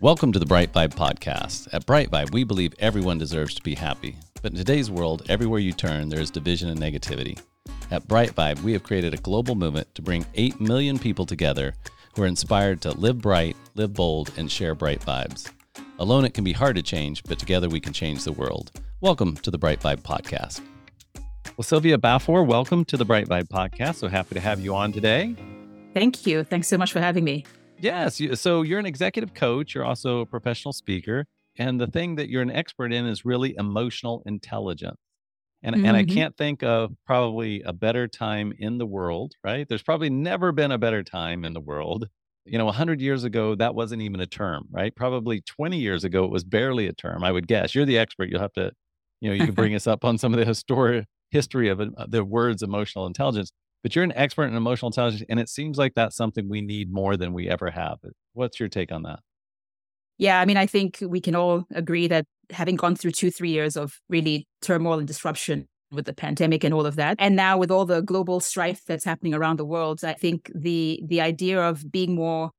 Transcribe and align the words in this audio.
Welcome 0.00 0.30
to 0.32 0.38
the 0.38 0.44
Bright 0.44 0.74
Vibe 0.74 0.92
podcast. 0.92 1.72
At 1.72 1.86
Bright 1.86 2.10
Vibe, 2.10 2.30
we 2.30 2.44
believe 2.44 2.74
everyone 2.78 3.16
deserves 3.16 3.54
to 3.54 3.62
be 3.62 3.74
happy. 3.74 4.18
But 4.42 4.52
in 4.52 4.58
today's 4.58 4.90
world, 4.90 5.22
everywhere 5.30 5.58
you 5.58 5.72
turn, 5.72 6.10
there 6.10 6.20
is 6.20 6.30
division 6.30 6.68
and 6.68 6.78
negativity. 6.78 7.40
At 7.90 8.06
Bright 8.06 8.34
Vibe, 8.34 8.60
we 8.60 8.74
have 8.74 8.82
created 8.82 9.14
a 9.14 9.16
global 9.16 9.54
movement 9.54 9.94
to 9.94 10.02
bring 10.02 10.26
8 10.34 10.60
million 10.60 10.98
people 10.98 11.24
together 11.24 11.72
who 12.14 12.24
are 12.24 12.26
inspired 12.26 12.82
to 12.82 12.90
live 12.90 13.22
bright, 13.22 13.56
live 13.74 13.94
bold, 13.94 14.30
and 14.36 14.52
share 14.52 14.74
bright 14.74 15.00
vibes. 15.00 15.50
Alone, 15.98 16.26
it 16.26 16.34
can 16.34 16.44
be 16.44 16.52
hard 16.52 16.76
to 16.76 16.82
change, 16.82 17.22
but 17.24 17.38
together 17.38 17.70
we 17.70 17.80
can 17.80 17.94
change 17.94 18.22
the 18.22 18.32
world. 18.32 18.72
Welcome 19.00 19.34
to 19.36 19.50
the 19.50 19.56
Bright 19.56 19.80
Vibe 19.80 20.02
podcast. 20.02 20.60
Well, 21.56 21.62
Sylvia 21.62 21.96
Baffour, 21.96 22.46
welcome 22.46 22.84
to 22.84 22.98
the 22.98 23.06
Bright 23.06 23.28
Vibe 23.28 23.48
podcast. 23.48 23.94
So 23.94 24.08
happy 24.08 24.34
to 24.34 24.42
have 24.42 24.60
you 24.60 24.74
on 24.74 24.92
today. 24.92 25.34
Thank 25.94 26.26
you. 26.26 26.44
Thanks 26.44 26.68
so 26.68 26.76
much 26.76 26.92
for 26.92 27.00
having 27.00 27.24
me. 27.24 27.46
Yes. 27.78 28.20
So 28.40 28.62
you're 28.62 28.78
an 28.78 28.86
executive 28.86 29.34
coach. 29.34 29.74
You're 29.74 29.84
also 29.84 30.20
a 30.20 30.26
professional 30.26 30.72
speaker. 30.72 31.26
And 31.58 31.80
the 31.80 31.86
thing 31.86 32.16
that 32.16 32.28
you're 32.28 32.42
an 32.42 32.50
expert 32.50 32.92
in 32.92 33.06
is 33.06 33.24
really 33.24 33.54
emotional 33.56 34.22
intelligence. 34.26 34.98
And, 35.62 35.74
mm-hmm. 35.74 35.84
and 35.86 35.96
I 35.96 36.04
mm-hmm. 36.04 36.14
can't 36.14 36.36
think 36.36 36.62
of 36.62 36.92
probably 37.06 37.62
a 37.62 37.72
better 37.72 38.06
time 38.06 38.52
in 38.58 38.78
the 38.78 38.86
world, 38.86 39.32
right? 39.42 39.66
There's 39.68 39.82
probably 39.82 40.10
never 40.10 40.52
been 40.52 40.70
a 40.70 40.78
better 40.78 41.02
time 41.02 41.44
in 41.44 41.54
the 41.54 41.60
world. 41.60 42.08
You 42.44 42.58
know, 42.58 42.66
100 42.66 43.00
years 43.00 43.24
ago, 43.24 43.54
that 43.56 43.74
wasn't 43.74 44.02
even 44.02 44.20
a 44.20 44.26
term, 44.26 44.68
right? 44.70 44.94
Probably 44.94 45.40
20 45.40 45.78
years 45.78 46.04
ago, 46.04 46.24
it 46.24 46.30
was 46.30 46.44
barely 46.44 46.86
a 46.86 46.92
term, 46.92 47.24
I 47.24 47.32
would 47.32 47.48
guess. 47.48 47.74
You're 47.74 47.86
the 47.86 47.98
expert. 47.98 48.28
You'll 48.28 48.40
have 48.40 48.52
to, 48.52 48.70
you 49.20 49.30
know, 49.30 49.34
you 49.34 49.46
can 49.46 49.54
bring 49.56 49.74
us 49.74 49.86
up 49.86 50.04
on 50.04 50.18
some 50.18 50.32
of 50.32 50.38
the 50.38 50.46
historic 50.46 51.06
history 51.30 51.68
of 51.68 51.80
uh, 51.80 51.86
the 52.06 52.24
words 52.24 52.62
emotional 52.62 53.06
intelligence 53.06 53.50
but 53.86 53.94
you're 53.94 54.02
an 54.02 54.12
expert 54.16 54.46
in 54.46 54.56
emotional 54.56 54.88
intelligence 54.88 55.22
and 55.28 55.38
it 55.38 55.48
seems 55.48 55.78
like 55.78 55.94
that's 55.94 56.16
something 56.16 56.48
we 56.48 56.60
need 56.60 56.92
more 56.92 57.16
than 57.16 57.32
we 57.32 57.48
ever 57.48 57.70
have 57.70 57.98
what's 58.32 58.58
your 58.58 58.68
take 58.68 58.90
on 58.90 59.04
that 59.04 59.20
yeah 60.18 60.40
i 60.40 60.44
mean 60.44 60.56
i 60.56 60.66
think 60.66 60.98
we 61.02 61.20
can 61.20 61.36
all 61.36 61.62
agree 61.72 62.08
that 62.08 62.24
having 62.50 62.74
gone 62.74 62.96
through 62.96 63.12
two 63.12 63.30
three 63.30 63.50
years 63.50 63.76
of 63.76 64.00
really 64.08 64.44
turmoil 64.60 64.98
and 64.98 65.06
disruption 65.06 65.68
with 65.92 66.04
the 66.04 66.12
pandemic 66.12 66.64
and 66.64 66.74
all 66.74 66.84
of 66.84 66.96
that 66.96 67.14
and 67.20 67.36
now 67.36 67.56
with 67.56 67.70
all 67.70 67.84
the 67.84 68.00
global 68.00 68.40
strife 68.40 68.82
that's 68.88 69.04
happening 69.04 69.32
around 69.32 69.56
the 69.56 69.64
world 69.64 70.02
i 70.02 70.14
think 70.14 70.50
the 70.52 71.00
the 71.06 71.20
idea 71.20 71.62
of 71.62 71.88
being 71.92 72.16
more 72.16 72.50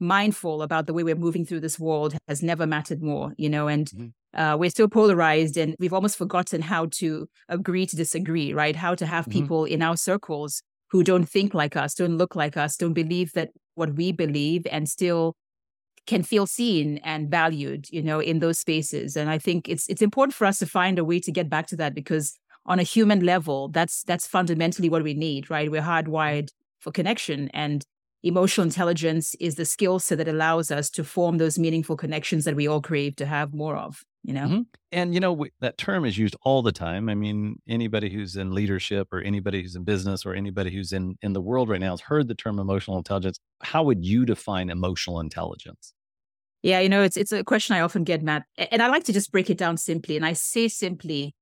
mindful 0.00 0.60
about 0.60 0.86
the 0.86 0.92
way 0.92 1.02
we're 1.02 1.14
moving 1.14 1.46
through 1.46 1.60
this 1.60 1.80
world 1.80 2.14
has 2.28 2.42
never 2.42 2.66
mattered 2.66 3.02
more 3.02 3.32
you 3.38 3.48
know 3.48 3.68
and 3.68 3.86
mm-hmm. 3.86 4.08
Uh, 4.34 4.56
we're 4.58 4.70
still 4.70 4.88
polarized 4.88 5.56
and 5.56 5.76
we've 5.78 5.92
almost 5.92 6.18
forgotten 6.18 6.60
how 6.60 6.86
to 6.86 7.28
agree 7.48 7.86
to 7.86 7.94
disagree, 7.94 8.52
right? 8.52 8.74
How 8.74 8.94
to 8.96 9.06
have 9.06 9.26
mm-hmm. 9.26 9.40
people 9.40 9.64
in 9.64 9.80
our 9.80 9.96
circles 9.96 10.62
who 10.94 11.02
don't 11.02 11.28
think 11.28 11.54
like 11.54 11.74
us, 11.74 11.92
don't 11.92 12.18
look 12.18 12.36
like 12.36 12.56
us, 12.56 12.76
don't 12.76 12.92
believe 12.92 13.32
that 13.32 13.50
what 13.74 13.96
we 13.96 14.12
believe 14.12 14.64
and 14.70 14.88
still 14.88 15.34
can 16.06 16.22
feel 16.22 16.46
seen 16.46 16.98
and 16.98 17.28
valued, 17.28 17.90
you 17.90 18.00
know, 18.00 18.20
in 18.20 18.38
those 18.38 18.60
spaces. 18.60 19.16
And 19.16 19.28
I 19.28 19.36
think 19.38 19.68
it's 19.68 19.88
it's 19.88 20.02
important 20.02 20.36
for 20.36 20.44
us 20.44 20.60
to 20.60 20.66
find 20.66 20.96
a 20.96 21.04
way 21.04 21.18
to 21.18 21.32
get 21.32 21.50
back 21.50 21.66
to 21.66 21.76
that 21.78 21.96
because 21.96 22.38
on 22.64 22.78
a 22.78 22.84
human 22.84 23.26
level, 23.26 23.70
that's 23.70 24.04
that's 24.04 24.28
fundamentally 24.28 24.88
what 24.88 25.02
we 25.02 25.14
need, 25.14 25.50
right? 25.50 25.68
We're 25.68 25.82
hardwired 25.82 26.50
for 26.78 26.92
connection 26.92 27.50
and 27.52 27.84
emotional 28.24 28.64
intelligence 28.64 29.36
is 29.38 29.54
the 29.54 29.64
skill 29.64 30.00
set 30.00 30.18
that 30.18 30.28
allows 30.28 30.70
us 30.70 30.90
to 30.90 31.04
form 31.04 31.38
those 31.38 31.58
meaningful 31.58 31.96
connections 31.96 32.44
that 32.44 32.56
we 32.56 32.66
all 32.66 32.80
crave 32.80 33.14
to 33.16 33.26
have 33.26 33.54
more 33.54 33.76
of 33.76 34.04
you 34.24 34.32
know? 34.32 34.46
Mm-hmm. 34.46 34.62
and 34.90 35.14
you 35.14 35.20
know 35.20 35.32
we, 35.32 35.50
that 35.60 35.76
term 35.76 36.04
is 36.04 36.16
used 36.16 36.34
all 36.42 36.62
the 36.62 36.72
time. 36.72 37.08
I 37.08 37.14
mean 37.14 37.56
anybody 37.68 38.08
who's 38.10 38.36
in 38.36 38.52
leadership 38.52 39.08
or 39.12 39.20
anybody 39.20 39.62
who's 39.62 39.76
in 39.76 39.84
business 39.84 40.24
or 40.24 40.34
anybody 40.34 40.70
who's 40.70 40.92
in 40.92 41.16
in 41.20 41.34
the 41.34 41.42
world 41.42 41.68
right 41.68 41.80
now 41.80 41.90
has 41.90 42.00
heard 42.00 42.26
the 42.26 42.34
term 42.34 42.58
emotional 42.58 42.96
intelligence. 42.96 43.38
How 43.62 43.82
would 43.84 44.04
you 44.04 44.24
define 44.24 44.70
emotional 44.70 45.20
intelligence? 45.20 45.92
Yeah 46.62 46.80
you 46.80 46.88
know 46.88 47.02
it's 47.02 47.18
it's 47.18 47.32
a 47.32 47.44
question 47.44 47.76
i 47.76 47.80
often 47.80 48.04
get 48.04 48.22
matt 48.22 48.44
and 48.56 48.82
i 48.82 48.88
like 48.88 49.04
to 49.04 49.12
just 49.12 49.30
break 49.30 49.50
it 49.50 49.58
down 49.58 49.76
simply 49.76 50.16
and 50.16 50.24
i 50.24 50.32
say 50.32 50.66
simply 50.66 51.34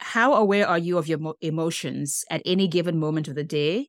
how 0.00 0.34
aware 0.34 0.66
are 0.66 0.78
you 0.78 0.98
of 0.98 1.06
your 1.06 1.34
emotions 1.40 2.24
at 2.28 2.42
any 2.44 2.66
given 2.66 2.98
moment 2.98 3.28
of 3.28 3.36
the 3.36 3.44
day 3.44 3.86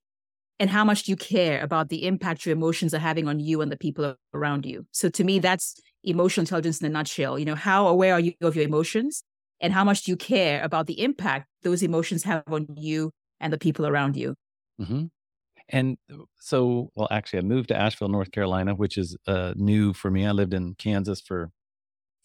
and 0.59 0.69
how 0.69 0.83
much 0.83 1.03
do 1.03 1.11
you 1.11 1.15
care 1.15 1.61
about 1.61 1.89
the 1.89 2.05
impact 2.05 2.45
your 2.45 2.53
emotions 2.53 2.93
are 2.93 2.99
having 2.99 3.27
on 3.27 3.39
you 3.39 3.61
and 3.61 3.71
the 3.71 3.77
people 3.77 4.15
around 4.33 4.65
you. 4.65 4.85
So 4.91 5.09
to 5.09 5.23
me, 5.23 5.39
that's 5.39 5.79
emotional 6.03 6.41
intelligence 6.41 6.81
in 6.81 6.85
a 6.85 6.89
nutshell. 6.89 7.39
You 7.39 7.45
know, 7.45 7.55
how 7.55 7.87
aware 7.87 8.13
are 8.13 8.19
you 8.19 8.33
of 8.41 8.55
your 8.55 8.65
emotions 8.65 9.23
and 9.61 9.73
how 9.73 9.83
much 9.83 10.03
do 10.03 10.11
you 10.11 10.17
care 10.17 10.61
about 10.63 10.87
the 10.87 11.01
impact 11.01 11.47
those 11.63 11.81
emotions 11.81 12.23
have 12.23 12.43
on 12.47 12.67
you 12.75 13.11
and 13.39 13.53
the 13.53 13.57
people 13.57 13.87
around 13.87 14.17
you? 14.17 14.35
Mm-hmm. 14.81 15.05
And 15.69 15.97
so, 16.39 16.89
well, 16.95 17.07
actually, 17.11 17.39
I 17.39 17.41
moved 17.43 17.67
to 17.69 17.77
Asheville, 17.77 18.07
North 18.09 18.31
Carolina, 18.31 18.73
which 18.73 18.97
is 18.97 19.15
uh, 19.27 19.53
new 19.55 19.93
for 19.93 20.09
me. 20.09 20.25
I 20.25 20.31
lived 20.31 20.53
in 20.53 20.73
Kansas 20.75 21.21
for 21.21 21.51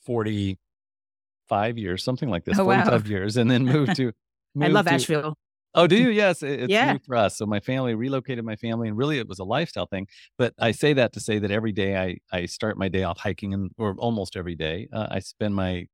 45 0.06 1.78
years, 1.78 2.02
something 2.02 2.30
like 2.30 2.44
this, 2.44 2.58
oh, 2.58 2.64
45 2.64 3.04
wow. 3.04 3.08
years, 3.08 3.36
and 3.36 3.50
then 3.50 3.64
moved 3.64 3.96
to. 3.96 4.12
Moved 4.56 4.70
I 4.70 4.72
love 4.72 4.86
to, 4.86 4.92
Asheville. 4.92 5.36
Oh, 5.74 5.86
do 5.86 5.96
you? 6.02 6.10
Yes, 6.10 6.42
it's 6.42 6.70
yeah. 6.70 6.92
new 6.92 6.98
for 7.04 7.16
us. 7.16 7.36
So 7.36 7.46
my 7.46 7.60
family 7.60 7.94
relocated 7.94 8.44
my 8.44 8.56
family, 8.56 8.88
and 8.88 8.96
really 8.96 9.18
it 9.18 9.28
was 9.28 9.38
a 9.38 9.44
lifestyle 9.44 9.86
thing. 9.86 10.06
But 10.38 10.54
I 10.58 10.72
say 10.72 10.92
that 10.94 11.12
to 11.14 11.20
say 11.20 11.38
that 11.38 11.50
every 11.50 11.72
day 11.72 11.96
I 11.96 12.18
I 12.32 12.46
start 12.46 12.78
my 12.78 12.88
day 12.88 13.02
off 13.02 13.18
hiking, 13.18 13.54
and 13.54 13.70
or 13.78 13.94
almost 13.98 14.36
every 14.36 14.54
day 14.54 14.88
uh, 14.92 15.08
I 15.10 15.18
spend 15.20 15.54
my 15.54 15.86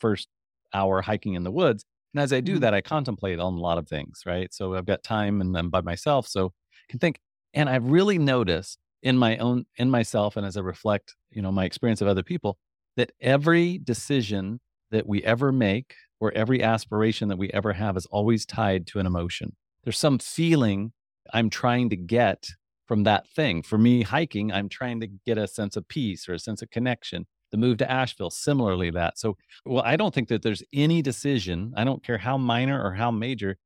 first 0.00 0.28
hour 0.74 1.02
hiking 1.02 1.34
in 1.34 1.44
the 1.44 1.50
woods. 1.50 1.84
And 2.14 2.22
as 2.22 2.32
I 2.32 2.40
do 2.40 2.52
mm-hmm. 2.52 2.60
that, 2.62 2.74
I 2.74 2.80
contemplate 2.80 3.38
on 3.38 3.54
a 3.54 3.60
lot 3.60 3.78
of 3.78 3.88
things. 3.88 4.22
Right. 4.26 4.52
So 4.52 4.74
I've 4.74 4.86
got 4.86 5.02
time, 5.02 5.40
and 5.40 5.56
I'm 5.56 5.70
by 5.70 5.80
myself, 5.82 6.26
so 6.26 6.46
I 6.46 6.90
can 6.90 6.98
think. 6.98 7.20
And 7.54 7.70
I've 7.70 7.86
really 7.86 8.18
noticed 8.18 8.78
in 9.02 9.16
my 9.16 9.36
own 9.38 9.66
in 9.76 9.90
myself, 9.90 10.36
and 10.36 10.46
as 10.46 10.56
I 10.56 10.60
reflect, 10.60 11.14
you 11.30 11.42
know, 11.42 11.52
my 11.52 11.64
experience 11.64 12.00
of 12.00 12.08
other 12.08 12.22
people, 12.22 12.58
that 12.96 13.12
every 13.20 13.78
decision 13.78 14.60
that 14.90 15.06
we 15.06 15.22
ever 15.24 15.52
make 15.52 15.94
or 16.20 16.32
every 16.32 16.62
aspiration 16.62 17.28
that 17.28 17.38
we 17.38 17.50
ever 17.50 17.72
have 17.74 17.96
is 17.96 18.06
always 18.06 18.46
tied 18.46 18.86
to 18.88 18.98
an 18.98 19.06
emotion. 19.06 19.54
There's 19.84 19.98
some 19.98 20.18
feeling 20.18 20.92
I'm 21.32 21.50
trying 21.50 21.90
to 21.90 21.96
get 21.96 22.48
from 22.86 23.02
that 23.04 23.28
thing. 23.28 23.62
For 23.62 23.78
me, 23.78 24.02
hiking, 24.02 24.52
I'm 24.52 24.68
trying 24.68 25.00
to 25.00 25.08
get 25.26 25.38
a 25.38 25.48
sense 25.48 25.76
of 25.76 25.88
peace 25.88 26.28
or 26.28 26.34
a 26.34 26.38
sense 26.38 26.62
of 26.62 26.70
connection. 26.70 27.26
The 27.50 27.58
move 27.58 27.78
to 27.78 27.90
Asheville, 27.90 28.30
similarly, 28.30 28.90
that. 28.90 29.18
So, 29.18 29.36
well, 29.64 29.82
I 29.84 29.96
don't 29.96 30.14
think 30.14 30.28
that 30.28 30.42
there's 30.42 30.62
any 30.72 31.02
decision, 31.02 31.72
I 31.76 31.84
don't 31.84 32.02
care 32.02 32.18
how 32.18 32.38
minor 32.38 32.82
or 32.82 32.94
how 32.94 33.10
major, 33.10 33.56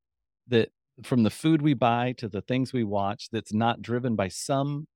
that 0.47 0.69
from 1.03 1.23
the 1.23 1.29
food 1.29 1.61
we 1.61 1.73
buy 1.73 2.13
to 2.17 2.27
the 2.27 2.41
things 2.41 2.73
we 2.73 2.83
watch, 2.83 3.29
that's 3.31 3.53
not 3.53 3.81
driven 3.81 4.15
by 4.15 4.27
some 4.27 4.87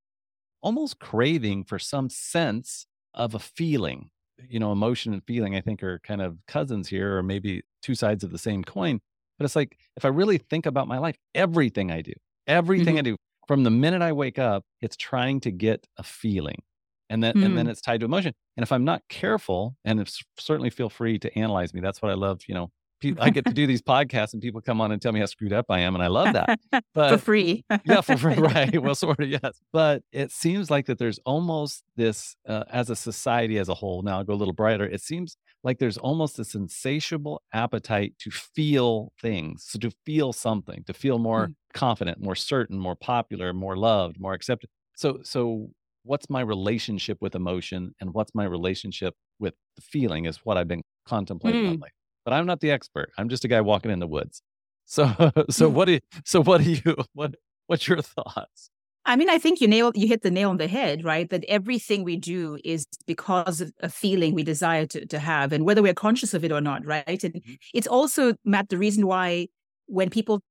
almost 0.61 0.99
craving 0.99 1.63
for 1.63 1.79
some 1.79 2.09
sense 2.09 2.87
of 3.13 3.33
a 3.33 3.39
feeling 3.39 4.09
you 4.49 4.59
know, 4.59 4.71
emotion 4.71 5.13
and 5.13 5.23
feeling, 5.25 5.55
I 5.55 5.61
think, 5.61 5.83
are 5.83 5.99
kind 5.99 6.21
of 6.21 6.37
cousins 6.47 6.87
here, 6.87 7.17
or 7.17 7.23
maybe 7.23 7.63
two 7.81 7.95
sides 7.95 8.23
of 8.23 8.31
the 8.31 8.37
same 8.37 8.63
coin. 8.63 8.99
But 9.37 9.45
it's 9.45 9.55
like, 9.55 9.77
if 9.97 10.05
I 10.05 10.09
really 10.09 10.37
think 10.37 10.65
about 10.65 10.87
my 10.87 10.97
life, 10.97 11.17
everything 11.33 11.91
I 11.91 12.01
do, 12.01 12.13
everything 12.47 12.95
mm-hmm. 12.95 12.99
I 12.99 13.01
do, 13.01 13.17
from 13.47 13.63
the 13.63 13.69
minute 13.69 14.01
I 14.01 14.11
wake 14.11 14.39
up, 14.39 14.63
it's 14.81 14.95
trying 14.97 15.39
to 15.41 15.51
get 15.51 15.85
a 15.97 16.03
feeling. 16.03 16.61
And 17.09 17.23
then, 17.23 17.35
mm. 17.35 17.45
and 17.45 17.57
then 17.57 17.67
mm. 17.67 17.69
it's 17.69 17.81
tied 17.81 17.99
to 17.99 18.05
emotion. 18.05 18.33
And 18.57 18.63
if 18.63 18.71
I'm 18.71 18.83
not 18.83 19.03
careful, 19.09 19.75
and 19.85 19.99
it's 19.99 20.23
certainly 20.39 20.71
feel 20.71 20.89
free 20.89 21.19
to 21.19 21.37
analyze 21.37 21.73
me. 21.73 21.81
That's 21.81 22.01
what 22.01 22.11
I 22.11 22.15
love, 22.15 22.41
you 22.47 22.55
know, 22.55 22.71
I 23.19 23.29
get 23.29 23.45
to 23.45 23.53
do 23.53 23.67
these 23.67 23.81
podcasts 23.81 24.33
and 24.33 24.41
people 24.41 24.61
come 24.61 24.81
on 24.81 24.91
and 24.91 25.01
tell 25.01 25.11
me 25.11 25.19
how 25.19 25.25
screwed 25.25 25.53
up 25.53 25.65
I 25.69 25.79
am. 25.79 25.95
And 25.95 26.03
I 26.03 26.07
love 26.07 26.33
that. 26.33 26.59
But 26.93 27.11
for 27.11 27.17
free. 27.17 27.65
yeah, 27.85 28.01
for 28.01 28.15
free. 28.17 28.35
Right. 28.35 28.81
Well, 28.81 28.95
sort 28.95 29.19
of, 29.19 29.29
yes. 29.29 29.59
But 29.73 30.03
it 30.11 30.31
seems 30.31 30.71
like 30.71 30.85
that 30.85 30.97
there's 30.97 31.19
almost 31.25 31.83
this, 31.95 32.35
uh, 32.47 32.63
as 32.69 32.89
a 32.89 32.95
society 32.95 33.57
as 33.57 33.69
a 33.69 33.73
whole, 33.73 34.01
now 34.01 34.19
I'll 34.19 34.23
go 34.23 34.33
a 34.33 34.35
little 34.35 34.53
brighter. 34.53 34.85
It 34.85 35.01
seems 35.01 35.37
like 35.63 35.79
there's 35.79 35.97
almost 35.97 36.37
this 36.37 36.55
insatiable 36.55 37.41
appetite 37.53 38.13
to 38.19 38.31
feel 38.31 39.11
things, 39.21 39.65
so 39.67 39.79
to 39.79 39.91
feel 40.05 40.31
something, 40.31 40.83
to 40.85 40.93
feel 40.93 41.17
more 41.17 41.47
mm. 41.47 41.55
confident, 41.73 42.21
more 42.21 42.35
certain, 42.35 42.77
more 42.77 42.95
popular, 42.95 43.53
more 43.53 43.75
loved, 43.75 44.19
more 44.19 44.33
accepted. 44.33 44.69
So, 44.95 45.19
so 45.23 45.69
what's 46.03 46.29
my 46.29 46.41
relationship 46.41 47.17
with 47.19 47.35
emotion 47.35 47.93
and 47.99 48.13
what's 48.13 48.33
my 48.33 48.45
relationship 48.45 49.15
with 49.39 49.55
the 49.75 49.81
feeling 49.81 50.25
is 50.25 50.37
what 50.43 50.57
I've 50.57 50.67
been 50.67 50.83
contemplating 51.05 51.63
mm. 51.63 51.71
lately 51.71 51.89
but 52.25 52.33
I'm 52.33 52.45
not 52.45 52.59
the 52.59 52.71
expert. 52.71 53.11
I'm 53.17 53.29
just 53.29 53.45
a 53.45 53.47
guy 53.47 53.61
walking 53.61 53.91
in 53.91 53.99
the 53.99 54.07
woods. 54.07 54.41
So, 54.85 55.31
so 55.49 55.69
what 55.69 55.85
do 55.85 55.93
you, 55.93 55.99
so 56.25 56.43
what 56.43 56.61
do 56.61 56.71
you, 56.71 56.95
what, 57.13 57.35
what's 57.67 57.87
your 57.87 58.01
thoughts? 58.01 58.69
I 59.07 59.15
mean, 59.15 59.29
I 59.29 59.37
think 59.37 59.61
you 59.61 59.67
nailed 59.67 59.95
you 59.95 60.07
hit 60.07 60.23
the 60.23 60.31
nail 60.31 60.49
on 60.49 60.57
the 60.57 60.67
head, 60.67 61.03
right? 61.03 61.29
That 61.29 61.45
everything 61.47 62.03
we 62.03 62.17
do 62.17 62.57
is 62.63 62.87
because 63.05 63.61
of 63.61 63.71
a 63.81 63.89
feeling 63.89 64.33
we 64.33 64.41
desire 64.41 64.87
to, 64.87 65.05
to 65.05 65.19
have, 65.19 65.53
and 65.53 65.63
whether 65.63 65.83
we're 65.83 65.93
conscious 65.93 66.33
of 66.33 66.43
it 66.43 66.51
or 66.51 66.59
not, 66.59 66.83
right? 66.85 67.23
And 67.23 67.35
mm-hmm. 67.35 67.53
it's 67.73 67.85
also, 67.85 68.33
Matt, 68.43 68.69
the 68.69 68.79
reason 68.79 69.05
why 69.05 69.47
when 69.85 70.09
people 70.09 70.41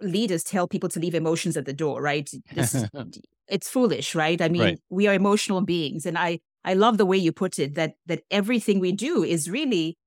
leaders 0.00 0.42
tell 0.42 0.66
people 0.66 0.88
to 0.88 1.00
leave 1.00 1.14
emotions 1.14 1.58
at 1.58 1.66
the 1.66 1.74
door, 1.74 2.00
right? 2.00 2.30
This, 2.54 2.86
it's 3.48 3.68
foolish, 3.68 4.14
right? 4.14 4.40
I 4.40 4.48
mean, 4.48 4.62
right. 4.62 4.78
we 4.88 5.06
are 5.06 5.14
emotional 5.14 5.60
beings, 5.60 6.06
and 6.06 6.16
I 6.16 6.40
I 6.64 6.74
love 6.74 6.96
the 6.96 7.06
way 7.06 7.18
you 7.18 7.32
put 7.32 7.58
it 7.58 7.74
that 7.74 7.92
that 8.06 8.22
everything 8.30 8.80
we 8.80 8.92
do 8.92 9.22
is 9.22 9.50
really 9.50 9.98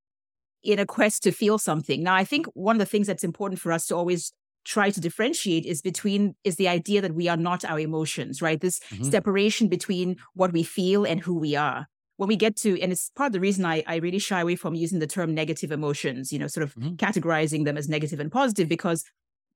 in 0.63 0.80
a 0.80 0.86
quest 0.86 1.24
to 1.24 1.31
feel 1.31 1.57
something. 1.57 2.04
Now, 2.04 2.15
I 2.15 2.24
think 2.24 2.48
one 2.54 2.75
of 2.75 2.80
the 2.80 2.86
things 2.86 3.07
that's 3.07 3.24
important 3.24 3.60
for 3.60 3.71
us 3.71 3.88
to 3.88 3.95
always 3.95 4.31
try 4.63 4.89
to 4.89 5.01
differentiate 5.01 5.65
is 5.65 5.81
between 5.81 6.36
is 6.44 6.56
the 6.56 6.68
idea 6.68 7.01
that 7.01 7.15
we 7.15 7.27
are 7.27 7.38
not 7.38 7.65
our 7.65 7.80
emotions 7.80 8.42
right 8.42 8.62
this 8.62 8.80
mm-hmm. 8.80 9.04
separation 9.04 9.68
between 9.68 10.15
what 10.36 10.54
we 10.54 10.63
feel 10.63 11.04
and 11.04 11.19
who 11.19 11.38
we 11.38 11.56
are 11.56 11.88
when 12.15 12.30
we 12.30 12.36
get 12.36 12.56
to 12.56 12.80
and 12.81 12.92
it's 12.92 13.12
part 13.15 13.27
of 13.27 13.33
the 13.33 13.39
reason 13.39 13.65
I, 13.65 13.83
I 13.88 13.98
really 13.98 14.19
shy 14.19 14.39
away 14.39 14.56
from 14.56 14.74
using 14.75 15.00
the 15.00 15.07
term 15.07 15.33
negative 15.33 15.71
emotions 15.71 16.31
you 16.31 16.39
know 16.39 16.48
sort 16.48 16.63
of 16.63 16.75
mm-hmm. 16.75 16.95
categorizing 16.95 17.65
them 17.65 17.77
as 17.77 17.89
negative 17.89 18.19
and 18.19 18.31
positive 18.31 18.69
because 18.69 19.04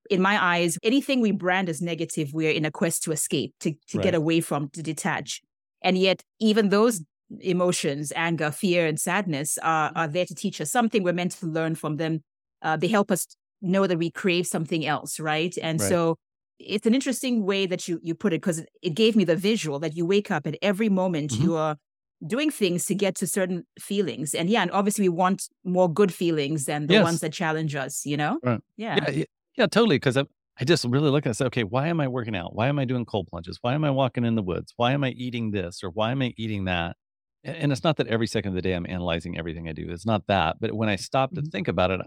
in 0.10 0.22
my 0.22 0.44
eyes 0.44 0.78
anything 0.84 1.22
we 1.22 1.32
brand 1.32 1.70
as 1.70 1.82
negative 1.82 2.34
we're 2.34 2.52
in 2.52 2.66
a 2.66 2.72
quest 2.72 3.04
to 3.04 3.12
escape 3.12 3.54
to, 3.62 3.72
to 3.88 3.98
right. 3.98 4.04
get 4.04 4.16
away 4.16 4.42
from 4.42 4.70
to 4.70 4.84
detach 4.84 5.42
and 5.82 5.98
yet 5.98 6.22
even 6.40 6.70
those 6.70 7.02
emotions 7.42 8.14
anger 8.16 8.52
fear 8.52 8.86
and 8.86 9.00
sadness 9.00 9.58
are, 9.62 9.92
are 9.96 10.08
there 10.08 10.26
to 10.26 10.34
teach 10.34 10.62
us 10.62 10.72
something 10.72 11.04
we're 11.04 11.12
meant 11.12 11.34
to 11.34 11.46
learn 11.46 11.76
from 11.76 11.98
them 11.98 12.22
uh, 12.62 12.78
they 12.78 12.88
help 12.88 13.12
us 13.12 13.28
know 13.62 13.88
that 13.88 13.98
we 13.98 14.12
crave 14.12 14.48
something 14.48 14.86
else, 14.86 15.20
right? 15.20 15.56
And 15.62 15.80
right. 15.80 15.90
so 15.90 16.18
it's 16.60 16.88
an 16.88 16.96
interesting 16.96 17.46
way 17.46 17.66
that 17.66 17.88
you 17.88 18.00
you 18.02 18.16
put 18.16 18.34
it 18.34 18.42
because 18.42 18.66
it 18.82 18.96
gave 18.96 19.16
me 19.16 19.24
the 19.24 19.36
visual 19.36 19.80
that 19.80 19.96
you 19.96 20.06
wake 20.06 20.32
up 20.32 20.48
at 20.48 20.56
every 20.62 20.90
moment 20.90 21.32
mm-hmm. 21.32 21.44
you 21.44 21.56
are 21.56 21.78
doing 22.26 22.50
things 22.50 22.84
to 22.88 22.96
get 22.96 23.14
to 23.14 23.28
certain 23.28 23.64
feelings 23.80 24.34
and 24.34 24.50
yeah 24.50 24.64
and 24.64 24.72
obviously 24.72 25.08
we 25.08 25.16
want 25.16 25.44
more 25.64 25.88
good 25.88 26.12
feelings 26.12 26.66
than 26.66 26.88
the 26.88 26.96
yes. 26.96 27.04
ones 27.04 27.20
that 27.20 27.32
challenge 27.32 27.76
us 27.76 28.08
you 28.08 28.18
know 28.18 28.40
right. 28.42 28.60
yeah. 28.76 28.98
yeah 29.12 29.24
yeah 29.56 29.68
totally 29.68 29.98
because 29.98 30.18
I, 30.18 30.24
I 30.60 30.64
just 30.64 30.84
really 30.86 31.12
look 31.12 31.28
at 31.28 31.30
it 31.30 31.34
say 31.36 31.46
okay 31.46 31.64
why 31.64 31.90
am 31.90 32.00
i 32.00 32.08
working 32.08 32.36
out 32.36 32.56
why 32.56 32.70
am 32.70 32.80
i 32.80 32.86
doing 32.86 33.06
cold 33.06 33.28
plunges 33.28 33.60
why 33.62 33.76
am 33.76 33.84
i 33.84 33.92
walking 33.92 34.26
in 34.26 34.34
the 34.34 34.42
woods 34.42 34.74
why 34.78 34.94
am 34.94 35.04
i 35.04 35.10
eating 35.10 35.52
this 35.52 35.84
or 35.84 35.92
why 35.92 36.10
am 36.10 36.24
i 36.24 36.34
eating 36.38 36.66
that 36.66 36.98
and 37.48 37.72
it's 37.72 37.84
not 37.84 37.98
that 37.98 38.08
every 38.08 38.28
second 38.28 38.50
of 38.50 38.56
the 38.56 38.62
day 38.62 38.74
i'm 38.74 38.86
analyzing 38.88 39.38
everything 39.38 39.68
i 39.68 39.72
do 39.72 39.88
it's 39.90 40.06
not 40.06 40.26
that 40.28 40.58
but 40.60 40.74
when 40.74 40.90
i 40.90 40.96
stop 40.96 41.32
to 41.34 41.42
mm-hmm. 41.42 41.50
think 41.50 41.68
about 41.68 41.92
it 41.92 42.02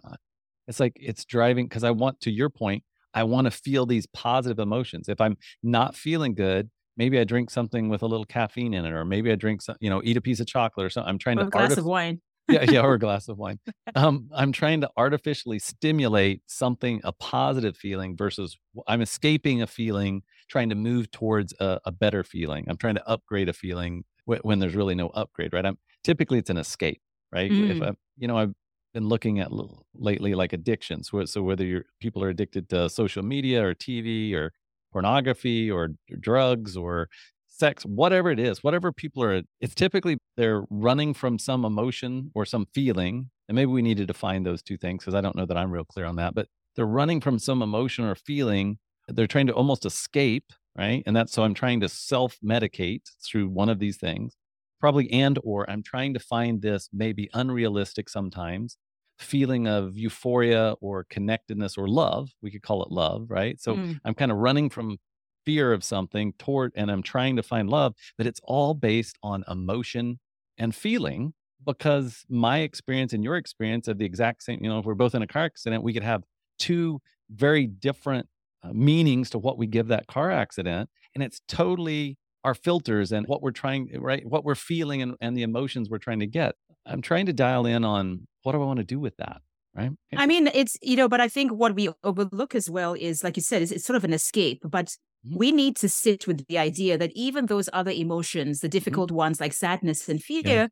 it's 0.70 0.80
like 0.80 0.96
it's 1.00 1.24
driving 1.24 1.66
because 1.66 1.84
I 1.84 1.90
want, 1.90 2.20
to 2.20 2.30
your 2.30 2.48
point, 2.48 2.84
I 3.12 3.24
want 3.24 3.46
to 3.46 3.50
feel 3.50 3.86
these 3.86 4.06
positive 4.06 4.60
emotions. 4.60 5.08
If 5.08 5.20
I'm 5.20 5.36
not 5.64 5.96
feeling 5.96 6.32
good, 6.34 6.70
maybe 6.96 7.18
I 7.18 7.24
drink 7.24 7.50
something 7.50 7.88
with 7.88 8.02
a 8.02 8.06
little 8.06 8.24
caffeine 8.24 8.72
in 8.72 8.84
it, 8.84 8.92
or 8.92 9.04
maybe 9.04 9.32
I 9.32 9.34
drink 9.34 9.62
some, 9.62 9.74
you 9.80 9.90
know, 9.90 10.00
eat 10.04 10.16
a 10.16 10.20
piece 10.20 10.38
of 10.38 10.46
chocolate 10.46 10.86
or 10.86 10.90
something. 10.90 11.08
I'm 11.08 11.18
trying 11.18 11.38
or 11.38 11.42
to 11.42 11.46
a 11.48 11.50
glass 11.50 11.72
artif- 11.72 11.78
of 11.78 11.86
wine. 11.86 12.20
yeah, 12.48 12.70
yeah, 12.70 12.80
or 12.82 12.94
a 12.94 12.98
glass 13.00 13.26
of 13.26 13.36
wine. 13.36 13.58
Um, 13.96 14.28
I'm 14.32 14.52
trying 14.52 14.80
to 14.82 14.90
artificially 14.96 15.58
stimulate 15.58 16.42
something, 16.46 17.00
a 17.02 17.12
positive 17.12 17.76
feeling 17.76 18.16
versus 18.16 18.56
I'm 18.86 19.02
escaping 19.02 19.62
a 19.62 19.66
feeling, 19.66 20.22
trying 20.48 20.68
to 20.68 20.76
move 20.76 21.10
towards 21.10 21.52
a, 21.58 21.80
a 21.84 21.90
better 21.90 22.22
feeling. 22.22 22.66
I'm 22.68 22.76
trying 22.76 22.94
to 22.94 23.08
upgrade 23.08 23.48
a 23.48 23.52
feeling 23.52 24.04
when 24.24 24.58
there's 24.58 24.74
really 24.74 24.94
no 24.94 25.08
upgrade, 25.08 25.52
right? 25.52 25.66
I'm 25.66 25.78
typically 26.04 26.38
it's 26.38 26.50
an 26.50 26.56
escape, 26.56 27.00
right? 27.32 27.50
Mm. 27.50 27.70
If 27.70 27.82
I, 27.82 27.92
you 28.16 28.28
know, 28.28 28.38
I've 28.38 28.52
been 28.94 29.08
looking 29.08 29.40
at 29.40 29.50
lately 29.94 30.34
like 30.34 30.52
addictions. 30.52 31.10
So 31.24 31.42
whether 31.42 31.64
you're 31.64 31.84
people 32.00 32.22
are 32.24 32.28
addicted 32.28 32.68
to 32.70 32.88
social 32.88 33.22
media 33.22 33.64
or 33.64 33.74
TV 33.74 34.34
or 34.34 34.52
pornography 34.92 35.70
or 35.70 35.90
drugs 36.20 36.76
or 36.76 37.08
sex, 37.46 37.84
whatever 37.84 38.30
it 38.30 38.40
is, 38.40 38.64
whatever 38.64 38.90
people 38.90 39.22
are, 39.22 39.42
it's 39.60 39.74
typically 39.74 40.18
they're 40.36 40.64
running 40.70 41.14
from 41.14 41.38
some 41.38 41.64
emotion 41.64 42.30
or 42.34 42.44
some 42.44 42.66
feeling. 42.74 43.30
And 43.48 43.56
maybe 43.56 43.70
we 43.70 43.82
need 43.82 43.98
to 43.98 44.06
define 44.06 44.44
those 44.44 44.62
two 44.62 44.76
things 44.76 45.02
because 45.02 45.14
I 45.14 45.20
don't 45.20 45.36
know 45.36 45.46
that 45.46 45.56
I'm 45.56 45.70
real 45.70 45.84
clear 45.84 46.06
on 46.06 46.16
that. 46.16 46.34
But 46.34 46.46
they're 46.76 46.86
running 46.86 47.20
from 47.20 47.38
some 47.38 47.62
emotion 47.62 48.04
or 48.04 48.14
feeling. 48.14 48.78
They're 49.08 49.26
trying 49.26 49.48
to 49.48 49.52
almost 49.52 49.84
escape, 49.84 50.52
right? 50.76 51.02
And 51.06 51.14
that's 51.14 51.32
so 51.32 51.42
I'm 51.42 51.54
trying 51.54 51.80
to 51.80 51.88
self 51.88 52.38
medicate 52.44 53.02
through 53.24 53.48
one 53.48 53.68
of 53.68 53.78
these 53.78 53.96
things 53.96 54.36
probably 54.80 55.10
and 55.12 55.38
or 55.44 55.68
i'm 55.70 55.82
trying 55.82 56.12
to 56.14 56.18
find 56.18 56.60
this 56.60 56.88
maybe 56.92 57.28
unrealistic 57.34 58.08
sometimes 58.08 58.76
feeling 59.18 59.68
of 59.68 59.96
euphoria 59.96 60.74
or 60.80 61.04
connectedness 61.10 61.76
or 61.76 61.86
love 61.86 62.30
we 62.42 62.50
could 62.50 62.62
call 62.62 62.82
it 62.82 62.90
love 62.90 63.26
right 63.28 63.60
so 63.60 63.76
mm. 63.76 64.00
i'm 64.04 64.14
kind 64.14 64.32
of 64.32 64.38
running 64.38 64.70
from 64.70 64.96
fear 65.44 65.72
of 65.72 65.84
something 65.84 66.32
toward 66.38 66.72
and 66.74 66.90
i'm 66.90 67.02
trying 67.02 67.36
to 67.36 67.42
find 67.42 67.68
love 67.68 67.94
but 68.16 68.26
it's 68.26 68.40
all 68.44 68.74
based 68.74 69.18
on 69.22 69.44
emotion 69.48 70.18
and 70.58 70.74
feeling 70.74 71.32
because 71.66 72.24
my 72.30 72.60
experience 72.60 73.12
and 73.12 73.22
your 73.22 73.36
experience 73.36 73.86
of 73.86 73.98
the 73.98 74.04
exact 74.04 74.42
same 74.42 74.58
you 74.62 74.68
know 74.68 74.78
if 74.78 74.86
we're 74.86 74.94
both 74.94 75.14
in 75.14 75.22
a 75.22 75.26
car 75.26 75.44
accident 75.44 75.82
we 75.82 75.92
could 75.92 76.02
have 76.02 76.22
two 76.58 77.00
very 77.30 77.66
different 77.66 78.26
uh, 78.62 78.72
meanings 78.72 79.30
to 79.30 79.38
what 79.38 79.58
we 79.58 79.66
give 79.66 79.88
that 79.88 80.06
car 80.06 80.30
accident 80.30 80.90
and 81.14 81.22
it's 81.24 81.40
totally 81.48 82.16
our 82.44 82.54
filters 82.54 83.12
and 83.12 83.26
what 83.26 83.42
we're 83.42 83.50
trying 83.50 83.88
right 83.98 84.26
what 84.26 84.44
we're 84.44 84.54
feeling 84.54 85.02
and, 85.02 85.14
and 85.20 85.36
the 85.36 85.42
emotions 85.42 85.88
we're 85.88 85.98
trying 85.98 86.20
to 86.20 86.26
get 86.26 86.54
i'm 86.86 87.02
trying 87.02 87.26
to 87.26 87.32
dial 87.32 87.66
in 87.66 87.84
on 87.84 88.26
what 88.42 88.52
do 88.52 88.62
i 88.62 88.64
want 88.64 88.78
to 88.78 88.84
do 88.84 88.98
with 88.98 89.16
that 89.16 89.40
right 89.74 89.90
i 90.16 90.26
mean 90.26 90.48
it's 90.54 90.76
you 90.82 90.96
know 90.96 91.08
but 91.08 91.20
i 91.20 91.28
think 91.28 91.52
what 91.52 91.74
we 91.74 91.88
overlook 92.02 92.54
as 92.54 92.70
well 92.70 92.94
is 92.94 93.22
like 93.22 93.36
you 93.36 93.42
said 93.42 93.62
it's, 93.62 93.72
it's 93.72 93.84
sort 93.84 93.96
of 93.96 94.04
an 94.04 94.12
escape 94.12 94.60
but 94.64 94.86
mm-hmm. 95.26 95.36
we 95.36 95.52
need 95.52 95.76
to 95.76 95.88
sit 95.88 96.26
with 96.26 96.46
the 96.46 96.58
idea 96.58 96.96
that 96.96 97.12
even 97.14 97.46
those 97.46 97.68
other 97.72 97.90
emotions 97.90 98.60
the 98.60 98.66
mm-hmm. 98.66 98.72
difficult 98.72 99.08
mm-hmm. 99.08 99.16
ones 99.16 99.40
like 99.40 99.52
sadness 99.52 100.08
and 100.08 100.22
fear 100.22 100.42
yeah. 100.44 100.66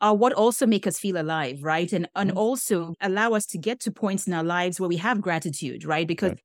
are 0.00 0.14
what 0.14 0.32
also 0.32 0.66
make 0.66 0.86
us 0.86 0.98
feel 0.98 1.20
alive 1.20 1.62
right 1.62 1.92
and 1.92 2.08
and 2.14 2.30
mm-hmm. 2.30 2.38
also 2.38 2.94
allow 3.00 3.32
us 3.32 3.46
to 3.46 3.58
get 3.58 3.80
to 3.80 3.90
points 3.90 4.26
in 4.26 4.32
our 4.32 4.44
lives 4.44 4.80
where 4.80 4.88
we 4.88 4.96
have 4.96 5.20
gratitude 5.20 5.84
right 5.84 6.08
because 6.08 6.30
right. 6.30 6.40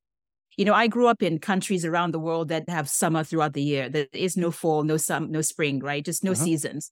You 0.56 0.64
know, 0.64 0.74
I 0.74 0.86
grew 0.86 1.06
up 1.06 1.22
in 1.22 1.38
countries 1.38 1.84
around 1.84 2.12
the 2.12 2.18
world 2.18 2.48
that 2.48 2.68
have 2.68 2.88
summer 2.88 3.24
throughout 3.24 3.54
the 3.54 3.62
year. 3.62 3.88
There 3.88 4.06
is 4.12 4.36
no 4.36 4.50
fall, 4.50 4.82
no 4.82 4.96
sun, 4.96 5.30
no 5.30 5.40
spring, 5.40 5.80
right? 5.80 6.04
Just 6.04 6.24
no 6.24 6.32
uh-huh. 6.32 6.44
seasons. 6.44 6.90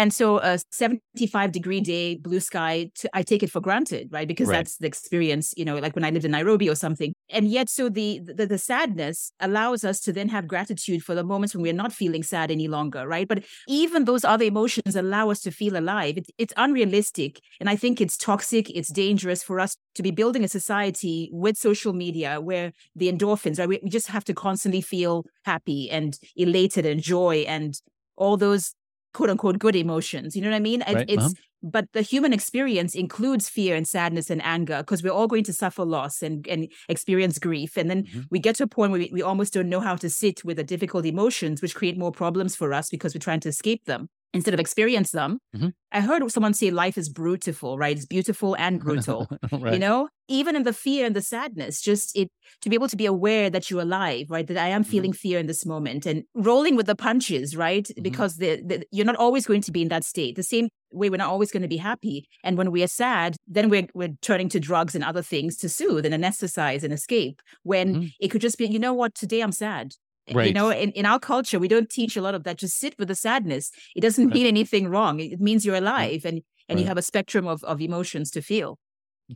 And 0.00 0.14
so 0.14 0.38
a 0.38 0.58
75 0.70 1.52
degree 1.52 1.82
day, 1.82 2.16
blue 2.16 2.40
sky, 2.40 2.90
to, 2.94 3.10
I 3.12 3.22
take 3.22 3.42
it 3.42 3.50
for 3.50 3.60
granted, 3.60 4.08
right? 4.10 4.26
Because 4.26 4.48
right. 4.48 4.56
that's 4.56 4.78
the 4.78 4.86
experience, 4.86 5.52
you 5.58 5.64
know, 5.66 5.76
like 5.76 5.94
when 5.94 6.06
I 6.06 6.10
lived 6.10 6.24
in 6.24 6.30
Nairobi 6.30 6.70
or 6.70 6.74
something. 6.74 7.12
And 7.28 7.48
yet, 7.48 7.68
so 7.68 7.90
the, 7.90 8.22
the, 8.24 8.46
the 8.46 8.56
sadness 8.56 9.30
allows 9.40 9.84
us 9.84 10.00
to 10.00 10.12
then 10.14 10.30
have 10.30 10.48
gratitude 10.48 11.04
for 11.04 11.14
the 11.14 11.22
moments 11.22 11.54
when 11.54 11.60
we're 11.60 11.74
not 11.74 11.92
feeling 11.92 12.22
sad 12.22 12.50
any 12.50 12.66
longer, 12.66 13.06
right? 13.06 13.28
But 13.28 13.44
even 13.68 14.06
those 14.06 14.24
other 14.24 14.46
emotions 14.46 14.96
allow 14.96 15.28
us 15.28 15.40
to 15.42 15.50
feel 15.50 15.76
alive. 15.76 16.16
It, 16.16 16.30
it's 16.38 16.54
unrealistic. 16.56 17.38
And 17.60 17.68
I 17.68 17.76
think 17.76 18.00
it's 18.00 18.16
toxic. 18.16 18.70
It's 18.70 18.90
dangerous 18.90 19.42
for 19.42 19.60
us 19.60 19.76
to 19.96 20.02
be 20.02 20.12
building 20.12 20.44
a 20.44 20.48
society 20.48 21.28
with 21.30 21.58
social 21.58 21.92
media 21.92 22.40
where 22.40 22.72
the 22.96 23.12
endorphins, 23.12 23.58
right? 23.58 23.68
We, 23.68 23.80
we 23.82 23.90
just 23.90 24.06
have 24.06 24.24
to 24.24 24.32
constantly 24.32 24.80
feel 24.80 25.26
happy 25.44 25.90
and 25.90 26.18
elated 26.36 26.86
and 26.86 27.02
joy 27.02 27.44
and 27.46 27.74
all 28.16 28.38
those 28.38 28.74
quote 29.12 29.30
unquote 29.30 29.58
good 29.58 29.76
emotions. 29.76 30.36
You 30.36 30.42
know 30.42 30.50
what 30.50 30.56
I 30.56 30.60
mean? 30.60 30.82
Right. 30.86 31.08
It's 31.08 31.24
uh-huh. 31.24 31.34
but 31.62 31.86
the 31.92 32.02
human 32.02 32.32
experience 32.32 32.94
includes 32.94 33.48
fear 33.48 33.76
and 33.76 33.86
sadness 33.86 34.30
and 34.30 34.42
anger 34.44 34.78
because 34.78 35.02
we're 35.02 35.12
all 35.12 35.26
going 35.26 35.44
to 35.44 35.52
suffer 35.52 35.84
loss 35.84 36.22
and, 36.22 36.46
and 36.48 36.68
experience 36.88 37.38
grief. 37.38 37.76
And 37.76 37.90
then 37.90 38.04
mm-hmm. 38.04 38.20
we 38.30 38.38
get 38.38 38.56
to 38.56 38.64
a 38.64 38.68
point 38.68 38.92
where 38.92 39.00
we, 39.00 39.10
we 39.12 39.22
almost 39.22 39.52
don't 39.52 39.68
know 39.68 39.80
how 39.80 39.96
to 39.96 40.10
sit 40.10 40.44
with 40.44 40.56
the 40.56 40.64
difficult 40.64 41.06
emotions, 41.06 41.62
which 41.62 41.74
create 41.74 41.98
more 41.98 42.12
problems 42.12 42.56
for 42.56 42.72
us 42.72 42.88
because 42.88 43.14
we're 43.14 43.20
trying 43.20 43.40
to 43.40 43.48
escape 43.48 43.84
them 43.84 44.08
instead 44.32 44.54
of 44.54 44.60
experience 44.60 45.10
them. 45.10 45.38
Mm-hmm. 45.54 45.68
I 45.92 46.00
heard 46.00 46.30
someone 46.30 46.54
say 46.54 46.70
life 46.70 46.96
is 46.96 47.08
beautiful, 47.08 47.76
right? 47.76 47.96
It's 47.96 48.06
beautiful 48.06 48.54
and 48.56 48.80
brutal. 48.84 49.28
right. 49.52 49.72
You 49.72 49.78
know, 49.78 50.08
even 50.28 50.54
in 50.54 50.62
the 50.62 50.72
fear 50.72 51.04
and 51.04 51.16
the 51.16 51.22
sadness, 51.22 51.80
just 51.80 52.16
it 52.16 52.30
to 52.62 52.68
be 52.68 52.76
able 52.76 52.88
to 52.88 52.96
be 52.96 53.06
aware 53.06 53.50
that 53.50 53.70
you're 53.70 53.82
alive, 53.82 54.26
right? 54.30 54.46
That 54.46 54.56
I 54.56 54.68
am 54.68 54.82
mm-hmm. 54.82 54.90
feeling 54.90 55.12
fear 55.12 55.38
in 55.38 55.46
this 55.46 55.66
moment 55.66 56.06
and 56.06 56.24
rolling 56.34 56.76
with 56.76 56.86
the 56.86 56.94
punches, 56.94 57.56
right? 57.56 57.84
Mm-hmm. 57.84 58.02
Because 58.02 58.36
the, 58.36 58.62
the, 58.64 58.84
you're 58.92 59.06
not 59.06 59.16
always 59.16 59.46
going 59.46 59.62
to 59.62 59.72
be 59.72 59.82
in 59.82 59.88
that 59.88 60.04
state. 60.04 60.36
The 60.36 60.42
same 60.42 60.68
way 60.92 61.10
we're 61.10 61.16
not 61.16 61.30
always 61.30 61.50
going 61.50 61.62
to 61.62 61.68
be 61.68 61.76
happy. 61.76 62.28
And 62.44 62.56
when 62.56 62.70
we 62.70 62.82
are 62.82 62.88
sad, 62.88 63.36
then 63.46 63.68
we're 63.68 63.88
we're 63.94 64.14
turning 64.22 64.48
to 64.50 64.60
drugs 64.60 64.94
and 64.94 65.04
other 65.04 65.22
things 65.22 65.56
to 65.58 65.68
soothe 65.68 66.06
and 66.06 66.14
anesthetize 66.14 66.84
and 66.84 66.92
escape. 66.92 67.40
When 67.64 67.94
mm-hmm. 67.94 68.06
it 68.20 68.28
could 68.28 68.40
just 68.40 68.58
be, 68.58 68.66
you 68.66 68.78
know 68.78 68.94
what, 68.94 69.14
today 69.14 69.40
I'm 69.40 69.52
sad. 69.52 69.94
Right. 70.32 70.48
You 70.48 70.54
know, 70.54 70.70
in, 70.70 70.92
in 70.92 71.06
our 71.06 71.18
culture, 71.18 71.58
we 71.58 71.68
don't 71.68 71.90
teach 71.90 72.16
a 72.16 72.22
lot 72.22 72.34
of 72.34 72.44
that. 72.44 72.58
Just 72.58 72.78
sit 72.78 72.94
with 72.98 73.08
the 73.08 73.14
sadness. 73.14 73.70
It 73.96 74.00
doesn't 74.00 74.26
right. 74.26 74.34
mean 74.34 74.46
anything 74.46 74.88
wrong. 74.88 75.20
It 75.20 75.40
means 75.40 75.64
you're 75.64 75.76
alive 75.76 76.24
and, 76.24 76.42
and 76.68 76.76
right. 76.76 76.82
you 76.82 76.86
have 76.86 76.98
a 76.98 77.02
spectrum 77.02 77.46
of, 77.46 77.64
of 77.64 77.80
emotions 77.80 78.30
to 78.32 78.42
feel. 78.42 78.78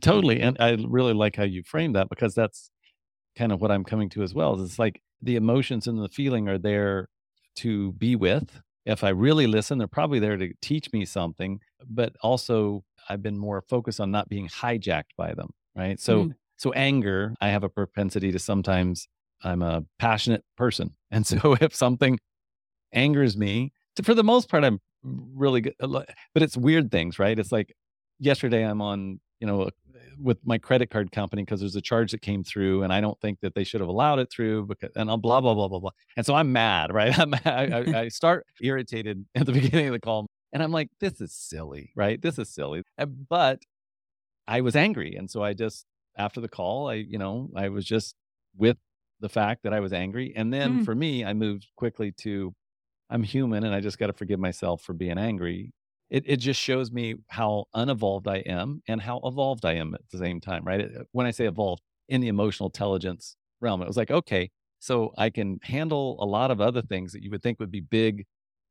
Totally. 0.01 0.41
And 0.41 0.57
I 0.59 0.77
really 0.87 1.13
like 1.13 1.35
how 1.35 1.43
you 1.43 1.63
frame 1.63 1.93
that 1.93 2.09
because 2.09 2.35
that's 2.35 2.69
kind 3.37 3.51
of 3.51 3.61
what 3.61 3.71
I'm 3.71 3.83
coming 3.83 4.09
to 4.09 4.23
as 4.23 4.33
well. 4.33 4.55
Is 4.55 4.71
It's 4.71 4.79
like 4.79 5.01
the 5.21 5.35
emotions 5.35 5.87
and 5.87 6.01
the 6.01 6.09
feeling 6.09 6.47
are 6.47 6.57
there 6.57 7.09
to 7.57 7.93
be 7.93 8.15
with. 8.15 8.61
If 8.85 9.03
I 9.03 9.09
really 9.09 9.47
listen, 9.47 9.77
they're 9.77 9.87
probably 9.87 10.19
there 10.19 10.37
to 10.37 10.53
teach 10.61 10.91
me 10.93 11.05
something, 11.05 11.59
but 11.89 12.13
also 12.21 12.83
I've 13.09 13.23
been 13.23 13.37
more 13.37 13.63
focused 13.67 13.99
on 13.99 14.11
not 14.11 14.29
being 14.29 14.47
hijacked 14.47 15.15
by 15.17 15.33
them. 15.33 15.49
Right. 15.75 15.99
So, 15.99 16.25
mm. 16.25 16.35
so 16.57 16.71
anger, 16.73 17.33
I 17.41 17.49
have 17.49 17.63
a 17.63 17.69
propensity 17.69 18.31
to 18.31 18.39
sometimes 18.39 19.07
I'm 19.43 19.61
a 19.61 19.83
passionate 19.99 20.43
person. 20.57 20.95
And 21.11 21.25
so 21.25 21.55
if 21.61 21.73
something 21.73 22.19
angers 22.91 23.37
me, 23.37 23.71
for 24.03 24.13
the 24.13 24.23
most 24.23 24.49
part, 24.49 24.65
I'm 24.65 24.81
really 25.03 25.61
good. 25.61 25.75
Uh, 25.79 26.03
but 26.33 26.43
it's 26.43 26.57
weird 26.57 26.91
things, 26.91 27.19
right? 27.19 27.39
It's 27.39 27.53
like 27.53 27.73
yesterday 28.19 28.65
I'm 28.65 28.81
on, 28.81 29.21
you 29.39 29.47
know, 29.47 29.69
with 30.19 30.39
my 30.45 30.57
credit 30.57 30.89
card 30.89 31.13
company 31.13 31.43
because 31.43 31.61
there's 31.61 31.77
a 31.77 31.81
charge 31.81 32.11
that 32.11 32.21
came 32.21 32.43
through 32.43 32.83
and 32.83 32.91
I 32.91 32.99
don't 32.99 33.17
think 33.21 33.39
that 33.41 33.55
they 33.55 33.63
should 33.63 33.79
have 33.79 33.87
allowed 33.89 34.19
it 34.19 34.29
through 34.29 34.65
because 34.65 34.89
and 34.97 35.09
I'm 35.09 35.21
blah 35.21 35.39
blah 35.39 35.53
blah 35.53 35.69
blah 35.69 35.79
blah. 35.79 35.91
And 36.17 36.25
so 36.25 36.35
I'm 36.35 36.51
mad, 36.51 36.93
right? 36.93 37.17
I'm, 37.17 37.33
I, 37.45 37.85
I 37.95 38.07
start 38.09 38.45
irritated 38.61 39.25
at 39.35 39.45
the 39.45 39.53
beginning 39.53 39.87
of 39.87 39.93
the 39.93 39.99
call 40.01 40.27
and 40.51 40.63
I'm 40.63 40.71
like, 40.71 40.89
this 40.99 41.21
is 41.21 41.33
silly, 41.33 41.91
right? 41.95 42.21
This 42.21 42.39
is 42.39 42.49
silly. 42.49 42.83
But 43.29 43.59
I 44.47 44.61
was 44.61 44.75
angry, 44.75 45.15
and 45.15 45.29
so 45.29 45.43
I 45.43 45.53
just 45.53 45.85
after 46.17 46.39
the 46.41 46.47
call, 46.47 46.89
I 46.89 46.95
you 46.95 47.17
know 47.17 47.49
I 47.55 47.69
was 47.69 47.85
just 47.85 48.15
with 48.55 48.77
the 49.19 49.29
fact 49.29 49.63
that 49.63 49.73
I 49.73 49.79
was 49.79 49.93
angry, 49.93 50.33
and 50.35 50.53
then 50.53 50.81
mm. 50.81 50.85
for 50.85 50.95
me, 50.95 51.23
I 51.23 51.33
moved 51.33 51.67
quickly 51.75 52.11
to 52.19 52.53
I'm 53.09 53.23
human 53.23 53.63
and 53.63 53.73
I 53.73 53.81
just 53.81 53.99
got 53.99 54.07
to 54.07 54.13
forgive 54.13 54.39
myself 54.39 54.81
for 54.81 54.93
being 54.93 55.17
angry. 55.17 55.73
It, 56.09 56.23
it 56.25 56.37
just 56.37 56.59
shows 56.59 56.91
me 56.91 57.15
how 57.27 57.65
unevolved 57.73 58.27
I 58.27 58.37
am 58.37 58.81
and 58.87 59.01
how 59.01 59.21
evolved 59.23 59.65
I 59.65 59.73
am 59.73 59.93
at 59.93 60.01
the 60.11 60.17
same 60.17 60.39
time, 60.39 60.63
right? 60.63 60.87
When 61.11 61.25
I 61.25 61.31
say 61.31 61.45
evolved 61.45 61.81
in 62.09 62.21
the 62.21 62.27
emotional 62.27 62.69
intelligence 62.69 63.35
realm, 63.61 63.81
it 63.81 63.87
was 63.87 63.97
like, 63.97 64.11
okay, 64.11 64.51
so 64.79 65.13
I 65.17 65.29
can 65.29 65.59
handle 65.63 66.17
a 66.21 66.25
lot 66.25 66.51
of 66.51 66.61
other 66.61 66.81
things 66.81 67.11
that 67.13 67.23
you 67.23 67.31
would 67.31 67.41
think 67.41 67.59
would 67.59 67.71
be 67.71 67.81
big 67.81 68.25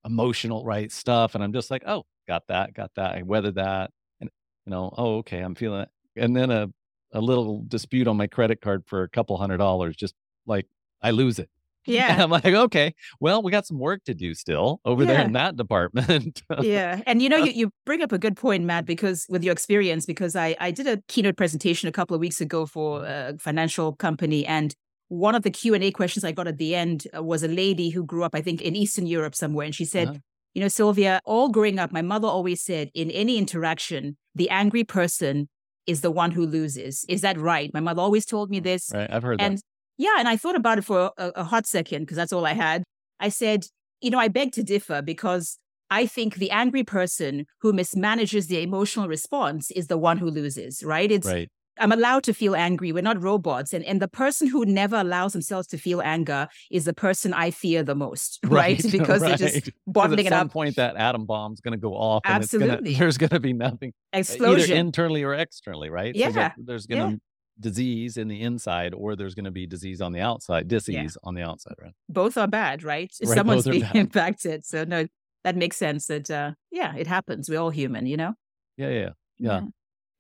emotional, 0.04 0.64
right? 0.64 0.90
Stuff. 0.92 1.34
And 1.34 1.42
I'm 1.42 1.52
just 1.52 1.70
like, 1.70 1.82
oh, 1.86 2.04
got 2.28 2.46
that, 2.48 2.74
got 2.74 2.92
that. 2.96 3.16
I 3.16 3.22
weathered 3.22 3.56
that. 3.56 3.90
And, 4.20 4.30
you 4.66 4.70
know, 4.70 4.92
oh, 4.96 5.16
okay, 5.18 5.40
I'm 5.40 5.54
feeling 5.54 5.82
it. 5.82 5.88
And 6.16 6.36
then 6.36 6.50
a, 6.50 6.68
a 7.12 7.20
little 7.20 7.64
dispute 7.66 8.06
on 8.06 8.16
my 8.16 8.26
credit 8.26 8.60
card 8.60 8.84
for 8.86 9.02
a 9.02 9.08
couple 9.08 9.36
hundred 9.36 9.58
dollars, 9.58 9.96
just 9.96 10.14
like 10.46 10.66
I 11.02 11.10
lose 11.10 11.38
it. 11.38 11.50
Yeah. 11.86 12.12
And 12.14 12.22
I'm 12.22 12.30
like, 12.30 12.46
okay, 12.46 12.94
well, 13.20 13.42
we 13.42 13.50
got 13.50 13.66
some 13.66 13.78
work 13.78 14.04
to 14.04 14.14
do 14.14 14.32
still 14.32 14.80
over 14.86 15.02
yeah. 15.02 15.12
there 15.12 15.24
in 15.26 15.32
that 15.34 15.56
department. 15.56 16.42
yeah. 16.62 17.02
And 17.06 17.20
you 17.20 17.28
know, 17.28 17.36
you, 17.36 17.52
you 17.52 17.70
bring 17.84 18.00
up 18.00 18.10
a 18.10 18.16
good 18.16 18.38
point, 18.38 18.64
Matt, 18.64 18.86
because 18.86 19.26
with 19.28 19.44
your 19.44 19.52
experience, 19.52 20.06
because 20.06 20.34
I, 20.34 20.56
I 20.58 20.70
did 20.70 20.86
a 20.86 21.02
keynote 21.08 21.36
presentation 21.36 21.86
a 21.86 21.92
couple 21.92 22.14
of 22.14 22.20
weeks 22.20 22.40
ago 22.40 22.64
for 22.64 23.04
a 23.04 23.36
financial 23.38 23.94
company 23.96 24.46
and 24.46 24.74
one 25.08 25.34
of 25.34 25.42
the 25.42 25.50
Q&A 25.50 25.90
questions 25.90 26.24
I 26.24 26.32
got 26.32 26.48
at 26.48 26.58
the 26.58 26.74
end 26.74 27.06
uh, 27.16 27.22
was 27.22 27.42
a 27.42 27.48
lady 27.48 27.90
who 27.90 28.04
grew 28.04 28.24
up, 28.24 28.34
I 28.34 28.40
think, 28.40 28.62
in 28.62 28.74
Eastern 28.74 29.06
Europe 29.06 29.34
somewhere. 29.34 29.66
And 29.66 29.74
she 29.74 29.84
said, 29.84 30.08
uh-huh. 30.08 30.18
you 30.54 30.62
know, 30.62 30.68
Sylvia, 30.68 31.20
all 31.24 31.50
growing 31.50 31.78
up, 31.78 31.92
my 31.92 32.02
mother 32.02 32.28
always 32.28 32.62
said, 32.62 32.90
in 32.94 33.10
any 33.10 33.38
interaction, 33.38 34.16
the 34.34 34.48
angry 34.50 34.84
person 34.84 35.48
is 35.86 36.00
the 36.00 36.10
one 36.10 36.30
who 36.30 36.46
loses. 36.46 37.04
Is 37.08 37.20
that 37.20 37.38
right? 37.38 37.70
My 37.74 37.80
mother 37.80 38.00
always 38.00 38.24
told 38.24 38.50
me 38.50 38.60
this. 38.60 38.90
Right. 38.92 39.10
I've 39.10 39.22
heard 39.22 39.40
and 39.40 39.58
that. 39.58 39.62
Yeah, 39.96 40.16
and 40.18 40.28
I 40.28 40.36
thought 40.36 40.56
about 40.56 40.78
it 40.78 40.84
for 40.84 41.12
a, 41.16 41.28
a 41.36 41.44
hot 41.44 41.66
second 41.66 42.02
because 42.02 42.16
that's 42.16 42.32
all 42.32 42.46
I 42.46 42.52
had. 42.54 42.82
I 43.20 43.28
said, 43.28 43.66
you 44.00 44.10
know, 44.10 44.18
I 44.18 44.28
beg 44.28 44.52
to 44.52 44.62
differ 44.62 45.02
because 45.02 45.58
I 45.90 46.06
think 46.06 46.36
the 46.36 46.50
angry 46.50 46.82
person 46.82 47.46
who 47.60 47.72
mismanages 47.72 48.48
the 48.48 48.60
emotional 48.60 49.08
response 49.08 49.70
is 49.70 49.86
the 49.86 49.98
one 49.98 50.18
who 50.18 50.30
loses, 50.30 50.82
right? 50.82 51.10
It's 51.10 51.26
right. 51.26 51.48
I'm 51.78 51.90
allowed 51.90 52.22
to 52.24 52.34
feel 52.34 52.54
angry. 52.54 52.92
We're 52.92 53.02
not 53.02 53.20
robots. 53.20 53.72
And 53.72 53.84
and 53.84 54.00
the 54.00 54.08
person 54.08 54.46
who 54.48 54.64
never 54.64 54.96
allows 54.96 55.32
themselves 55.32 55.66
to 55.68 55.78
feel 55.78 56.00
anger 56.02 56.46
is 56.70 56.84
the 56.84 56.94
person 56.94 57.34
I 57.34 57.50
fear 57.50 57.82
the 57.82 57.94
most, 57.94 58.38
right? 58.44 58.82
right? 58.82 58.92
Because 58.92 59.22
right. 59.22 59.38
they're 59.38 59.48
just 59.50 59.70
bottling 59.86 60.26
it 60.26 60.32
up. 60.32 60.38
At 60.38 60.40
some 60.40 60.48
point, 60.50 60.76
that 60.76 60.96
atom 60.96 61.26
bomb's 61.26 61.60
going 61.60 61.72
to 61.72 61.78
go 61.78 61.94
off. 61.94 62.22
Absolutely. 62.26 62.92
Gonna, 62.92 62.98
there's 62.98 63.18
going 63.18 63.30
to 63.30 63.40
be 63.40 63.52
nothing. 63.52 63.92
Uh, 64.14 64.18
Explosion. 64.18 64.70
Either 64.70 64.74
internally 64.80 65.22
or 65.22 65.34
externally, 65.34 65.90
right? 65.90 66.14
Yeah. 66.14 66.30
So 66.30 66.62
there's 66.64 66.86
going 66.86 67.02
to 67.02 67.12
yeah 67.14 67.18
disease 67.60 68.16
in 68.16 68.28
the 68.28 68.40
inside 68.42 68.92
or 68.94 69.14
there's 69.14 69.34
going 69.34 69.44
to 69.44 69.50
be 69.50 69.66
disease 69.66 70.00
on 70.00 70.12
the 70.12 70.20
outside 70.20 70.66
disease 70.66 71.16
yeah. 71.16 71.28
on 71.28 71.34
the 71.34 71.42
outside 71.42 71.74
right? 71.80 71.92
Both 72.08 72.36
are 72.36 72.48
bad 72.48 72.82
right, 72.82 73.12
right 73.24 73.34
someone's 73.34 73.66
being 73.66 73.86
impacted 73.94 74.64
so 74.64 74.84
no 74.84 75.06
that 75.44 75.56
makes 75.56 75.76
sense 75.76 76.06
that 76.06 76.30
uh 76.30 76.52
yeah 76.70 76.94
it 76.96 77.06
happens. 77.06 77.48
We're 77.48 77.60
all 77.60 77.70
human 77.70 78.06
you 78.06 78.16
know? 78.16 78.34
Yeah 78.76 78.88
yeah 78.88 79.10
yeah, 79.38 79.60
yeah. 79.60 79.60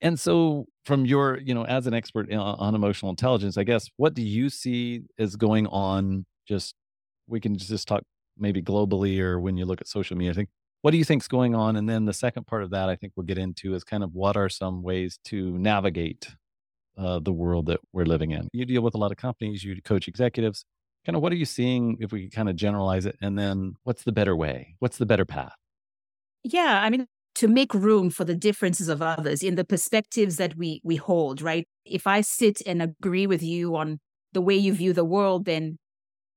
and 0.00 0.18
so 0.18 0.66
from 0.84 1.06
your 1.06 1.38
you 1.38 1.54
know 1.54 1.64
as 1.64 1.86
an 1.86 1.94
expert 1.94 2.32
on 2.32 2.74
emotional 2.74 3.10
intelligence 3.10 3.56
i 3.56 3.62
guess 3.62 3.88
what 3.96 4.14
do 4.14 4.22
you 4.22 4.48
see 4.50 5.02
is 5.18 5.36
going 5.36 5.66
on? 5.68 6.26
Just 6.46 6.74
we 7.26 7.40
can 7.40 7.56
just 7.56 7.88
talk 7.88 8.02
maybe 8.38 8.62
globally 8.62 9.18
or 9.20 9.40
when 9.40 9.56
you 9.56 9.64
look 9.64 9.80
at 9.80 9.88
social 9.88 10.16
media 10.16 10.32
i 10.32 10.34
think. 10.34 10.48
What 10.82 10.90
do 10.90 10.98
you 10.98 11.04
think 11.04 11.22
is 11.22 11.28
going 11.28 11.54
on? 11.54 11.76
And 11.76 11.88
then 11.88 12.04
the 12.04 12.12
second 12.12 12.46
part 12.46 12.62
of 12.62 12.70
that 12.70 12.88
i 12.88 12.94
think 12.94 13.14
we'll 13.16 13.26
get 13.26 13.38
into 13.38 13.74
is 13.74 13.82
kind 13.82 14.04
of 14.04 14.14
what 14.14 14.36
are 14.36 14.48
some 14.48 14.82
ways 14.82 15.18
to 15.24 15.56
navigate 15.58 16.28
uh, 16.96 17.18
the 17.20 17.32
world 17.32 17.66
that 17.66 17.80
we're 17.92 18.04
living 18.04 18.30
in. 18.30 18.48
You 18.52 18.64
deal 18.64 18.82
with 18.82 18.94
a 18.94 18.98
lot 18.98 19.10
of 19.10 19.16
companies, 19.16 19.64
you 19.64 19.80
coach 19.82 20.08
executives. 20.08 20.64
Kind 21.04 21.16
of 21.16 21.22
what 21.22 21.32
are 21.32 21.36
you 21.36 21.44
seeing 21.44 21.98
if 22.00 22.12
we 22.12 22.30
kind 22.30 22.48
of 22.48 22.56
generalize 22.56 23.04
it? 23.04 23.16
And 23.20 23.38
then 23.38 23.74
what's 23.82 24.04
the 24.04 24.12
better 24.12 24.34
way? 24.34 24.76
What's 24.78 24.96
the 24.96 25.06
better 25.06 25.24
path? 25.24 25.52
Yeah, 26.42 26.80
I 26.82 26.90
mean, 26.90 27.06
to 27.36 27.48
make 27.48 27.74
room 27.74 28.10
for 28.10 28.24
the 28.24 28.34
differences 28.34 28.88
of 28.88 29.02
others 29.02 29.42
in 29.42 29.56
the 29.56 29.64
perspectives 29.64 30.36
that 30.36 30.56
we 30.56 30.80
we 30.84 30.96
hold, 30.96 31.42
right? 31.42 31.66
If 31.84 32.06
I 32.06 32.20
sit 32.20 32.62
and 32.66 32.80
agree 32.80 33.26
with 33.26 33.42
you 33.42 33.76
on 33.76 33.98
the 34.32 34.40
way 34.40 34.54
you 34.54 34.72
view 34.72 34.92
the 34.92 35.04
world, 35.04 35.44
then 35.44 35.78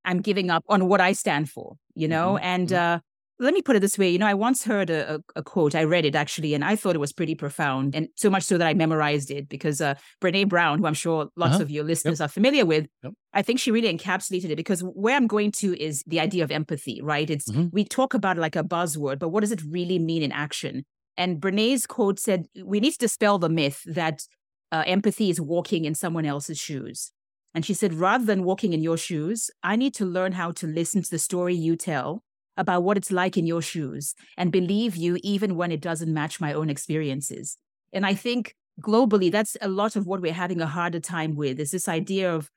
I'm 0.04 0.20
giving 0.20 0.50
up 0.50 0.64
on 0.68 0.88
what 0.88 1.00
I 1.00 1.12
stand 1.12 1.50
for, 1.50 1.76
you 1.94 2.08
know? 2.08 2.34
Mm-hmm. 2.34 2.44
And 2.44 2.68
mm-hmm. 2.68 2.96
uh 2.96 2.98
let 3.40 3.54
me 3.54 3.62
put 3.62 3.76
it 3.76 3.80
this 3.80 3.96
way. 3.96 4.10
You 4.10 4.18
know, 4.18 4.26
I 4.26 4.34
once 4.34 4.64
heard 4.64 4.90
a, 4.90 5.14
a, 5.14 5.20
a, 5.36 5.42
quote, 5.42 5.74
I 5.74 5.84
read 5.84 6.04
it 6.04 6.14
actually, 6.14 6.54
and 6.54 6.64
I 6.64 6.76
thought 6.76 6.94
it 6.94 7.00
was 7.00 7.12
pretty 7.12 7.34
profound. 7.34 7.94
And 7.94 8.08
so 8.16 8.30
much 8.30 8.42
so 8.42 8.58
that 8.58 8.66
I 8.66 8.74
memorized 8.74 9.30
it 9.30 9.48
because 9.48 9.80
uh, 9.80 9.94
Brene 10.20 10.48
Brown, 10.48 10.78
who 10.78 10.86
I'm 10.86 10.94
sure 10.94 11.28
lots 11.36 11.54
uh-huh. 11.54 11.62
of 11.62 11.70
your 11.70 11.84
listeners 11.84 12.20
yep. 12.20 12.26
are 12.26 12.32
familiar 12.32 12.66
with, 12.66 12.86
yep. 13.02 13.12
I 13.32 13.42
think 13.42 13.60
she 13.60 13.70
really 13.70 13.92
encapsulated 13.96 14.50
it 14.50 14.56
because 14.56 14.80
where 14.80 15.16
I'm 15.16 15.26
going 15.26 15.52
to 15.52 15.80
is 15.80 16.02
the 16.06 16.20
idea 16.20 16.42
of 16.42 16.50
empathy, 16.50 17.00
right? 17.02 17.28
It's 17.28 17.50
mm-hmm. 17.50 17.68
we 17.72 17.84
talk 17.84 18.14
about 18.14 18.38
it 18.38 18.40
like 18.40 18.56
a 18.56 18.64
buzzword, 18.64 19.18
but 19.18 19.28
what 19.28 19.40
does 19.40 19.52
it 19.52 19.62
really 19.62 19.98
mean 19.98 20.22
in 20.22 20.32
action? 20.32 20.84
And 21.16 21.40
Brene's 21.40 21.86
quote 21.86 22.18
said, 22.18 22.46
we 22.64 22.80
need 22.80 22.92
to 22.92 22.98
dispel 22.98 23.38
the 23.38 23.48
myth 23.48 23.82
that 23.86 24.22
uh, 24.70 24.84
empathy 24.86 25.30
is 25.30 25.40
walking 25.40 25.84
in 25.84 25.94
someone 25.94 26.26
else's 26.26 26.58
shoes. 26.58 27.12
And 27.54 27.64
she 27.64 27.74
said, 27.74 27.94
rather 27.94 28.24
than 28.24 28.44
walking 28.44 28.72
in 28.72 28.82
your 28.82 28.96
shoes, 28.96 29.50
I 29.62 29.76
need 29.76 29.94
to 29.94 30.04
learn 30.04 30.32
how 30.32 30.52
to 30.52 30.66
listen 30.66 31.02
to 31.02 31.10
the 31.10 31.18
story 31.18 31.54
you 31.54 31.76
tell 31.76 32.22
about 32.58 32.82
what 32.82 32.98
it's 32.98 33.10
like 33.10 33.38
in 33.38 33.46
your 33.46 33.62
shoes 33.62 34.14
and 34.36 34.52
believe 34.52 34.96
you 34.96 35.16
even 35.22 35.56
when 35.56 35.72
it 35.72 35.80
doesn't 35.80 36.12
match 36.12 36.40
my 36.40 36.52
own 36.52 36.68
experiences. 36.68 37.56
And 37.92 38.04
I 38.04 38.12
think 38.12 38.54
globally, 38.82 39.32
that's 39.32 39.56
a 39.62 39.68
lot 39.68 39.96
of 39.96 40.06
what 40.06 40.20
we're 40.20 40.32
having 40.32 40.60
a 40.60 40.66
harder 40.66 41.00
time 41.00 41.36
with 41.36 41.58
is 41.58 41.70
this 41.70 41.88
idea 41.88 42.34
of, 42.34 42.50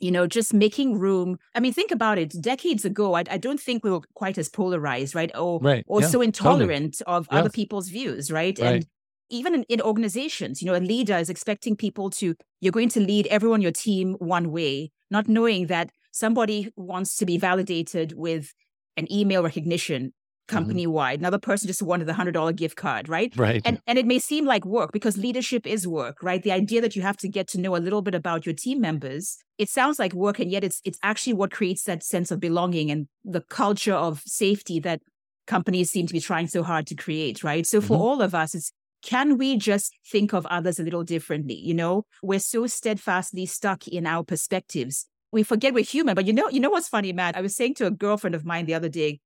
you 0.00 0.10
know, 0.10 0.26
just 0.26 0.52
making 0.52 0.98
room. 0.98 1.38
I 1.54 1.60
mean, 1.60 1.72
think 1.72 1.92
about 1.92 2.18
it. 2.18 2.34
Decades 2.42 2.84
ago, 2.84 3.14
I, 3.14 3.22
I 3.30 3.38
don't 3.38 3.60
think 3.60 3.84
we 3.84 3.90
were 3.90 4.02
quite 4.14 4.36
as 4.36 4.48
polarized, 4.48 5.14
right? 5.14 5.30
Or, 5.36 5.60
right. 5.60 5.84
or 5.86 6.02
yeah, 6.02 6.08
so 6.08 6.20
intolerant 6.20 6.98
totally. 6.98 7.16
of 7.16 7.28
yes. 7.30 7.40
other 7.40 7.50
people's 7.50 7.88
views, 7.88 8.30
right? 8.30 8.58
right. 8.58 8.66
And 8.66 8.86
even 9.30 9.54
in, 9.54 9.62
in, 9.64 9.80
organizations, 9.80 10.60
you 10.60 10.66
know, 10.66 10.76
a 10.76 10.80
leader 10.80 11.16
is 11.16 11.30
expecting 11.30 11.76
people 11.76 12.10
to, 12.10 12.34
you're 12.60 12.72
going 12.72 12.90
to 12.90 13.00
lead 13.00 13.26
everyone 13.28 13.62
your 13.62 13.72
team 13.72 14.14
one 14.18 14.50
way, 14.50 14.90
not 15.10 15.28
knowing 15.28 15.68
that 15.68 15.90
somebody 16.10 16.72
wants 16.76 17.16
to 17.16 17.26
be 17.26 17.38
validated 17.38 18.12
with 18.16 18.52
an 18.96 19.10
email 19.12 19.42
recognition 19.42 20.12
company 20.46 20.86
wide. 20.86 21.16
Mm-hmm. 21.16 21.22
Another 21.22 21.38
person 21.38 21.66
just 21.66 21.82
wanted 21.82 22.06
the 22.06 22.14
hundred 22.14 22.32
dollar 22.32 22.52
gift 22.52 22.76
card, 22.76 23.08
right? 23.08 23.32
Right. 23.36 23.62
And 23.64 23.80
and 23.86 23.98
it 23.98 24.06
may 24.06 24.18
seem 24.18 24.44
like 24.44 24.64
work 24.64 24.92
because 24.92 25.16
leadership 25.16 25.66
is 25.66 25.86
work, 25.86 26.22
right? 26.22 26.42
The 26.42 26.52
idea 26.52 26.80
that 26.80 26.94
you 26.94 27.02
have 27.02 27.16
to 27.18 27.28
get 27.28 27.48
to 27.48 27.60
know 27.60 27.76
a 27.76 27.78
little 27.78 28.02
bit 28.02 28.14
about 28.14 28.46
your 28.46 28.54
team 28.54 28.80
members, 28.80 29.38
it 29.58 29.68
sounds 29.68 29.98
like 29.98 30.12
work, 30.12 30.38
and 30.38 30.50
yet 30.50 30.64
it's 30.64 30.80
it's 30.84 30.98
actually 31.02 31.34
what 31.34 31.50
creates 31.50 31.84
that 31.84 32.02
sense 32.02 32.30
of 32.30 32.40
belonging 32.40 32.90
and 32.90 33.08
the 33.24 33.40
culture 33.40 33.94
of 33.94 34.22
safety 34.26 34.80
that 34.80 35.00
companies 35.46 35.90
seem 35.90 36.06
to 36.06 36.12
be 36.12 36.20
trying 36.20 36.46
so 36.46 36.62
hard 36.62 36.86
to 36.86 36.94
create, 36.94 37.44
right? 37.44 37.66
So 37.66 37.80
for 37.80 37.94
mm-hmm. 37.94 38.02
all 38.02 38.22
of 38.22 38.34
us, 38.34 38.54
it's 38.54 38.72
can 39.02 39.36
we 39.36 39.56
just 39.58 39.92
think 40.10 40.32
of 40.32 40.46
others 40.46 40.78
a 40.78 40.82
little 40.82 41.04
differently? 41.04 41.54
You 41.54 41.74
know, 41.74 42.04
we're 42.22 42.38
so 42.38 42.66
steadfastly 42.66 43.44
stuck 43.44 43.86
in 43.86 44.06
our 44.06 44.24
perspectives 44.24 45.06
we 45.34 45.42
forget 45.42 45.74
we're 45.74 45.84
human. 45.84 46.14
But 46.14 46.26
you 46.26 46.32
know, 46.32 46.48
you 46.48 46.60
know 46.60 46.70
what's 46.70 46.88
funny, 46.88 47.12
Matt? 47.12 47.36
I 47.36 47.40
was 47.42 47.54
saying 47.54 47.74
to 47.74 47.86
a 47.86 47.90
girlfriend 47.90 48.34
of 48.34 48.46
mine 48.46 48.66
the 48.66 48.74
other 48.74 48.88
day, 48.88 49.20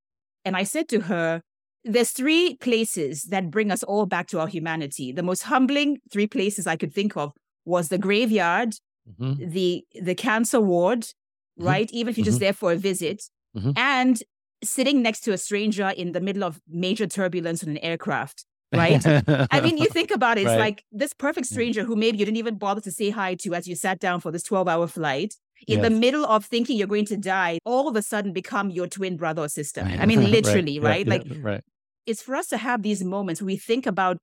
and 0.45 0.57
I 0.57 0.65
said 0.65 0.89
to 0.89 1.01
her, 1.03 1.43
there's 1.85 2.11
three 2.11 2.57
places 2.57 3.25
that 3.25 3.51
bring 3.51 3.71
us 3.71 3.83
all 3.83 4.07
back 4.07 4.27
to 4.29 4.41
our 4.41 4.49
humanity. 4.49 5.13
The 5.13 5.23
most 5.23 5.45
humbling 5.45 5.99
three 6.11 6.27
places 6.27 6.67
I 6.67 6.77
could 6.77 6.93
think 6.93 7.17
of 7.17 7.33
was 7.65 7.91
the 7.91 7.99
graveyard, 7.99 8.75
mm-hmm. 9.09 9.51
the 9.51 9.85
the 10.01 10.15
cancer 10.15 10.61
ward, 10.61 11.03
mm-hmm. 11.03 11.67
right? 11.67 11.91
Even 11.93 12.11
if 12.11 12.17
you're 12.17 12.25
mm-hmm. 12.25 12.31
just 12.31 12.41
there 12.41 12.55
for 12.55 12.73
a 12.73 12.77
visit, 12.77 13.23
mm-hmm. 13.57 13.73
and 13.77 14.23
sitting 14.65 15.03
next 15.03 15.21
to 15.21 15.33
a 15.33 15.39
stranger 15.39 15.91
in 15.91 16.13
the 16.13 16.21
middle 16.21 16.43
of 16.43 16.61
major 16.69 17.07
turbulence 17.07 17.63
on 17.63 17.69
an 17.69 17.79
aircraft. 17.79 18.45
Right. 18.75 19.03
I 19.51 19.63
mean, 19.63 19.79
you 19.79 19.87
think 19.87 20.11
about 20.11 20.37
it, 20.37 20.43
it's 20.43 20.49
right. 20.49 20.59
like 20.59 20.85
this 20.93 21.15
perfect 21.15 21.47
stranger 21.47 21.85
who 21.85 21.97
maybe 21.97 22.19
you 22.19 22.27
didn't 22.27 22.37
even 22.37 22.59
bother 22.59 22.83
to 22.83 22.93
say 22.93 23.09
hi 23.09 23.35
to 23.37 23.55
as 23.55 23.67
you 23.67 23.75
sat 23.75 23.99
down 23.99 24.21
for 24.21 24.31
this 24.31 24.43
12 24.43 24.69
hour 24.69 24.87
flight 24.87 25.33
in 25.67 25.81
yes. 25.81 25.89
the 25.89 25.91
middle 25.91 26.25
of 26.25 26.45
thinking 26.45 26.77
you're 26.77 26.87
going 26.87 27.07
to 27.07 27.17
die, 27.17 27.59
all 27.65 27.89
of 27.89 27.97
a 27.97 28.03
sudden 28.03 28.33
become 28.33 28.71
your 28.71 28.87
twin 28.87 29.17
brother 29.17 29.43
or 29.43 29.49
sister. 29.49 29.83
I 29.83 30.07
mean, 30.07 30.31
literally, 30.31 30.79
right? 30.79 31.07
right? 31.07 31.27
Like, 31.27 31.43
right. 31.43 31.65
it's 32.07 32.23
for 32.23 32.37
us 32.37 32.47
to 32.49 32.57
have 32.57 32.83
these 32.83 33.03
moments 33.03 33.43
we 33.43 33.57
think 33.57 33.87
about 33.87 34.19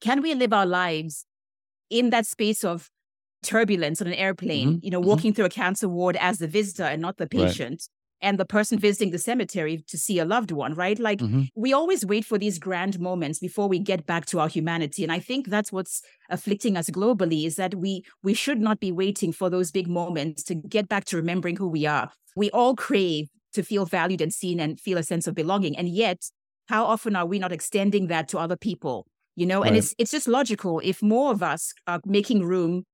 can 0.00 0.22
we 0.22 0.34
live 0.34 0.52
our 0.52 0.66
lives 0.66 1.24
in 1.90 2.10
that 2.10 2.26
space 2.26 2.64
of 2.64 2.88
turbulence 3.42 4.00
on 4.00 4.08
an 4.08 4.14
airplane, 4.14 4.68
mm-hmm. 4.68 4.78
you 4.84 4.90
know, 4.90 5.00
mm-hmm. 5.00 5.08
walking 5.08 5.30
mm-hmm. 5.30 5.36
through 5.36 5.44
a 5.44 5.50
cancer 5.50 5.88
ward 5.88 6.16
as 6.20 6.38
the 6.38 6.48
visitor 6.48 6.84
and 6.84 7.00
not 7.00 7.16
the 7.18 7.26
patient. 7.26 7.88
And 8.24 8.38
the 8.38 8.44
person 8.46 8.78
visiting 8.78 9.10
the 9.10 9.18
cemetery 9.18 9.84
to 9.86 9.98
see 9.98 10.18
a 10.18 10.24
loved 10.24 10.50
one, 10.50 10.74
right? 10.74 10.98
Like 10.98 11.20
mm-hmm. 11.20 11.42
we 11.54 11.72
always 11.72 12.06
wait 12.06 12.24
for 12.24 12.38
these 12.38 12.58
grand 12.58 12.98
moments 12.98 13.38
before 13.38 13.68
we 13.68 13.78
get 13.78 14.06
back 14.06 14.24
to 14.26 14.40
our 14.40 14.48
humanity. 14.48 15.02
And 15.02 15.12
I 15.12 15.20
think 15.20 15.48
that's 15.48 15.70
what's 15.70 16.02
afflicting 16.30 16.76
us 16.76 16.88
globally 16.88 17.46
is 17.46 17.56
that 17.56 17.74
we 17.74 18.02
we 18.22 18.34
should 18.34 18.60
not 18.60 18.80
be 18.80 18.90
waiting 18.90 19.30
for 19.32 19.50
those 19.50 19.70
big 19.70 19.88
moments 19.88 20.42
to 20.44 20.54
get 20.54 20.88
back 20.88 21.04
to 21.06 21.16
remembering 21.16 21.56
who 21.56 21.68
we 21.68 21.84
are. 21.86 22.10
We 22.34 22.50
all 22.50 22.74
crave 22.74 23.28
to 23.52 23.62
feel 23.62 23.84
valued 23.86 24.20
and 24.20 24.32
seen 24.32 24.58
and 24.58 24.80
feel 24.80 24.98
a 24.98 25.02
sense 25.02 25.26
of 25.26 25.34
belonging. 25.34 25.76
And 25.76 25.88
yet, 25.88 26.18
how 26.66 26.84
often 26.84 27.14
are 27.16 27.26
we 27.26 27.38
not 27.38 27.52
extending 27.52 28.08
that 28.08 28.28
to 28.28 28.38
other 28.38 28.56
people? 28.56 29.06
You 29.36 29.46
know, 29.46 29.60
right. 29.60 29.68
and 29.68 29.76
it's 29.76 29.94
it's 29.98 30.12
just 30.12 30.28
logical 30.28 30.80
if 30.84 31.02
more 31.02 31.30
of 31.32 31.42
us 31.42 31.72
are 31.86 32.00
making 32.04 32.44
room 32.44 32.84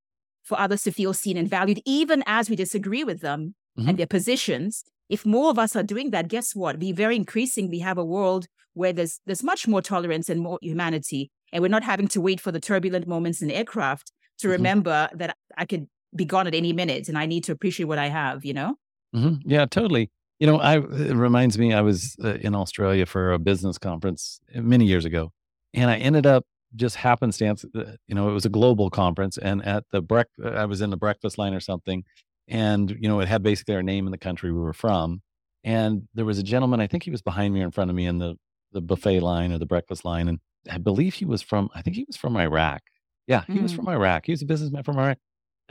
for 0.43 0.59
others 0.59 0.83
to 0.85 0.93
feel 0.93 1.13
seen 1.13 1.37
and 1.37 1.49
valued, 1.49 1.81
even 1.85 2.23
as 2.27 2.49
we 2.49 2.57
disagree 2.57 3.05
with 3.05 3.21
them 3.21 3.55
mm-hmm. 3.79 3.89
and 3.89 3.99
their 3.99 4.07
positions. 4.07 4.85
If 5.11 5.27
more 5.27 5.51
of 5.51 5.59
us 5.59 5.75
are 5.75 5.83
doing 5.83 6.11
that, 6.13 6.29
guess 6.29 6.55
what? 6.55 6.79
We 6.79 6.93
very 6.93 7.17
increasingly 7.17 7.81
have 7.81 7.99
a 7.99 8.05
world 8.05 8.47
where 8.75 8.93
there's 8.93 9.21
there's 9.27 9.43
much 9.43 9.67
more 9.67 9.83
tolerance 9.83 10.29
and 10.29 10.41
more 10.41 10.59
humanity, 10.63 11.31
and 11.53 11.61
we're 11.61 11.69
not 11.69 11.83
having 11.83 12.09
to 12.09 12.21
wait 12.21 12.41
for 12.41 12.53
the 12.53 12.61
turbulent 12.61 13.07
moments 13.09 13.43
in 13.43 13.51
aircraft 13.51 14.13
to 14.39 14.47
mm-hmm. 14.47 14.53
remember 14.53 15.09
that 15.13 15.37
I 15.59 15.67
could 15.67 15.89
be 16.15 16.25
gone 16.25 16.47
at 16.47 16.55
any 16.55 16.73
minute, 16.73 17.09
and 17.09 17.19
I 17.19 17.27
need 17.27 17.45
to 17.45 17.53
appreciate 17.53 17.87
what 17.87 17.99
I 17.99 18.09
have. 18.09 18.45
You 18.45 18.55
know? 18.55 18.77
Mm-hmm. 19.15 19.51
Yeah, 19.51 19.67
totally. 19.67 20.11
You 20.39 20.47
know, 20.47 20.59
I 20.61 20.79
it 20.79 21.17
reminds 21.17 21.59
me 21.59 21.75
I 21.75 21.81
was 21.83 22.17
uh, 22.25 22.35
in 22.35 22.55
Australia 22.55 23.05
for 23.05 23.33
a 23.33 23.39
business 23.39 23.79
conference 23.79 24.41
uh, 24.55 24.61
many 24.61 24.87
years 24.87 25.05
ago, 25.05 25.33
and 25.75 25.91
I 25.91 25.97
ended 25.97 26.25
up 26.25 26.45
just 26.77 26.95
happenstance, 26.95 27.65
uh, 27.75 27.97
you 28.07 28.15
know, 28.15 28.31
it 28.31 28.33
was 28.33 28.47
a 28.47 28.49
global 28.49 28.91
conference, 28.91 29.37
and 29.39 29.65
at 29.67 29.85
the 29.91 30.01
break, 30.01 30.29
I 30.45 30.67
was 30.67 30.81
in 30.81 30.91
the 30.91 30.97
breakfast 30.97 31.37
line 31.37 31.53
or 31.53 31.59
something, 31.59 32.05
and 32.51 32.91
you 32.91 33.09
know, 33.09 33.21
it 33.21 33.29
had 33.29 33.43
basically 33.43 33.75
our 33.75 33.83
name 33.83 34.07
in 34.07 34.13
the 34.13 34.19
country 34.19 34.53
we 34.53 34.61
were 34.61 34.73
from, 34.73 35.23
and 35.65 36.09
there 36.15 36.25
was 36.25 36.39
a 36.39 36.43
gentleman, 36.43 36.81
I 36.81 36.87
think 36.87 37.05
he 37.05 37.11
was 37.11 37.23
behind 37.23 37.55
me 37.55 37.63
or 37.63 37.65
in 37.65 37.71
front 37.71 37.91
of 37.91 37.97
me 37.97 38.07
in 38.07 38.19
the 38.19 38.37
the 38.73 38.81
buffet 38.81 39.21
line 39.21 39.53
or 39.53 39.59
the 39.59 39.67
breakfast 39.67 40.05
line, 40.05 40.29
and 40.29 40.39
I 40.71 40.79
believe 40.79 41.15
he 41.15 41.25
was 41.25 41.43
from, 41.43 41.71
I 41.75 41.83
think 41.83 41.97
he 41.97 42.05
was 42.07 42.17
from 42.17 42.37
Iraq. 42.37 42.83
Yeah, 43.27 43.45
he 43.47 43.55
mm. 43.55 43.63
was 43.63 43.73
from 43.73 43.89
Iraq. 43.89 44.27
He 44.27 44.33
was 44.33 44.43
a 44.43 44.47
businessman 44.47 44.83
from 44.83 44.99
Iraq. 44.99 45.19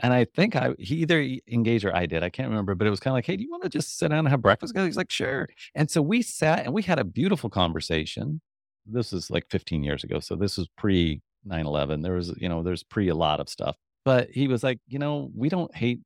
And 0.02 0.14
I 0.14 0.24
think 0.24 0.56
I 0.56 0.70
he 0.78 0.96
either 0.96 1.20
engaged 1.46 1.84
or 1.84 1.94
I 1.94 2.06
did. 2.06 2.22
I 2.22 2.30
can't 2.30 2.48
remember, 2.48 2.74
but 2.74 2.86
it 2.86 2.90
was 2.90 3.00
kind 3.00 3.12
of 3.12 3.16
like, 3.16 3.26
hey, 3.26 3.36
do 3.36 3.42
you 3.42 3.50
want 3.50 3.62
to 3.64 3.68
just 3.68 3.98
sit 3.98 4.08
down 4.08 4.20
and 4.20 4.28
have 4.28 4.40
breakfast? 4.40 4.76
He's 4.76 4.96
like, 4.96 5.10
sure. 5.10 5.48
And 5.74 5.90
so 5.90 6.00
we 6.00 6.22
sat 6.22 6.64
and 6.64 6.72
we 6.72 6.82
had 6.82 6.98
a 6.98 7.04
beautiful 7.04 7.50
conversation 7.50 8.40
this 8.86 9.12
is 9.12 9.30
like 9.30 9.44
15 9.50 9.82
years 9.82 10.04
ago. 10.04 10.20
So 10.20 10.36
this 10.36 10.56
was 10.56 10.68
pre 10.76 11.20
9 11.44 11.66
11. 11.66 12.02
There 12.02 12.14
was, 12.14 12.34
you 12.38 12.48
know, 12.48 12.62
there's 12.62 12.82
pre 12.82 13.08
a 13.08 13.14
lot 13.14 13.40
of 13.40 13.48
stuff. 13.48 13.76
But 14.04 14.30
he 14.30 14.48
was 14.48 14.62
like, 14.62 14.78
you 14.86 14.98
know, 14.98 15.30
we 15.34 15.48
don't 15.48 15.74
hate 15.74 16.00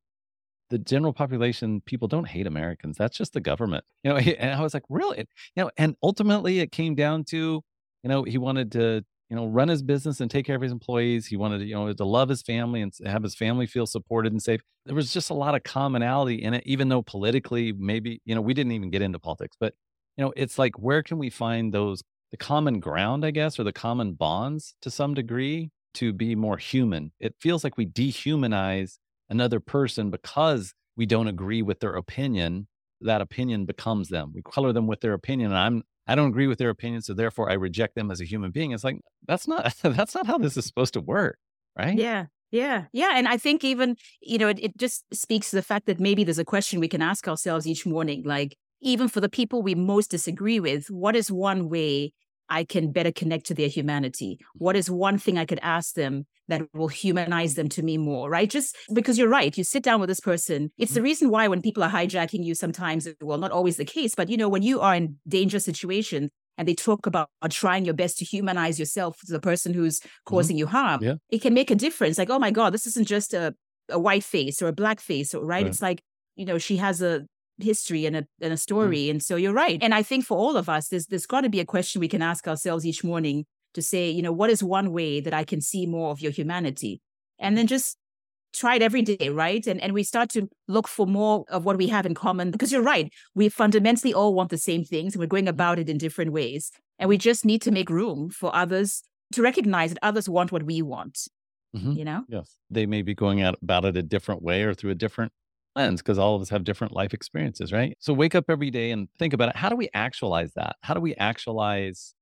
the 0.69 0.77
general 0.77 1.13
population. 1.13 1.81
People 1.81 2.07
don't 2.07 2.27
hate 2.27 2.47
Americans. 2.47 2.97
That's 2.97 3.17
just 3.17 3.33
the 3.33 3.41
government. 3.41 3.83
You 4.03 4.11
know, 4.11 4.17
and 4.39 4.51
I 4.51 4.61
was 4.61 4.73
like, 4.73 4.83
really? 4.89 5.19
You 5.55 5.63
know, 5.63 5.71
and 5.77 5.95
ultimately 6.01 6.59
it 6.59 6.71
came 6.71 6.95
down 6.95 7.23
to, 7.25 7.61
you 8.03 8.09
know, 8.09 8.23
he 8.23 8.37
wanted 8.37 8.71
to, 8.73 9.03
you 9.29 9.35
know, 9.35 9.47
run 9.47 9.67
his 9.67 9.81
business 9.81 10.21
and 10.21 10.29
take 10.29 10.45
care 10.45 10.55
of 10.55 10.61
his 10.61 10.71
employees. 10.71 11.25
He 11.27 11.37
wanted 11.37 11.59
to, 11.59 11.65
you 11.65 11.75
know, 11.75 11.91
to 11.91 12.05
love 12.05 12.29
his 12.29 12.41
family 12.41 12.81
and 12.81 12.93
have 13.05 13.23
his 13.23 13.35
family 13.35 13.65
feel 13.65 13.87
supported 13.87 14.31
and 14.31 14.41
safe. 14.41 14.61
There 14.85 14.95
was 14.95 15.11
just 15.11 15.29
a 15.29 15.33
lot 15.33 15.55
of 15.55 15.63
commonality 15.63 16.35
in 16.35 16.53
it, 16.53 16.63
even 16.65 16.89
though 16.89 17.01
politically, 17.01 17.73
maybe, 17.73 18.21
you 18.25 18.35
know, 18.35 18.41
we 18.41 18.53
didn't 18.53 18.73
even 18.73 18.91
get 18.91 19.01
into 19.01 19.19
politics, 19.19 19.57
but 19.59 19.73
you 20.17 20.23
know, 20.23 20.33
it's 20.37 20.57
like 20.57 20.79
where 20.79 21.03
can 21.03 21.17
we 21.17 21.29
find 21.29 21.73
those 21.73 22.01
the 22.31 22.37
common 22.37 22.79
ground, 22.79 23.25
I 23.25 23.31
guess, 23.31 23.59
or 23.59 23.63
the 23.63 23.73
common 23.73 24.13
bonds 24.13 24.75
to 24.81 24.91
some 24.91 25.13
degree 25.13 25.71
to 25.95 26.11
be 26.11 26.35
more 26.35 26.57
human. 26.57 27.11
It 27.19 27.35
feels 27.39 27.63
like 27.63 27.77
we 27.77 27.85
dehumanize 27.85 28.97
another 29.29 29.59
person 29.59 30.09
because 30.09 30.73
we 30.95 31.05
don't 31.05 31.27
agree 31.27 31.61
with 31.61 31.79
their 31.79 31.93
opinion. 31.95 32.67
That 33.01 33.21
opinion 33.21 33.65
becomes 33.65 34.09
them. 34.09 34.31
We 34.33 34.41
color 34.41 34.71
them 34.73 34.87
with 34.87 35.01
their 35.01 35.13
opinion. 35.13 35.51
And 35.51 35.59
I'm 35.59 35.83
I 36.07 36.15
don't 36.15 36.29
agree 36.29 36.47
with 36.47 36.59
their 36.59 36.69
opinion, 36.69 37.01
so 37.01 37.13
therefore 37.13 37.49
I 37.49 37.53
reject 37.53 37.95
them 37.95 38.11
as 38.11 38.21
a 38.21 38.25
human 38.25 38.51
being. 38.51 38.71
It's 38.71 38.83
like 38.83 38.99
that's 39.27 39.47
not 39.47 39.75
that's 39.81 40.15
not 40.15 40.27
how 40.27 40.37
this 40.37 40.57
is 40.57 40.65
supposed 40.65 40.93
to 40.93 41.01
work, 41.01 41.37
right? 41.77 41.97
Yeah. 41.97 42.25
Yeah, 42.51 42.85
yeah. 42.93 43.11
And 43.15 43.27
I 43.27 43.37
think 43.37 43.65
even, 43.65 43.97
you 44.21 44.37
know, 44.37 44.47
it, 44.47 44.59
it 44.61 44.77
just 44.77 45.03
speaks 45.13 45.49
to 45.49 45.57
the 45.57 45.61
fact 45.61 45.87
that 45.87 45.99
maybe 45.99 46.23
there's 46.23 46.39
a 46.39 46.45
question 46.45 46.79
we 46.79 46.87
can 46.87 47.01
ask 47.01 47.27
ourselves 47.27 47.67
each 47.67 47.85
morning. 47.85 48.23
Like, 48.23 48.55
even 48.81 49.09
for 49.09 49.19
the 49.19 49.27
people 49.27 49.61
we 49.61 49.75
most 49.75 50.11
disagree 50.11 50.59
with, 50.59 50.89
what 50.89 51.15
is 51.15 51.29
one 51.29 51.67
way 51.69 52.13
I 52.49 52.63
can 52.63 52.91
better 52.91 53.11
connect 53.11 53.45
to 53.47 53.53
their 53.53 53.67
humanity? 53.67 54.39
What 54.53 54.75
is 54.75 54.89
one 54.89 55.17
thing 55.17 55.37
I 55.37 55.45
could 55.45 55.59
ask 55.61 55.95
them 55.95 56.25
that 56.47 56.61
will 56.73 56.87
humanize 56.87 57.55
them 57.55 57.69
to 57.69 57.81
me 57.81 57.97
more, 57.97 58.29
right? 58.29 58.49
Just 58.49 58.75
because 58.93 59.17
you're 59.17 59.29
right. 59.29 59.57
You 59.57 59.63
sit 59.63 59.83
down 59.83 59.99
with 59.99 60.09
this 60.09 60.19
person. 60.19 60.71
It's 60.77 60.93
the 60.93 60.99
mm-hmm. 60.99 61.05
reason 61.05 61.29
why 61.29 61.47
when 61.47 61.61
people 61.61 61.83
are 61.83 61.89
hijacking 61.89 62.43
you, 62.43 62.55
sometimes, 62.55 63.07
well, 63.21 63.37
not 63.37 63.51
always 63.51 63.77
the 63.77 63.85
case, 63.85 64.13
but 64.15 64.29
you 64.29 64.37
know, 64.37 64.49
when 64.49 64.61
you 64.61 64.79
are 64.81 64.95
in 64.95 65.17
dangerous 65.27 65.65
situations 65.65 66.29
and 66.57 66.67
they 66.67 66.75
talk 66.75 67.05
about 67.05 67.29
trying 67.49 67.85
your 67.85 67.93
best 67.93 68.17
to 68.19 68.25
humanize 68.25 68.79
yourself 68.79 69.17
to 69.25 69.33
the 69.33 69.39
person 69.39 69.73
who's 69.73 69.99
mm-hmm. 69.99 70.09
causing 70.25 70.55
mm-hmm. 70.55 70.59
you 70.59 70.67
harm, 70.67 71.03
yeah. 71.03 71.15
it 71.29 71.41
can 71.41 71.53
make 71.53 71.71
a 71.71 71.75
difference. 71.75 72.17
Like, 72.17 72.29
oh 72.29 72.39
my 72.39 72.51
God, 72.51 72.73
this 72.73 72.85
isn't 72.87 73.07
just 73.07 73.33
a, 73.33 73.55
a 73.89 73.99
white 73.99 74.23
face 74.23 74.61
or 74.61 74.67
a 74.67 74.73
black 74.73 74.99
face, 74.99 75.33
right? 75.33 75.43
right? 75.43 75.67
It's 75.67 75.81
like, 75.81 76.03
you 76.35 76.45
know, 76.45 76.57
she 76.57 76.77
has 76.77 77.01
a 77.01 77.25
history 77.59 78.05
and 78.05 78.15
a, 78.15 78.27
and 78.41 78.53
a 78.53 78.55
mm. 78.55 78.59
story. 78.59 79.05
Mm. 79.05 79.11
And 79.11 79.23
so 79.23 79.35
you're 79.35 79.53
right. 79.53 79.79
And 79.81 79.93
I 79.93 80.03
think 80.03 80.25
for 80.25 80.37
all 80.37 80.57
of 80.57 80.69
us, 80.69 80.89
there's, 80.89 81.07
there's 81.07 81.25
got 81.25 81.41
to 81.41 81.49
be 81.49 81.59
a 81.59 81.65
question 81.65 81.99
we 81.99 82.07
can 82.07 82.21
ask 82.21 82.47
ourselves 82.47 82.85
each 82.85 83.03
morning 83.03 83.45
to 83.73 83.81
say, 83.81 84.09
you 84.09 84.21
know, 84.21 84.31
what 84.31 84.49
is 84.49 84.63
one 84.63 84.91
way 84.91 85.19
that 85.19 85.33
I 85.33 85.43
can 85.43 85.61
see 85.61 85.85
more 85.85 86.11
of 86.11 86.21
your 86.21 86.31
humanity? 86.31 87.01
And 87.39 87.57
then 87.57 87.67
just 87.67 87.97
try 88.53 88.75
it 88.75 88.81
every 88.81 89.01
day, 89.01 89.29
right? 89.29 89.67
And 89.67 89.81
and 89.81 89.93
we 89.93 90.03
start 90.03 90.29
to 90.31 90.49
look 90.67 90.87
for 90.87 91.05
more 91.05 91.45
of 91.49 91.65
what 91.65 91.77
we 91.77 91.87
have 91.87 92.05
in 92.05 92.13
common 92.13 92.51
because 92.51 92.71
you're 92.71 92.81
right. 92.81 93.11
We 93.35 93.49
fundamentally 93.49 94.13
all 94.13 94.33
want 94.33 94.49
the 94.49 94.57
same 94.57 94.83
things 94.83 95.13
and 95.13 95.19
we're 95.19 95.27
going 95.27 95.47
about 95.47 95.77
it 95.77 95.89
in 95.89 95.97
different 95.97 96.31
ways. 96.31 96.71
And 96.97 97.09
we 97.09 97.17
just 97.17 97.45
need 97.45 97.61
to 97.63 97.71
make 97.71 97.89
room 97.89 98.29
for 98.29 98.55
others 98.55 99.03
to 99.33 99.41
recognize 99.41 99.91
that 99.91 99.99
others 100.01 100.29
want 100.29 100.51
what 100.51 100.63
we 100.63 100.81
want. 100.81 101.27
Mm-hmm. 101.75 101.91
You 101.91 102.05
know? 102.05 102.23
Yes. 102.29 102.57
They 102.69 102.85
may 102.85 103.01
be 103.01 103.13
going 103.13 103.41
out 103.41 103.57
about 103.61 103.83
it 103.85 103.97
a 103.97 104.03
different 104.03 104.41
way 104.41 104.63
or 104.63 104.73
through 104.73 104.91
a 104.91 104.95
different 104.95 105.33
lens 105.75 106.01
because 106.01 106.17
all 106.17 106.35
of 106.35 106.41
us 106.41 106.49
have 106.49 106.63
different 106.63 106.93
life 106.93 107.13
experiences, 107.13 107.71
right? 107.73 107.97
So 107.99 108.13
wake 108.13 108.35
up 108.35 108.45
every 108.49 108.71
day 108.71 108.91
and 108.91 109.07
think 109.19 109.33
about 109.33 109.49
it. 109.49 109.55
How 109.55 109.69
do 109.69 109.75
we 109.75 109.89
actualize 109.93 110.53
that? 110.55 110.75
How 110.81 110.93
do 110.93 110.99
we 111.01 111.15
actualize 111.15 112.13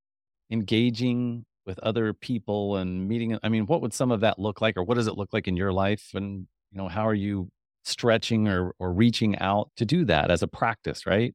engaging 0.51 1.45
with 1.65 1.79
other 1.79 2.13
people 2.13 2.77
and 2.77 3.07
meeting? 3.07 3.37
I 3.43 3.49
mean, 3.49 3.65
what 3.67 3.81
would 3.81 3.93
some 3.93 4.11
of 4.11 4.21
that 4.21 4.39
look 4.39 4.61
like, 4.61 4.77
or 4.77 4.83
what 4.83 4.95
does 4.95 5.07
it 5.07 5.17
look 5.17 5.33
like 5.33 5.47
in 5.47 5.57
your 5.57 5.73
life? 5.73 6.11
And 6.13 6.47
you 6.71 6.77
know, 6.77 6.87
how 6.87 7.07
are 7.07 7.13
you 7.13 7.49
stretching 7.83 8.47
or 8.47 8.73
or 8.79 8.93
reaching 8.93 9.37
out 9.39 9.69
to 9.77 9.85
do 9.85 10.05
that 10.05 10.31
as 10.31 10.41
a 10.43 10.47
practice, 10.47 11.05
right? 11.05 11.33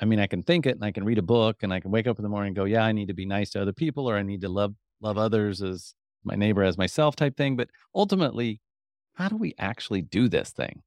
I 0.00 0.04
mean, 0.04 0.20
I 0.20 0.26
can 0.26 0.42
think 0.42 0.66
it 0.66 0.76
and 0.76 0.84
I 0.84 0.92
can 0.92 1.04
read 1.04 1.18
a 1.18 1.22
book 1.22 1.62
and 1.62 1.72
I 1.72 1.80
can 1.80 1.90
wake 1.90 2.06
up 2.06 2.18
in 2.18 2.22
the 2.22 2.28
morning 2.28 2.48
and 2.48 2.56
go, 2.56 2.64
yeah, 2.64 2.84
I 2.84 2.92
need 2.92 3.08
to 3.08 3.14
be 3.14 3.26
nice 3.26 3.50
to 3.50 3.62
other 3.62 3.72
people 3.72 4.08
or 4.08 4.16
I 4.16 4.22
need 4.22 4.40
to 4.42 4.48
love 4.48 4.74
love 5.00 5.18
others 5.18 5.62
as 5.62 5.94
my 6.24 6.34
neighbor 6.36 6.62
as 6.62 6.78
myself 6.78 7.16
type 7.16 7.36
thing. 7.36 7.56
But 7.56 7.70
ultimately, 7.94 8.60
how 9.14 9.28
do 9.28 9.36
we 9.36 9.54
actually 9.58 10.02
do 10.02 10.28
this 10.28 10.50
thing? 10.50 10.82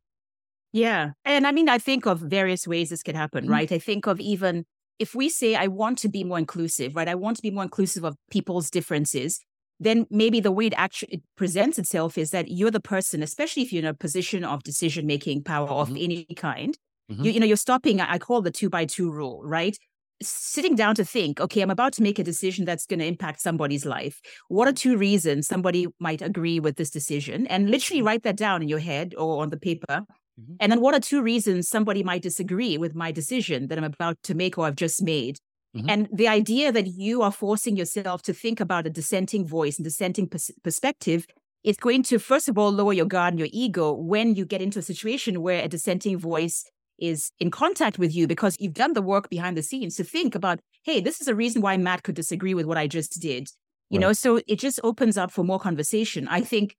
Yeah. 0.73 1.11
And 1.25 1.45
I 1.45 1.51
mean, 1.51 1.69
I 1.69 1.77
think 1.77 2.05
of 2.05 2.19
various 2.19 2.67
ways 2.67 2.89
this 2.89 3.03
could 3.03 3.15
happen, 3.15 3.43
mm-hmm. 3.43 3.53
right? 3.53 3.71
I 3.71 3.79
think 3.79 4.07
of 4.07 4.19
even 4.19 4.65
if 4.99 5.15
we 5.15 5.29
say, 5.29 5.55
I 5.55 5.67
want 5.67 5.97
to 5.99 6.09
be 6.09 6.23
more 6.23 6.37
inclusive, 6.37 6.95
right? 6.95 7.07
I 7.07 7.15
want 7.15 7.37
to 7.37 7.41
be 7.41 7.51
more 7.51 7.63
inclusive 7.63 8.03
of 8.03 8.15
people's 8.29 8.69
differences, 8.69 9.39
then 9.79 10.05
maybe 10.11 10.39
the 10.39 10.51
way 10.51 10.67
it 10.67 10.73
actually 10.77 11.15
it 11.15 11.21
presents 11.35 11.79
itself 11.79 12.17
is 12.17 12.29
that 12.29 12.51
you're 12.51 12.71
the 12.71 12.79
person, 12.79 13.23
especially 13.23 13.63
if 13.63 13.73
you're 13.73 13.81
in 13.81 13.87
a 13.87 13.95
position 13.95 14.43
of 14.43 14.63
decision 14.63 15.07
making 15.07 15.43
power 15.43 15.67
mm-hmm. 15.67 15.91
of 15.93 15.97
any 15.97 16.25
kind. 16.35 16.77
Mm-hmm. 17.11 17.25
You, 17.25 17.31
you 17.31 17.39
know, 17.39 17.47
you're 17.47 17.57
stopping, 17.57 17.99
I 17.99 18.19
call 18.19 18.41
the 18.41 18.51
two 18.51 18.69
by 18.69 18.85
two 18.85 19.11
rule, 19.11 19.41
right? 19.43 19.75
Sitting 20.21 20.75
down 20.75 20.93
to 20.95 21.03
think, 21.03 21.41
okay, 21.41 21.61
I'm 21.61 21.71
about 21.71 21.93
to 21.93 22.03
make 22.03 22.19
a 22.19 22.23
decision 22.23 22.63
that's 22.63 22.85
going 22.85 22.99
to 22.99 23.05
impact 23.07 23.41
somebody's 23.41 23.87
life. 23.87 24.21
What 24.49 24.67
are 24.67 24.71
two 24.71 24.97
reasons 24.97 25.47
somebody 25.47 25.87
might 25.99 26.21
agree 26.21 26.59
with 26.59 26.75
this 26.75 26.91
decision? 26.91 27.47
And 27.47 27.71
literally 27.71 28.01
mm-hmm. 28.01 28.07
write 28.07 28.23
that 28.23 28.37
down 28.37 28.61
in 28.61 28.69
your 28.69 28.79
head 28.79 29.15
or 29.17 29.41
on 29.41 29.49
the 29.49 29.57
paper 29.57 30.05
Mm-hmm. 30.41 30.55
And 30.59 30.71
then 30.71 30.81
what 30.81 30.95
are 30.95 30.99
two 30.99 31.21
reasons 31.21 31.69
somebody 31.69 32.03
might 32.03 32.21
disagree 32.21 32.77
with 32.77 32.95
my 32.95 33.11
decision 33.11 33.67
that 33.67 33.77
I'm 33.77 33.83
about 33.83 34.17
to 34.23 34.33
make 34.33 34.57
or 34.57 34.65
I've 34.65 34.75
just 34.75 35.01
made? 35.01 35.37
Mm-hmm. 35.75 35.89
And 35.89 36.09
the 36.11 36.27
idea 36.27 36.71
that 36.71 36.87
you 36.87 37.21
are 37.21 37.31
forcing 37.31 37.77
yourself 37.77 38.21
to 38.23 38.33
think 38.33 38.59
about 38.59 38.87
a 38.87 38.89
dissenting 38.89 39.47
voice 39.47 39.77
and 39.77 39.85
dissenting 39.85 40.27
pers- 40.27 40.51
perspective 40.63 41.25
is 41.63 41.77
going 41.77 42.03
to, 42.03 42.19
first 42.19 42.49
of 42.49 42.57
all, 42.57 42.71
lower 42.71 42.93
your 42.93 43.05
guard 43.05 43.33
and 43.33 43.39
your 43.39 43.49
ego 43.51 43.93
when 43.93 44.35
you 44.35 44.45
get 44.45 44.61
into 44.61 44.79
a 44.79 44.81
situation 44.81 45.41
where 45.41 45.63
a 45.63 45.67
dissenting 45.67 46.17
voice 46.17 46.65
is 46.99 47.31
in 47.39 47.51
contact 47.51 47.97
with 47.97 48.13
you 48.13 48.27
because 48.27 48.57
you've 48.59 48.73
done 48.73 48.93
the 48.93 49.01
work 49.01 49.29
behind 49.29 49.57
the 49.57 49.63
scenes 49.63 49.95
to 49.95 50.03
think 50.03 50.35
about, 50.35 50.59
hey, 50.83 50.99
this 50.99 51.21
is 51.21 51.27
a 51.27 51.35
reason 51.35 51.61
why 51.61 51.77
Matt 51.77 52.03
could 52.03 52.15
disagree 52.15 52.53
with 52.53 52.65
what 52.65 52.77
I 52.77 52.87
just 52.87 53.19
did. 53.21 53.49
You 53.89 53.97
right. 53.97 54.07
know, 54.07 54.13
so 54.13 54.39
it 54.47 54.59
just 54.59 54.79
opens 54.83 55.17
up 55.17 55.31
for 55.31 55.43
more 55.43 55.59
conversation. 55.59 56.27
I 56.27 56.41
think 56.41 56.75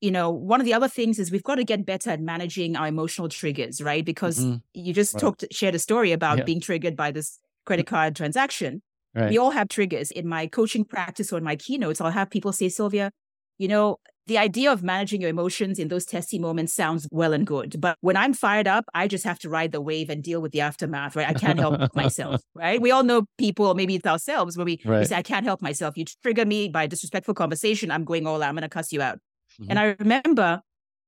you 0.00 0.10
know, 0.10 0.30
one 0.30 0.60
of 0.60 0.66
the 0.66 0.74
other 0.74 0.88
things 0.88 1.18
is 1.18 1.30
we've 1.30 1.42
got 1.42 1.54
to 1.56 1.64
get 1.64 1.86
better 1.86 2.10
at 2.10 2.20
managing 2.20 2.76
our 2.76 2.86
emotional 2.86 3.28
triggers, 3.28 3.80
right? 3.80 4.04
Because 4.04 4.40
mm-hmm. 4.40 4.56
you 4.74 4.92
just 4.92 5.14
right. 5.14 5.20
talked, 5.20 5.44
shared 5.50 5.74
a 5.74 5.78
story 5.78 6.12
about 6.12 6.38
yeah. 6.38 6.44
being 6.44 6.60
triggered 6.60 6.96
by 6.96 7.10
this 7.10 7.38
credit 7.64 7.86
card 7.86 8.14
transaction. 8.14 8.82
Right. 9.14 9.30
We 9.30 9.38
all 9.38 9.52
have 9.52 9.68
triggers. 9.68 10.10
In 10.10 10.28
my 10.28 10.46
coaching 10.46 10.84
practice 10.84 11.32
or 11.32 11.38
in 11.38 11.44
my 11.44 11.56
keynotes, 11.56 12.00
I'll 12.00 12.10
have 12.10 12.30
people 12.30 12.52
say, 12.52 12.68
Sylvia, 12.68 13.12
you 13.58 13.68
know, 13.68 13.98
the 14.26 14.38
idea 14.38 14.72
of 14.72 14.82
managing 14.82 15.20
your 15.20 15.30
emotions 15.30 15.78
in 15.78 15.88
those 15.88 16.04
testy 16.04 16.38
moments 16.38 16.74
sounds 16.74 17.06
well 17.10 17.32
and 17.32 17.46
good. 17.46 17.80
But 17.80 17.98
when 18.00 18.16
I'm 18.16 18.32
fired 18.32 18.66
up, 18.66 18.86
I 18.94 19.06
just 19.06 19.24
have 19.24 19.38
to 19.40 19.50
ride 19.50 19.72
the 19.72 19.80
wave 19.80 20.08
and 20.08 20.22
deal 20.22 20.40
with 20.40 20.52
the 20.52 20.62
aftermath, 20.62 21.14
right? 21.14 21.28
I 21.28 21.34
can't 21.34 21.58
help 21.58 21.78
myself, 21.94 22.40
right? 22.54 22.80
We 22.80 22.90
all 22.90 23.02
know 23.02 23.26
people, 23.38 23.74
maybe 23.74 23.96
it's 23.96 24.06
ourselves, 24.06 24.56
where 24.56 24.64
we, 24.64 24.80
right. 24.84 25.00
we, 25.00 25.04
say, 25.04 25.16
I 25.16 25.22
can't 25.22 25.44
help 25.44 25.60
myself. 25.60 25.96
You 25.96 26.06
trigger 26.22 26.46
me 26.46 26.68
by 26.68 26.84
a 26.84 26.88
disrespectful 26.88 27.34
conversation, 27.34 27.90
I'm 27.90 28.04
going 28.04 28.26
all 28.26 28.42
out, 28.42 28.48
I'm 28.48 28.54
going 28.54 28.62
to 28.62 28.68
cuss 28.68 28.92
you 28.92 29.02
out. 29.02 29.18
Mm-hmm. 29.60 29.70
And 29.70 29.78
I 29.78 29.96
remember 29.98 30.60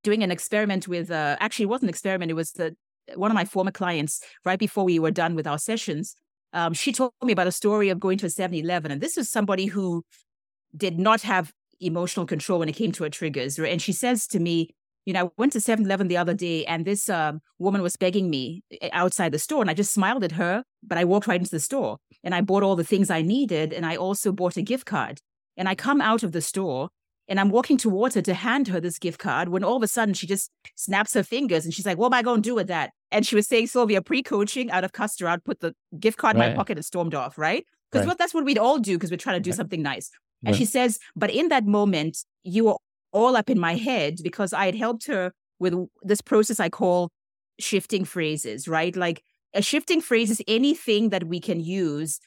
doing 0.04 0.22
an 0.22 0.30
experiment 0.30 0.86
with, 0.86 1.10
uh, 1.10 1.36
actually, 1.40 1.64
it 1.64 1.68
wasn't 1.68 1.84
an 1.84 1.90
experiment, 1.90 2.30
it 2.30 2.34
was 2.34 2.52
the, 2.52 2.76
one 3.14 3.30
of 3.30 3.34
my 3.34 3.44
former 3.44 3.70
clients 3.70 4.20
right 4.44 4.58
before 4.58 4.84
we 4.84 4.98
were 4.98 5.10
done 5.10 5.34
with 5.34 5.46
our 5.46 5.58
sessions. 5.58 6.14
Um, 6.52 6.72
she 6.72 6.92
told 6.92 7.12
me 7.22 7.32
about 7.32 7.46
a 7.46 7.52
story 7.52 7.88
of 7.88 8.00
going 8.00 8.18
to 8.18 8.26
a 8.26 8.30
7 8.30 8.56
Eleven. 8.56 8.90
And 8.90 9.00
this 9.00 9.16
was 9.16 9.28
somebody 9.28 9.66
who 9.66 10.04
did 10.76 10.98
not 10.98 11.22
have 11.22 11.52
emotional 11.80 12.26
control 12.26 12.60
when 12.60 12.68
it 12.68 12.76
came 12.76 12.92
to 12.92 13.04
her 13.04 13.10
triggers. 13.10 13.58
And 13.58 13.82
she 13.82 13.92
says 13.92 14.26
to 14.28 14.38
me, 14.38 14.70
you 15.04 15.12
know, 15.12 15.26
I 15.26 15.30
went 15.36 15.52
to 15.52 15.60
7 15.60 15.84
Eleven 15.84 16.08
the 16.08 16.16
other 16.16 16.34
day 16.34 16.64
and 16.64 16.84
this 16.84 17.08
um, 17.08 17.40
woman 17.58 17.82
was 17.82 17.96
begging 17.96 18.30
me 18.30 18.62
eh, 18.80 18.88
outside 18.92 19.32
the 19.32 19.38
store. 19.38 19.60
And 19.60 19.70
I 19.70 19.74
just 19.74 19.92
smiled 19.92 20.24
at 20.24 20.32
her, 20.32 20.64
but 20.82 20.98
I 20.98 21.04
walked 21.04 21.26
right 21.26 21.40
into 21.40 21.50
the 21.50 21.60
store 21.60 21.98
and 22.24 22.34
I 22.34 22.40
bought 22.40 22.62
all 22.62 22.76
the 22.76 22.84
things 22.84 23.10
I 23.10 23.22
needed. 23.22 23.72
And 23.72 23.86
I 23.86 23.96
also 23.96 24.32
bought 24.32 24.56
a 24.56 24.62
gift 24.62 24.86
card. 24.86 25.20
And 25.56 25.68
I 25.68 25.74
come 25.74 26.00
out 26.00 26.22
of 26.22 26.32
the 26.32 26.42
store 26.42 26.88
and 27.28 27.40
I'm 27.40 27.50
walking 27.50 27.76
towards 27.76 28.14
her 28.14 28.22
to 28.22 28.34
hand 28.34 28.68
her 28.68 28.80
this 28.80 28.98
gift 28.98 29.18
card 29.18 29.48
when 29.48 29.64
all 29.64 29.76
of 29.76 29.82
a 29.82 29.88
sudden 29.88 30.14
she 30.14 30.26
just 30.26 30.50
snaps 30.76 31.14
her 31.14 31.22
fingers 31.22 31.64
and 31.64 31.74
she's 31.74 31.86
like, 31.86 31.98
What 31.98 32.06
am 32.08 32.14
I 32.14 32.22
going 32.22 32.42
to 32.42 32.48
do 32.48 32.54
with 32.54 32.68
that? 32.68 32.90
And 33.10 33.26
she 33.26 33.34
was 33.34 33.46
saying, 33.46 33.68
Sylvia, 33.68 34.02
pre 34.02 34.22
coaching 34.22 34.70
out 34.70 34.84
of 34.84 34.92
custer 34.92 35.26
out, 35.26 35.44
put 35.44 35.60
the 35.60 35.74
gift 35.98 36.18
card 36.18 36.36
right. 36.36 36.48
in 36.48 36.52
my 36.52 36.56
pocket 36.56 36.78
and 36.78 36.84
stormed 36.84 37.14
off, 37.14 37.38
right? 37.38 37.64
Because 37.90 38.06
right. 38.06 38.10
what 38.10 38.18
that's 38.18 38.34
what 38.34 38.44
we'd 38.44 38.58
all 38.58 38.78
do 38.78 38.96
because 38.96 39.10
we're 39.10 39.16
trying 39.16 39.36
to 39.36 39.40
do 39.40 39.50
right. 39.50 39.56
something 39.56 39.82
nice. 39.82 40.10
And 40.44 40.54
she 40.54 40.64
says, 40.64 40.98
but 41.16 41.30
in 41.30 41.48
that 41.48 41.66
moment, 41.66 42.18
you 42.44 42.66
were 42.66 42.76
all 43.12 43.36
up 43.36 43.50
in 43.50 43.58
my 43.58 43.74
head 43.74 44.18
because 44.22 44.52
I 44.52 44.66
had 44.66 44.74
helped 44.76 45.06
her 45.06 45.32
with 45.58 45.74
this 46.02 46.20
process 46.20 46.60
I 46.60 46.68
call 46.68 47.10
shifting 47.58 48.04
phrases, 48.04 48.68
right? 48.68 48.94
Like 48.94 49.22
a 49.54 49.62
shifting 49.62 50.00
phrase 50.00 50.30
is 50.30 50.42
anything 50.46 51.08
that 51.08 51.24
we 51.24 51.40
can 51.40 51.60
use 51.60 52.20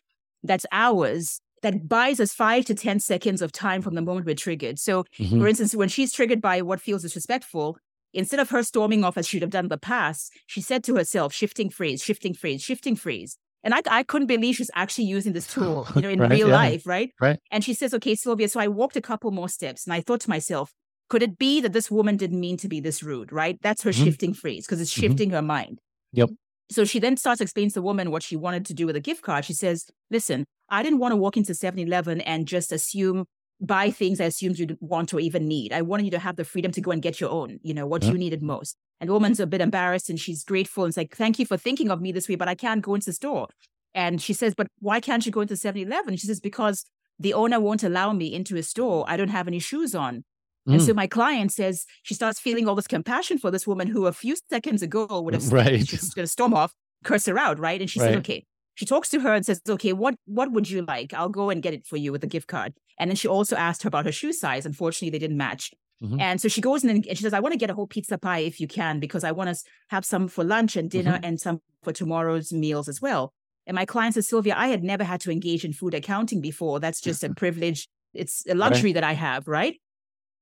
that's 0.44 0.66
ours 0.72 1.40
that 1.62 1.88
buys 1.88 2.20
us 2.20 2.34
five 2.34 2.66
to 2.66 2.76
10 2.76 3.00
seconds 3.00 3.42
of 3.42 3.52
time 3.52 3.82
from 3.82 3.96
the 3.96 4.02
moment 4.02 4.26
we're 4.26 4.36
triggered. 4.36 4.80
So, 4.80 5.04
mm-hmm. 5.18 5.40
for 5.40 5.48
instance, 5.48 5.76
when 5.76 5.90
she's 5.90 6.12
triggered 6.12 6.42
by 6.42 6.62
what 6.62 6.82
feels 6.82 7.02
disrespectful, 7.02 7.78
instead 8.14 8.40
of 8.40 8.50
her 8.50 8.64
storming 8.64 9.04
off 9.04 9.18
as 9.18 9.28
she'd 9.28 9.42
have 9.42 9.52
done 9.52 9.66
in 9.66 9.70
the 9.70 9.78
past, 9.78 10.32
she 10.48 10.62
said 10.62 10.84
to 10.86 10.96
herself, 10.96 11.34
shifting 11.34 11.70
phrase, 11.70 12.02
shifting 12.04 12.34
phrase, 12.34 12.62
shifting 12.62 12.96
phrase. 12.96 13.38
And 13.64 13.74
I, 13.74 13.82
I 13.90 14.04
couldn't 14.04 14.28
believe 14.28 14.56
she's 14.56 14.72
actually 14.74 15.06
using 15.06 15.34
this 15.34 15.48
tool, 15.48 15.88
you 15.96 16.02
know, 16.02 16.10
in 16.10 16.20
right, 16.20 16.32
real 16.32 16.48
yeah. 16.48 16.54
life, 16.54 16.88
right? 16.88 17.12
Right. 17.20 17.40
And 17.52 17.64
she 17.64 17.74
says, 17.74 17.94
okay, 17.94 18.16
Sylvia. 18.16 18.48
So 18.50 18.60
I 18.60 18.68
walked 18.68 18.96
a 18.96 19.02
couple 19.02 19.32
more 19.32 19.50
steps 19.50 19.86
and 19.86 19.94
I 19.94 20.02
thought 20.02 20.22
to 20.22 20.30
myself, 20.30 20.74
could 21.10 21.24
it 21.24 21.38
be 21.38 21.60
that 21.62 21.74
this 21.74 21.90
woman 21.90 22.18
didn't 22.18 22.40
mean 22.40 22.58
to 22.58 22.68
be 22.68 22.80
this 22.80 23.04
rude, 23.04 23.32
right? 23.32 23.58
That's 23.62 23.82
her 23.84 23.90
mm-hmm. 23.90 24.06
shifting 24.06 24.34
phrase 24.34 24.66
because 24.66 24.80
it's 24.80 24.94
mm-hmm. 24.94 25.02
shifting 25.02 25.30
mm-hmm. 25.30 25.36
her 25.36 25.42
mind. 25.42 25.80
Yep. 26.14 26.30
So 26.72 26.86
she 26.86 27.00
then 27.00 27.18
starts 27.18 27.40
to 27.40 27.44
explain 27.44 27.70
to 27.70 27.74
the 27.74 27.82
woman 27.82 28.12
what 28.12 28.22
she 28.22 28.36
wanted 28.36 28.66
to 28.68 28.76
do 28.76 28.86
with 28.86 28.96
a 28.96 29.00
gift 29.00 29.24
card. 29.24 29.44
She 29.44 29.54
says, 29.54 29.88
listen, 30.12 30.46
I 30.70 30.84
didn't 30.84 31.00
want 31.00 31.12
to 31.12 31.18
walk 31.18 31.38
into 31.38 31.54
7 31.54 31.80
Eleven 31.80 32.22
and 32.22 32.48
just 32.48 32.72
assume, 32.72 33.26
buy 33.62 33.92
things 33.92 34.22
I 34.22 34.26
assumed 34.26 34.58
you'd 34.60 34.78
want 34.80 35.14
or 35.14 35.20
even 35.20 35.48
need. 35.48 35.74
I 35.74 35.82
wanted 35.82 36.06
you 36.06 36.12
to 36.12 36.20
have 36.20 36.36
the 36.36 36.46
freedom 36.46 36.72
to 36.72 36.82
go 36.82 36.92
and 36.92 37.02
get 37.02 37.20
your 37.20 37.30
own, 37.30 37.60
you 37.62 37.74
know, 37.74 37.86
what 37.86 38.04
yeah. 38.04 38.12
you 38.12 38.18
needed 38.18 38.42
most. 38.42 38.78
And 39.02 39.10
the 39.10 39.14
woman's 39.14 39.40
a 39.40 39.48
bit 39.48 39.62
embarrassed 39.62 40.10
and 40.10 40.20
she's 40.20 40.44
grateful 40.44 40.84
and 40.84 40.92
it's 40.92 40.98
like, 40.98 41.16
thank 41.16 41.40
you 41.40 41.46
for 41.46 41.58
thinking 41.58 41.90
of 41.90 42.02
me 42.02 42.12
this 42.12 42.30
way, 42.30 42.36
but 42.36 42.48
I 42.48 42.56
can't 42.56 42.82
go 42.82 42.96
into 42.96 43.06
the 43.06 43.14
store. 43.14 43.48
And 43.94 44.22
she 44.22 44.34
says, 44.34 44.54
But 44.56 44.68
why 44.80 45.00
can't 45.00 45.26
you 45.26 45.32
go 45.32 45.42
into 45.42 45.56
7 45.56 45.82
Eleven? 45.82 46.16
She 46.16 46.28
says, 46.28 46.40
Because 46.40 46.86
the 47.18 47.34
owner 47.34 47.60
won't 47.60 47.84
allow 47.84 48.14
me 48.14 48.34
into 48.34 48.56
his 48.56 48.70
store. 48.70 49.04
I 49.08 49.18
don't 49.18 49.30
have 49.30 49.48
any 49.48 49.60
shoes 49.60 49.96
on. 49.96 50.24
Mm. 50.68 50.74
And 50.74 50.82
so 50.82 50.94
mm. 50.94 50.98
my 50.98 51.08
client 51.08 51.52
says 51.52 51.86
she 52.04 52.14
starts 52.14 52.40
feeling 52.40 52.68
all 52.68 52.76
this 52.76 52.88
compassion 52.88 53.38
for 53.38 53.52
this 53.52 53.66
woman 53.66 53.88
who 53.88 54.06
a 54.06 54.14
few 54.14 54.36
seconds 54.50 54.82
ago 54.82 55.22
would 55.22 55.34
have 55.34 55.52
right. 55.54 55.88
she's 55.88 56.14
going 56.14 56.26
to 56.26 56.32
storm 56.32 56.54
off, 56.54 56.74
curse 57.04 57.26
her 57.26 57.38
out, 57.38 57.60
right? 57.60 57.82
And 57.82 57.90
she 57.90 58.00
right. 58.00 58.08
said, 58.08 58.18
"Okay." 58.20 58.46
She 58.80 58.86
talks 58.86 59.10
to 59.10 59.20
her 59.20 59.34
and 59.34 59.46
says, 59.46 59.60
"Okay, 59.68 59.92
what 59.92 60.16
what 60.26 60.54
would 60.54 60.70
you 60.70 60.84
like? 60.84 61.14
I'll 61.14 61.28
go 61.28 61.50
and 61.50 61.62
get 61.62 61.74
it 61.74 61.86
for 61.86 61.98
you 61.98 62.14
with 62.14 62.24
a 62.24 62.28
gift 62.28 62.48
card." 62.48 62.72
And 62.98 63.12
then 63.12 63.18
she 63.18 63.28
also 63.28 63.58
asked 63.58 63.84
her 63.84 63.90
about 63.90 64.06
her 64.06 64.12
shoe 64.14 64.32
size. 64.32 64.66
Unfortunately, 64.66 65.10
they 65.10 65.20
didn't 65.20 65.36
match. 65.36 65.74
Mm-hmm. 66.02 66.22
And 66.22 66.40
so 66.40 66.48
she 66.48 66.62
goes 66.62 66.86
in 66.86 66.90
and 66.90 67.06
she 67.06 67.24
says, 67.24 67.34
"I 67.34 67.42
want 67.42 67.52
to 67.52 67.60
get 67.60 67.70
a 67.70 67.74
whole 67.74 67.88
pizza 67.88 68.18
pie 68.18 68.40
if 68.40 68.62
you 68.62 68.70
can, 68.70 69.02
because 69.02 69.26
I 69.26 69.34
want 69.34 69.54
to 69.54 69.62
have 69.90 70.06
some 70.06 70.30
for 70.30 70.46
lunch 70.46 70.78
and 70.78 70.90
dinner 70.90 71.16
mm-hmm. 71.16 71.26
and 71.26 71.42
some 71.42 71.60
for 71.84 71.92
tomorrow's 71.92 72.54
meals 72.54 72.88
as 72.88 73.02
well." 73.02 73.34
And 73.68 73.76
my 73.76 73.86
client 73.86 74.14
says, 74.14 74.30
Sylvia, 74.30 74.56
I 74.58 74.70
had 74.70 74.82
never 74.82 75.04
had 75.04 75.20
to 75.22 75.32
engage 75.32 75.66
in 75.66 75.74
food 75.74 75.94
accounting 75.94 76.40
before. 76.40 76.80
That's 76.80 77.02
just 77.02 77.22
a 77.22 77.34
privilege. 77.36 77.90
It's 78.14 78.46
a 78.50 78.56
luxury 78.56 78.94
that 78.94 79.04
I 79.04 79.14
have, 79.14 79.46
right? 79.46 79.76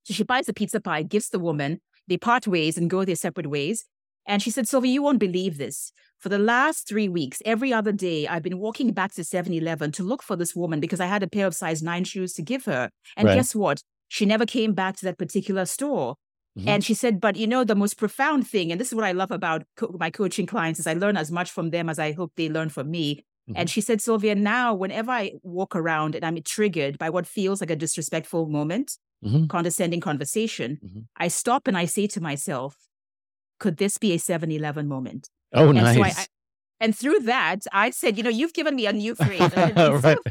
So 0.04 0.14
she 0.14 0.24
buys 0.24 0.46
the 0.46 0.54
pizza 0.54 0.80
pie, 0.80 1.02
gives 1.02 1.30
the 1.30 1.40
woman, 1.40 1.82
they 2.08 2.18
part 2.18 2.48
ways 2.48 2.78
and 2.78 2.88
go 2.88 3.04
their 3.04 3.16
separate 3.16 3.48
ways. 3.48 3.84
And 4.28 4.42
she 4.42 4.52
said, 4.52 4.68
Sylvia, 4.68 4.92
you 4.92 5.02
won't 5.02 5.20
believe 5.20 5.58
this. 5.58 5.92
For 6.20 6.30
the 6.30 6.40
last 6.40 6.88
three 6.88 7.08
weeks, 7.08 7.42
every 7.46 7.72
other 7.72 7.92
day, 7.92 8.28
I've 8.28 8.42
been 8.42 8.58
walking 8.58 8.92
back 8.92 9.14
to 9.14 9.24
7 9.24 9.54
Eleven 9.54 9.92
to 9.94 10.04
look 10.04 10.24
for 10.24 10.36
this 10.36 10.56
woman 10.56 10.80
because 10.80 11.00
I 11.00 11.06
had 11.06 11.22
a 11.22 11.28
pair 11.28 11.46
of 11.46 11.56
size 11.56 11.84
nine 11.84 12.04
shoes 12.04 12.34
to 12.34 12.42
give 12.42 12.66
her. 12.66 12.90
And 13.16 13.28
right. 13.28 13.36
guess 13.36 13.54
what? 13.54 13.82
She 14.08 14.26
never 14.26 14.46
came 14.46 14.74
back 14.74 14.96
to 14.98 15.06
that 15.06 15.18
particular 15.18 15.66
store. 15.66 16.16
Mm-hmm. 16.58 16.70
And 16.70 16.84
she 16.84 16.96
said, 16.96 17.20
but 17.22 17.36
you 17.36 17.46
know, 17.46 17.64
the 17.64 17.76
most 17.76 17.98
profound 17.98 18.48
thing, 18.48 18.72
and 18.72 18.82
this 18.82 18.88
is 18.88 18.96
what 18.96 19.06
I 19.06 19.12
love 19.12 19.32
about 19.32 19.64
co- 19.76 19.96
my 20.00 20.10
coaching 20.10 20.48
clients, 20.48 20.80
is 20.80 20.88
I 20.88 20.94
learn 20.94 21.18
as 21.18 21.32
much 21.32 21.52
from 21.52 21.70
them 21.70 21.88
as 21.88 22.00
I 22.00 22.14
hope 22.14 22.32
they 22.36 22.50
learn 22.50 22.70
from 22.70 22.90
me. 22.90 23.24
Mm-hmm. 23.48 23.60
And 23.60 23.70
she 23.70 23.80
said, 23.80 24.02
Sylvia, 24.02 24.34
now 24.34 24.74
whenever 24.74 25.12
I 25.12 25.34
walk 25.44 25.76
around 25.76 26.16
and 26.16 26.26
I'm 26.26 26.42
triggered 26.42 26.98
by 26.98 27.12
what 27.12 27.28
feels 27.28 27.62
like 27.62 27.70
a 27.70 27.76
disrespectful 27.76 28.48
moment, 28.48 28.98
mm-hmm. 29.24 29.46
condescending 29.48 30.02
conversation, 30.02 30.80
mm-hmm. 30.84 31.00
I 31.16 31.28
stop 31.28 31.68
and 31.68 31.78
I 31.78 31.86
say 31.86 32.08
to 32.08 32.22
myself, 32.22 32.76
could 33.60 33.78
this 33.78 34.00
be 34.00 34.14
a 34.14 34.20
7 34.20 34.52
Eleven 34.52 34.88
moment? 34.88 35.30
Oh, 35.54 35.70
and 35.70 35.78
nice. 35.78 35.96
So 35.96 36.04
I, 36.04 36.08
I, 36.08 36.26
and 36.80 36.96
through 36.96 37.20
that, 37.22 37.62
I 37.72 37.90
said, 37.90 38.18
you 38.18 38.24
know, 38.24 38.30
you've 38.30 38.54
given 38.54 38.76
me 38.76 38.86
a 38.86 38.94
new 38.94 39.16
phrase. 39.24 39.40
right 39.56 40.18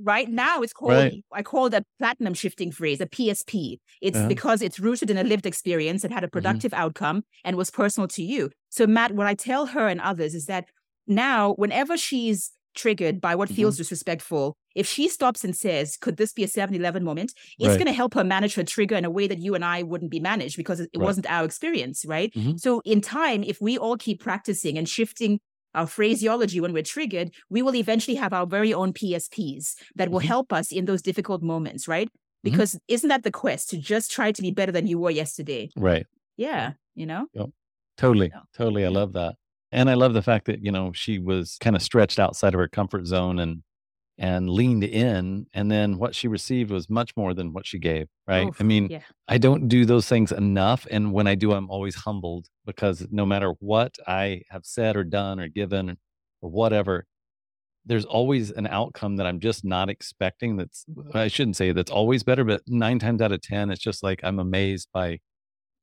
right 0.00 0.28
now 0.28 0.62
it's 0.62 0.72
called 0.72 0.92
right. 0.92 1.24
I 1.32 1.42
call 1.42 1.70
that 1.70 1.84
platinum 1.98 2.34
shifting 2.34 2.70
phrase, 2.70 3.00
a 3.00 3.06
PSP. 3.06 3.78
It's 4.00 4.16
uh-huh. 4.16 4.28
because 4.28 4.62
it's 4.62 4.78
rooted 4.78 5.10
in 5.10 5.18
a 5.18 5.24
lived 5.24 5.46
experience 5.46 6.02
that 6.02 6.12
had 6.12 6.22
a 6.22 6.26
mm-hmm. 6.26 6.32
productive 6.32 6.72
mm-hmm. 6.72 6.82
outcome 6.82 7.24
and 7.44 7.56
was 7.56 7.70
personal 7.70 8.08
to 8.08 8.22
you. 8.22 8.50
So 8.68 8.86
Matt, 8.86 9.12
what 9.12 9.26
I 9.26 9.34
tell 9.34 9.66
her 9.66 9.88
and 9.88 10.00
others 10.00 10.34
is 10.34 10.46
that 10.46 10.66
now 11.06 11.54
whenever 11.54 11.96
she's 11.96 12.52
triggered 12.78 13.20
by 13.20 13.34
what 13.34 13.50
feels 13.50 13.74
mm-hmm. 13.74 13.82
disrespectful, 13.82 14.56
if 14.74 14.86
she 14.86 15.08
stops 15.08 15.44
and 15.44 15.54
says, 15.54 15.96
Could 15.96 16.16
this 16.16 16.32
be 16.32 16.44
a 16.44 16.48
7 16.48 16.74
Eleven 16.74 17.04
moment? 17.04 17.34
It's 17.58 17.68
right. 17.68 17.74
going 17.74 17.86
to 17.86 17.92
help 17.92 18.14
her 18.14 18.24
manage 18.24 18.54
her 18.54 18.64
trigger 18.64 18.96
in 18.96 19.04
a 19.04 19.10
way 19.10 19.26
that 19.26 19.38
you 19.38 19.54
and 19.54 19.64
I 19.64 19.82
wouldn't 19.82 20.10
be 20.10 20.20
managed 20.20 20.56
because 20.56 20.80
it 20.80 20.88
right. 20.96 21.04
wasn't 21.04 21.30
our 21.30 21.44
experience, 21.44 22.04
right? 22.06 22.32
Mm-hmm. 22.32 22.56
So, 22.56 22.80
in 22.84 23.00
time, 23.00 23.42
if 23.42 23.60
we 23.60 23.76
all 23.76 23.96
keep 23.96 24.22
practicing 24.22 24.78
and 24.78 24.88
shifting 24.88 25.40
our 25.74 25.86
phraseology 25.86 26.60
when 26.60 26.72
we're 26.72 26.82
triggered, 26.82 27.30
we 27.50 27.62
will 27.62 27.74
eventually 27.74 28.16
have 28.16 28.32
our 28.32 28.46
very 28.46 28.72
own 28.72 28.92
PSPs 28.92 29.74
that 29.96 30.10
will 30.10 30.20
mm-hmm. 30.20 30.28
help 30.28 30.52
us 30.52 30.72
in 30.72 30.86
those 30.86 31.02
difficult 31.02 31.42
moments, 31.42 31.86
right? 31.86 32.08
Mm-hmm. 32.08 32.50
Because 32.50 32.70
mm-hmm. 32.70 32.94
isn't 32.94 33.08
that 33.08 33.24
the 33.24 33.30
quest 33.30 33.68
to 33.70 33.76
just 33.76 34.10
try 34.10 34.32
to 34.32 34.42
be 34.42 34.50
better 34.50 34.72
than 34.72 34.86
you 34.86 34.98
were 34.98 35.10
yesterday? 35.10 35.70
Right. 35.76 36.06
Yeah. 36.36 36.72
You 36.94 37.06
know? 37.06 37.26
Yep. 37.34 37.50
Totally. 37.96 38.32
Totally. 38.56 38.84
I 38.84 38.88
love 38.88 39.12
that. 39.14 39.34
And 39.70 39.90
I 39.90 39.94
love 39.94 40.14
the 40.14 40.22
fact 40.22 40.46
that, 40.46 40.64
you 40.64 40.72
know, 40.72 40.92
she 40.94 41.18
was 41.18 41.58
kind 41.60 41.76
of 41.76 41.82
stretched 41.82 42.18
outside 42.18 42.54
of 42.54 42.60
her 42.60 42.68
comfort 42.68 43.06
zone 43.06 43.38
and 43.38 43.62
and 44.18 44.50
leaned 44.50 44.82
in 44.82 45.46
and 45.54 45.70
then 45.70 45.96
what 45.96 46.14
she 46.14 46.26
received 46.26 46.70
was 46.72 46.90
much 46.90 47.16
more 47.16 47.34
than 47.34 47.52
what 47.52 47.64
she 47.64 47.78
gave 47.78 48.08
right 48.26 48.48
Oof, 48.48 48.60
i 48.60 48.64
mean 48.64 48.88
yeah. 48.90 49.02
i 49.28 49.38
don't 49.38 49.68
do 49.68 49.84
those 49.84 50.08
things 50.08 50.32
enough 50.32 50.86
and 50.90 51.12
when 51.12 51.28
i 51.28 51.36
do 51.36 51.52
i'm 51.52 51.70
always 51.70 51.94
humbled 51.94 52.48
because 52.66 53.06
no 53.10 53.24
matter 53.24 53.52
what 53.60 53.94
i 54.08 54.42
have 54.50 54.66
said 54.66 54.96
or 54.96 55.04
done 55.04 55.38
or 55.38 55.48
given 55.48 55.96
or 56.42 56.50
whatever 56.50 57.06
there's 57.86 58.04
always 58.04 58.50
an 58.50 58.66
outcome 58.66 59.16
that 59.16 59.26
i'm 59.26 59.38
just 59.38 59.64
not 59.64 59.88
expecting 59.88 60.56
that's 60.56 60.84
i 61.14 61.28
shouldn't 61.28 61.56
say 61.56 61.70
that's 61.70 61.90
always 61.90 62.24
better 62.24 62.42
but 62.44 62.60
9 62.66 62.98
times 62.98 63.22
out 63.22 63.30
of 63.30 63.40
10 63.40 63.70
it's 63.70 63.80
just 63.80 64.02
like 64.02 64.20
i'm 64.24 64.40
amazed 64.40 64.88
by 64.92 65.20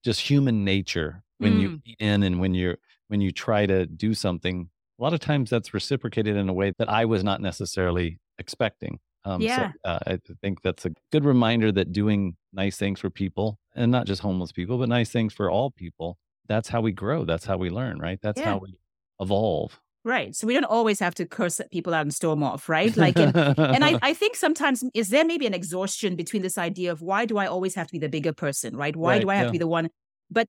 just 0.04 0.20
human 0.20 0.66
nature 0.66 1.24
when 1.38 1.54
mm. 1.54 1.62
you 1.62 1.96
in 2.00 2.24
and 2.24 2.40
when 2.42 2.54
you're 2.54 2.78
when 3.08 3.22
you 3.22 3.32
try 3.32 3.66
to 3.66 3.86
do 3.86 4.14
something 4.14 4.70
a 5.00 5.04
lot 5.04 5.14
of 5.14 5.20
times 5.20 5.50
that's 5.50 5.74
reciprocated 5.74 6.36
in 6.36 6.48
a 6.48 6.54
way 6.54 6.72
that 6.78 6.90
I 6.90 7.06
was 7.06 7.24
not 7.24 7.42
necessarily 7.42 8.20
expecting. 8.40 9.00
Um, 9.26 9.42
yeah. 9.42 9.72
So, 9.72 9.90
uh, 9.90 10.00
I 10.08 10.20
think 10.42 10.62
that's 10.62 10.86
a 10.86 10.92
good 11.12 11.26
reminder 11.26 11.72
that 11.72 11.92
doing 11.92 12.38
nice 12.54 12.78
things 12.78 13.00
for 13.00 13.10
people 13.10 13.60
and 13.76 13.92
not 13.92 14.06
just 14.06 14.22
homeless 14.22 14.52
people, 14.52 14.78
but 14.78 14.88
nice 14.88 15.10
things 15.10 15.34
for 15.34 15.50
all 15.50 15.72
people, 15.72 16.18
that's 16.48 16.70
how 16.70 16.82
we 16.82 16.92
grow. 16.92 17.26
That's 17.26 17.46
how 17.46 17.58
we 17.58 17.70
learn, 17.70 18.00
right? 18.00 18.20
That's 18.22 18.40
yeah. 18.40 18.46
how 18.46 18.58
we 18.60 18.78
evolve. 19.20 19.80
Right. 20.04 20.36
So 20.36 20.46
we 20.46 20.54
don't 20.54 20.66
always 20.66 21.00
have 21.00 21.16
to 21.16 21.26
curse 21.26 21.60
people 21.72 21.96
out 21.96 22.04
and 22.04 22.14
storm 22.14 22.44
off, 22.44 22.70
right? 22.70 22.96
Like, 22.96 23.18
and, 23.18 23.36
and 23.36 23.84
I, 23.84 23.98
I 24.04 24.14
think 24.14 24.36
sometimes 24.36 24.84
is 24.94 25.10
there 25.10 25.26
maybe 25.26 25.48
an 25.48 25.56
exhaustion 25.56 26.16
between 26.16 26.44
this 26.44 26.60
idea 26.60 26.92
of 26.92 27.02
why 27.02 27.26
do 27.26 27.40
I 27.40 27.48
always 27.48 27.74
have 27.74 27.88
to 27.88 27.92
be 27.92 27.98
the 27.98 28.10
bigger 28.10 28.32
person, 28.32 28.78
right? 28.78 28.96
Why 28.96 29.14
right, 29.14 29.22
do 29.22 29.30
I 29.32 29.36
have 29.36 29.46
yeah. 29.46 29.48
to 29.48 29.52
be 29.54 29.58
the 29.58 29.68
one? 29.68 29.90
But 30.30 30.48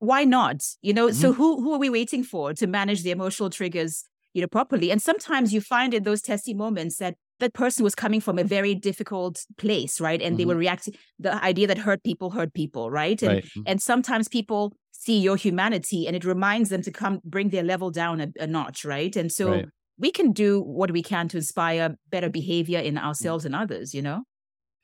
why 0.00 0.24
not? 0.24 0.62
You 0.82 0.92
know, 0.92 1.06
mm-hmm. 1.06 1.20
so 1.20 1.32
who 1.32 1.62
who 1.62 1.72
are 1.72 1.78
we 1.78 1.88
waiting 1.88 2.24
for 2.24 2.52
to 2.54 2.66
manage 2.66 3.02
the 3.02 3.10
emotional 3.10 3.48
triggers 3.48 4.04
you 4.32 4.40
know, 4.40 4.48
properly. 4.48 4.90
And 4.90 5.02
sometimes 5.02 5.52
you 5.52 5.60
find 5.60 5.92
in 5.92 6.04
those 6.04 6.22
testy 6.22 6.54
moments 6.54 6.98
that 6.98 7.16
that 7.40 7.54
person 7.54 7.82
was 7.82 7.94
coming 7.94 8.20
from 8.20 8.38
a 8.38 8.44
very 8.44 8.74
difficult 8.74 9.44
place, 9.56 10.00
right? 10.00 10.20
And 10.20 10.32
mm-hmm. 10.32 10.36
they 10.36 10.44
were 10.44 10.56
reacting 10.56 10.94
the 11.18 11.42
idea 11.42 11.66
that 11.66 11.78
hurt 11.78 12.04
people 12.04 12.30
hurt 12.30 12.52
people, 12.54 12.90
right? 12.90 13.20
And 13.22 13.32
right. 13.32 13.44
Mm-hmm. 13.44 13.62
and 13.66 13.82
sometimes 13.82 14.28
people 14.28 14.74
see 14.92 15.18
your 15.18 15.36
humanity 15.36 16.06
and 16.06 16.14
it 16.14 16.24
reminds 16.24 16.68
them 16.68 16.82
to 16.82 16.90
come 16.90 17.20
bring 17.24 17.48
their 17.48 17.62
level 17.62 17.90
down 17.90 18.20
a, 18.20 18.28
a 18.38 18.46
notch, 18.46 18.84
right? 18.84 19.16
And 19.16 19.32
so 19.32 19.50
right. 19.50 19.66
we 19.98 20.10
can 20.10 20.32
do 20.32 20.60
what 20.60 20.90
we 20.90 21.02
can 21.02 21.28
to 21.28 21.38
inspire 21.38 21.96
better 22.10 22.28
behavior 22.28 22.78
in 22.78 22.96
mm. 22.96 23.02
ourselves 23.02 23.44
and 23.44 23.56
others, 23.56 23.94
you 23.94 24.02
know? 24.02 24.22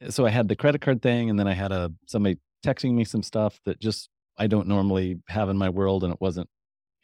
So 0.08 0.26
I 0.26 0.30
had 0.30 0.48
the 0.48 0.56
credit 0.56 0.80
card 0.80 1.02
thing 1.02 1.30
and 1.30 1.38
then 1.38 1.46
I 1.46 1.54
had 1.54 1.72
a 1.72 1.92
somebody 2.06 2.38
texting 2.64 2.94
me 2.94 3.04
some 3.04 3.22
stuff 3.22 3.60
that 3.64 3.80
just 3.80 4.08
I 4.38 4.46
don't 4.46 4.68
normally 4.68 5.20
have 5.28 5.48
in 5.48 5.56
my 5.56 5.68
world 5.68 6.04
and 6.04 6.12
it 6.12 6.20
wasn't 6.20 6.48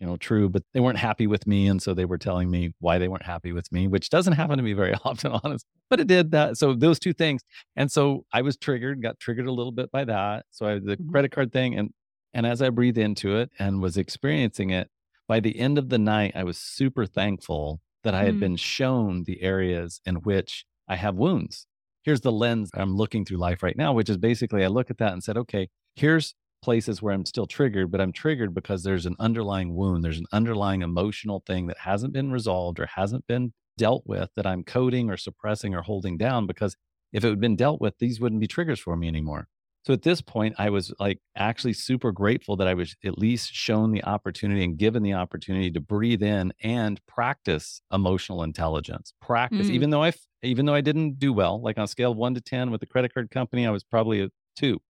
you 0.03 0.09
know, 0.09 0.17
true, 0.17 0.49
but 0.49 0.65
they 0.75 0.81
weren't 0.81 0.99
happy 0.99 1.29
with 1.29 1.47
me. 1.47 1.69
And 1.69 1.81
so 1.81 1.95
they 1.95 2.05
were 2.05 2.19
telling 2.19 2.51
me 2.51 2.75
why 2.81 2.99
they 2.99 3.07
weren't 3.07 3.25
happy 3.25 3.53
with 3.53 3.71
me, 3.71 3.87
which 3.87 4.11
doesn't 4.11 4.33
happen 4.33 4.57
to 4.57 4.63
me 4.65 4.73
very 4.73 4.95
often, 5.05 5.31
honest, 5.31 5.65
but 5.89 6.01
it 6.01 6.09
did 6.09 6.33
that. 6.33 6.59
So 6.59 6.75
those 6.75 6.99
two 6.99 7.13
things. 7.13 7.43
And 7.77 7.91
so 7.91 8.25
I 8.33 8.43
was 8.43 8.57
triggered, 8.57 9.01
got 9.01 9.21
triggered 9.21 9.47
a 9.47 9.53
little 9.53 9.71
bit 9.71 9.93
by 9.93 10.05
that. 10.07 10.47
So 10.51 10.67
I 10.67 10.75
the 10.75 10.97
mm-hmm. 10.97 11.09
credit 11.09 11.31
card 11.31 11.53
thing. 11.53 11.79
And, 11.79 11.91
and 12.35 12.45
as 12.45 12.61
I 12.61 12.71
breathed 12.71 12.99
into 12.99 13.37
it 13.37 13.51
and 13.61 13.81
was 13.81 13.97
experiencing 13.97 14.71
it, 14.71 14.91
by 15.29 15.39
the 15.39 15.57
end 15.57 15.79
of 15.79 15.89
the 15.89 16.01
night, 16.01 16.33
I 16.35 16.43
was 16.43 16.59
super 16.59 17.07
thankful 17.07 17.81
that 18.03 18.13
I 18.13 18.25
had 18.25 18.35
mm. 18.35 18.41
been 18.41 18.57
shown 18.57 19.23
the 19.23 19.41
areas 19.41 20.01
in 20.05 20.17
which 20.17 20.65
I 20.89 20.97
have 20.97 21.15
wounds. 21.15 21.69
Here's 22.03 22.23
the 22.23 22.33
lens 22.33 22.71
I'm 22.75 22.97
looking 22.97 23.25
through 23.25 23.39
life 23.39 23.63
right 23.63 23.77
now, 23.77 23.93
which 23.93 24.11
is 24.11 24.17
basically 24.17 24.65
I 24.65 24.67
look 24.67 24.91
at 24.91 24.99
that 24.99 25.13
and 25.13 25.23
said, 25.23 25.37
okay, 25.37 25.69
here's 25.95 26.35
places 26.63 27.03
where 27.03 27.13
I'm 27.13 27.27
still 27.27 27.47
triggered, 27.47 27.91
but 27.91 28.01
I'm 28.01 28.13
triggered 28.13 28.55
because 28.55 28.83
there's 28.83 29.07
an 29.07 29.17
underlying 29.19 29.75
wound. 29.75 30.05
There's 30.05 30.19
an 30.19 30.27
underlying 30.33 30.83
emotional 30.83 31.43
thing 31.47 31.67
that 31.67 31.79
hasn't 31.79 32.13
been 32.13 32.31
resolved 32.31 32.81
or 32.81 32.87
hasn't 32.87 33.27
been 33.27 33.53
dealt 33.77 34.05
with 34.07 34.31
that 34.37 34.47
I'm 34.47 34.65
coding 34.65 35.11
or 35.11 35.17
suppressing 35.17 35.75
or 35.75 35.83
holding 35.83 36.17
down 36.17 36.47
because 36.47 36.77
if 37.13 37.25
it 37.25 37.29
had 37.29 37.41
been 37.41 37.57
dealt 37.57 37.81
with, 37.81 37.99
these 37.99 38.21
wouldn't 38.21 38.41
be 38.41 38.47
triggers 38.47 38.81
for 38.81 38.97
me 38.97 39.09
anymore. 39.09 39.49
So 39.85 39.93
at 39.93 40.03
this 40.03 40.23
point, 40.23 40.55
I 40.59 40.71
was 40.71 40.95
like 41.01 41.19
actually 41.37 41.73
super 41.73 42.13
grateful 42.13 42.57
that 42.57 42.69
I 42.69 42.75
was 42.75 42.95
at 43.05 43.19
least 43.19 43.53
shown 43.53 43.91
the 43.91 44.05
opportunity 44.05 44.63
and 44.63 44.79
given 44.79 45.03
the 45.03 45.15
opportunity 45.15 45.73
to 45.73 45.81
breathe 45.81 46.23
in 46.23 46.53
and 46.63 47.05
practice 47.07 47.83
emotional 47.93 48.45
intelligence. 48.45 49.13
Practice, 49.21 49.67
mm. 49.67 49.73
even 49.73 49.91
though 49.91 50.05
I, 50.05 50.13
even 50.43 50.67
though 50.67 50.75
I 50.75 50.83
didn't 50.83 51.19
do 51.19 51.33
well, 51.33 51.61
like 51.61 51.79
on 51.79 51.85
a 51.85 51.89
scale 51.89 52.13
of 52.13 52.17
one 52.17 52.35
to 52.35 52.41
ten 52.41 52.71
with 52.71 52.81
the 52.81 52.87
credit 52.87 53.13
card 53.13 53.31
company, 53.33 53.67
I 53.67 53.71
was 53.71 53.83
probably 53.83 54.23
a 54.23 54.29
two. 54.57 54.81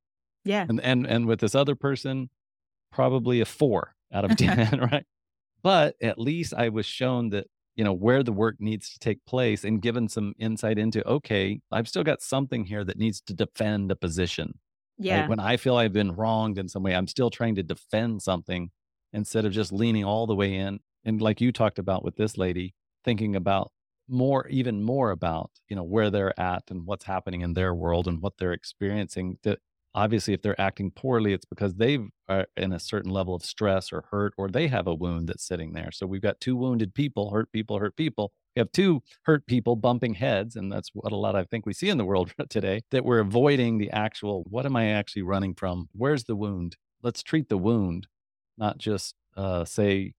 Yeah. 0.44 0.66
And 0.68 0.80
and 0.80 1.06
and 1.06 1.26
with 1.26 1.40
this 1.40 1.54
other 1.54 1.74
person, 1.74 2.30
probably 2.92 3.40
a 3.40 3.46
four 3.46 3.94
out 4.12 4.24
of 4.24 4.36
10, 4.36 4.80
right? 4.80 5.06
But 5.62 5.96
at 6.02 6.18
least 6.18 6.54
I 6.54 6.68
was 6.70 6.86
shown 6.86 7.30
that, 7.30 7.46
you 7.76 7.84
know, 7.84 7.92
where 7.92 8.22
the 8.22 8.32
work 8.32 8.56
needs 8.60 8.90
to 8.92 8.98
take 8.98 9.24
place 9.26 9.64
and 9.64 9.82
given 9.82 10.08
some 10.08 10.34
insight 10.38 10.78
into, 10.78 11.06
okay, 11.08 11.60
I've 11.72 11.88
still 11.88 12.04
got 12.04 12.22
something 12.22 12.64
here 12.64 12.84
that 12.84 12.98
needs 12.98 13.20
to 13.22 13.34
defend 13.34 13.90
a 13.92 13.96
position. 13.96 14.58
Yeah. 14.98 15.22
Right? 15.22 15.28
When 15.30 15.40
I 15.40 15.56
feel 15.56 15.76
I've 15.76 15.92
been 15.92 16.12
wronged 16.14 16.58
in 16.58 16.68
some 16.68 16.82
way, 16.82 16.94
I'm 16.94 17.08
still 17.08 17.30
trying 17.30 17.54
to 17.56 17.62
defend 17.62 18.22
something 18.22 18.70
instead 19.12 19.44
of 19.44 19.52
just 19.52 19.72
leaning 19.72 20.04
all 20.04 20.26
the 20.26 20.34
way 20.34 20.54
in. 20.54 20.80
And 21.04 21.20
like 21.20 21.40
you 21.40 21.52
talked 21.52 21.78
about 21.78 22.04
with 22.04 22.16
this 22.16 22.36
lady, 22.38 22.74
thinking 23.04 23.36
about 23.36 23.72
more 24.08 24.46
even 24.48 24.82
more 24.82 25.10
about 25.10 25.50
you 25.68 25.76
know 25.76 25.84
where 25.84 26.10
they're 26.10 26.38
at 26.38 26.64
and 26.70 26.86
what's 26.86 27.04
happening 27.04 27.40
in 27.40 27.54
their 27.54 27.74
world 27.74 28.08
and 28.08 28.20
what 28.20 28.36
they're 28.38 28.52
experiencing 28.52 29.38
that 29.42 29.60
obviously 29.94 30.34
if 30.34 30.42
they're 30.42 30.60
acting 30.60 30.90
poorly 30.90 31.32
it's 31.32 31.44
because 31.44 31.74
they 31.74 31.98
are 32.28 32.46
in 32.56 32.72
a 32.72 32.78
certain 32.78 33.10
level 33.10 33.34
of 33.34 33.44
stress 33.44 33.92
or 33.92 34.04
hurt 34.10 34.32
or 34.36 34.48
they 34.48 34.68
have 34.68 34.86
a 34.86 34.94
wound 34.94 35.28
that's 35.28 35.46
sitting 35.46 35.72
there. 35.72 35.90
So 35.92 36.06
we've 36.06 36.22
got 36.22 36.40
two 36.40 36.56
wounded 36.56 36.94
people 36.94 37.30
hurt 37.30 37.52
people 37.52 37.78
hurt 37.78 37.96
people. 37.96 38.32
We 38.56 38.60
have 38.60 38.72
two 38.72 39.02
hurt 39.22 39.46
people 39.46 39.76
bumping 39.76 40.14
heads 40.14 40.56
and 40.56 40.70
that's 40.70 40.90
what 40.92 41.12
a 41.12 41.16
lot 41.16 41.36
i 41.36 41.44
think 41.44 41.64
we 41.66 41.72
see 41.72 41.88
in 41.88 41.98
the 41.98 42.04
world 42.04 42.32
today 42.48 42.82
that 42.90 43.04
we're 43.04 43.18
avoiding 43.20 43.78
the 43.78 43.90
actual 43.90 44.44
what 44.48 44.66
am 44.66 44.76
i 44.76 44.86
actually 44.86 45.22
running 45.22 45.54
from? 45.54 45.88
Where's 45.92 46.24
the 46.24 46.36
wound? 46.36 46.76
Let's 47.02 47.22
treat 47.22 47.48
the 47.48 47.58
wound 47.58 48.06
not 48.58 48.78
just 48.78 49.14
uh, 49.36 49.64
say 49.64 50.12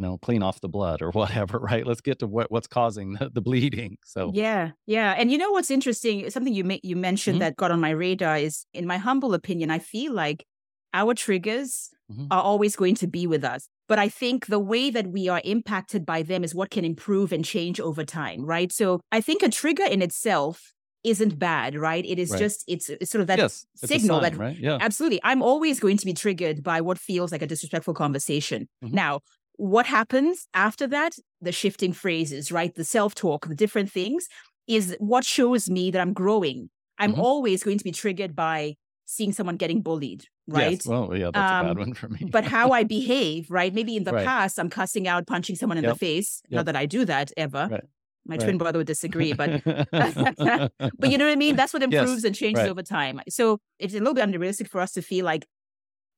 you 0.00 0.06
know, 0.06 0.16
clean 0.16 0.42
off 0.42 0.62
the 0.62 0.68
blood 0.68 1.02
or 1.02 1.10
whatever, 1.12 1.58
right? 1.58 1.86
Let's 1.86 2.00
get 2.00 2.20
to 2.20 2.26
what, 2.26 2.50
what's 2.50 2.66
causing 2.66 3.12
the, 3.14 3.30
the 3.32 3.42
bleeding. 3.42 3.98
So 4.04 4.30
yeah, 4.34 4.70
yeah. 4.86 5.14
And 5.16 5.30
you 5.30 5.36
know 5.36 5.50
what's 5.50 5.70
interesting? 5.70 6.28
Something 6.30 6.54
you 6.54 6.64
ma- 6.64 6.76
you 6.82 6.96
mentioned 6.96 7.36
mm-hmm. 7.36 7.40
that 7.40 7.56
got 7.56 7.70
on 7.70 7.80
my 7.80 7.90
radar 7.90 8.38
is, 8.38 8.64
in 8.72 8.86
my 8.86 8.96
humble 8.96 9.34
opinion, 9.34 9.70
I 9.70 9.78
feel 9.78 10.12
like 10.14 10.46
our 10.94 11.14
triggers 11.14 11.90
mm-hmm. 12.10 12.26
are 12.30 12.42
always 12.42 12.76
going 12.76 12.94
to 12.96 13.06
be 13.06 13.26
with 13.26 13.44
us. 13.44 13.68
But 13.88 13.98
I 13.98 14.08
think 14.08 14.46
the 14.46 14.58
way 14.58 14.90
that 14.90 15.08
we 15.08 15.28
are 15.28 15.42
impacted 15.44 16.06
by 16.06 16.22
them 16.22 16.44
is 16.44 16.54
what 16.54 16.70
can 16.70 16.84
improve 16.84 17.32
and 17.32 17.44
change 17.44 17.78
over 17.78 18.04
time, 18.04 18.44
right? 18.44 18.72
So 18.72 19.00
I 19.12 19.20
think 19.20 19.42
a 19.42 19.48
trigger 19.50 19.84
in 19.84 20.00
itself 20.00 20.72
isn't 21.04 21.38
bad, 21.38 21.74
right? 21.76 22.04
It 22.04 22.18
is 22.18 22.30
right. 22.30 22.38
just 22.38 22.64
it's, 22.68 22.88
it's 22.88 23.10
sort 23.10 23.20
of 23.20 23.26
that 23.28 23.38
yes, 23.38 23.66
signal 23.74 24.20
sign, 24.20 24.32
that 24.32 24.38
right? 24.38 24.56
yeah. 24.58 24.78
absolutely. 24.80 25.20
I'm 25.24 25.42
always 25.42 25.80
going 25.80 25.96
to 25.96 26.06
be 26.06 26.12
triggered 26.12 26.62
by 26.62 26.80
what 26.80 26.98
feels 26.98 27.32
like 27.32 27.42
a 27.42 27.46
disrespectful 27.46 27.94
conversation. 27.94 28.68
Mm-hmm. 28.84 28.94
Now, 28.94 29.20
what 29.60 29.84
happens 29.84 30.48
after 30.54 30.86
that, 30.86 31.16
the 31.42 31.52
shifting 31.52 31.92
phrases, 31.92 32.50
right? 32.50 32.74
The 32.74 32.84
self 32.84 33.14
talk, 33.14 33.46
the 33.46 33.54
different 33.54 33.92
things 33.92 34.26
is 34.66 34.96
what 35.00 35.22
shows 35.22 35.68
me 35.68 35.90
that 35.90 36.00
I'm 36.00 36.14
growing. 36.14 36.70
I'm 36.98 37.12
mm-hmm. 37.12 37.20
always 37.20 37.62
going 37.62 37.76
to 37.76 37.84
be 37.84 37.92
triggered 37.92 38.34
by 38.34 38.76
seeing 39.04 39.32
someone 39.32 39.56
getting 39.56 39.82
bullied, 39.82 40.24
right? 40.48 40.72
Yes. 40.72 40.86
Well, 40.86 41.14
yeah, 41.14 41.30
that's 41.30 41.52
um, 41.52 41.66
a 41.66 41.68
bad 41.68 41.70
um, 41.72 41.76
one 41.76 41.94
for 41.94 42.08
me. 42.08 42.26
but 42.30 42.44
how 42.44 42.70
I 42.70 42.84
behave, 42.98 43.50
right? 43.50 43.74
Maybe 43.74 43.96
in 43.96 44.04
the 44.04 44.12
right. 44.12 44.26
past, 44.26 44.58
I'm 44.58 44.70
cussing 44.70 45.06
out, 45.06 45.26
punching 45.26 45.56
someone 45.56 45.76
in 45.76 45.84
yep. 45.84 45.92
the 45.92 45.98
face. 45.98 46.40
Yep. 46.48 46.56
Not 46.56 46.66
that 46.66 46.76
I 46.76 46.86
do 46.86 47.04
that 47.04 47.30
ever. 47.36 47.68
Right. 47.70 47.84
My 48.24 48.36
right. 48.36 48.40
twin 48.40 48.56
brother 48.56 48.78
would 48.78 48.86
disagree, 48.86 49.34
but 49.34 49.62
but 49.64 51.10
you 51.10 51.18
know 51.18 51.26
what 51.26 51.32
I 51.32 51.36
mean. 51.36 51.56
That's 51.56 51.74
what 51.74 51.82
improves 51.82 52.12
yes. 52.12 52.24
and 52.24 52.34
changes 52.34 52.66
over 52.66 52.82
time. 52.82 53.20
So 53.28 53.58
it's 53.78 53.92
a 53.92 53.98
little 53.98 54.14
bit 54.14 54.24
unrealistic 54.24 54.68
for 54.68 54.80
us 54.80 54.92
to 54.92 55.02
feel 55.02 55.26
like 55.26 55.46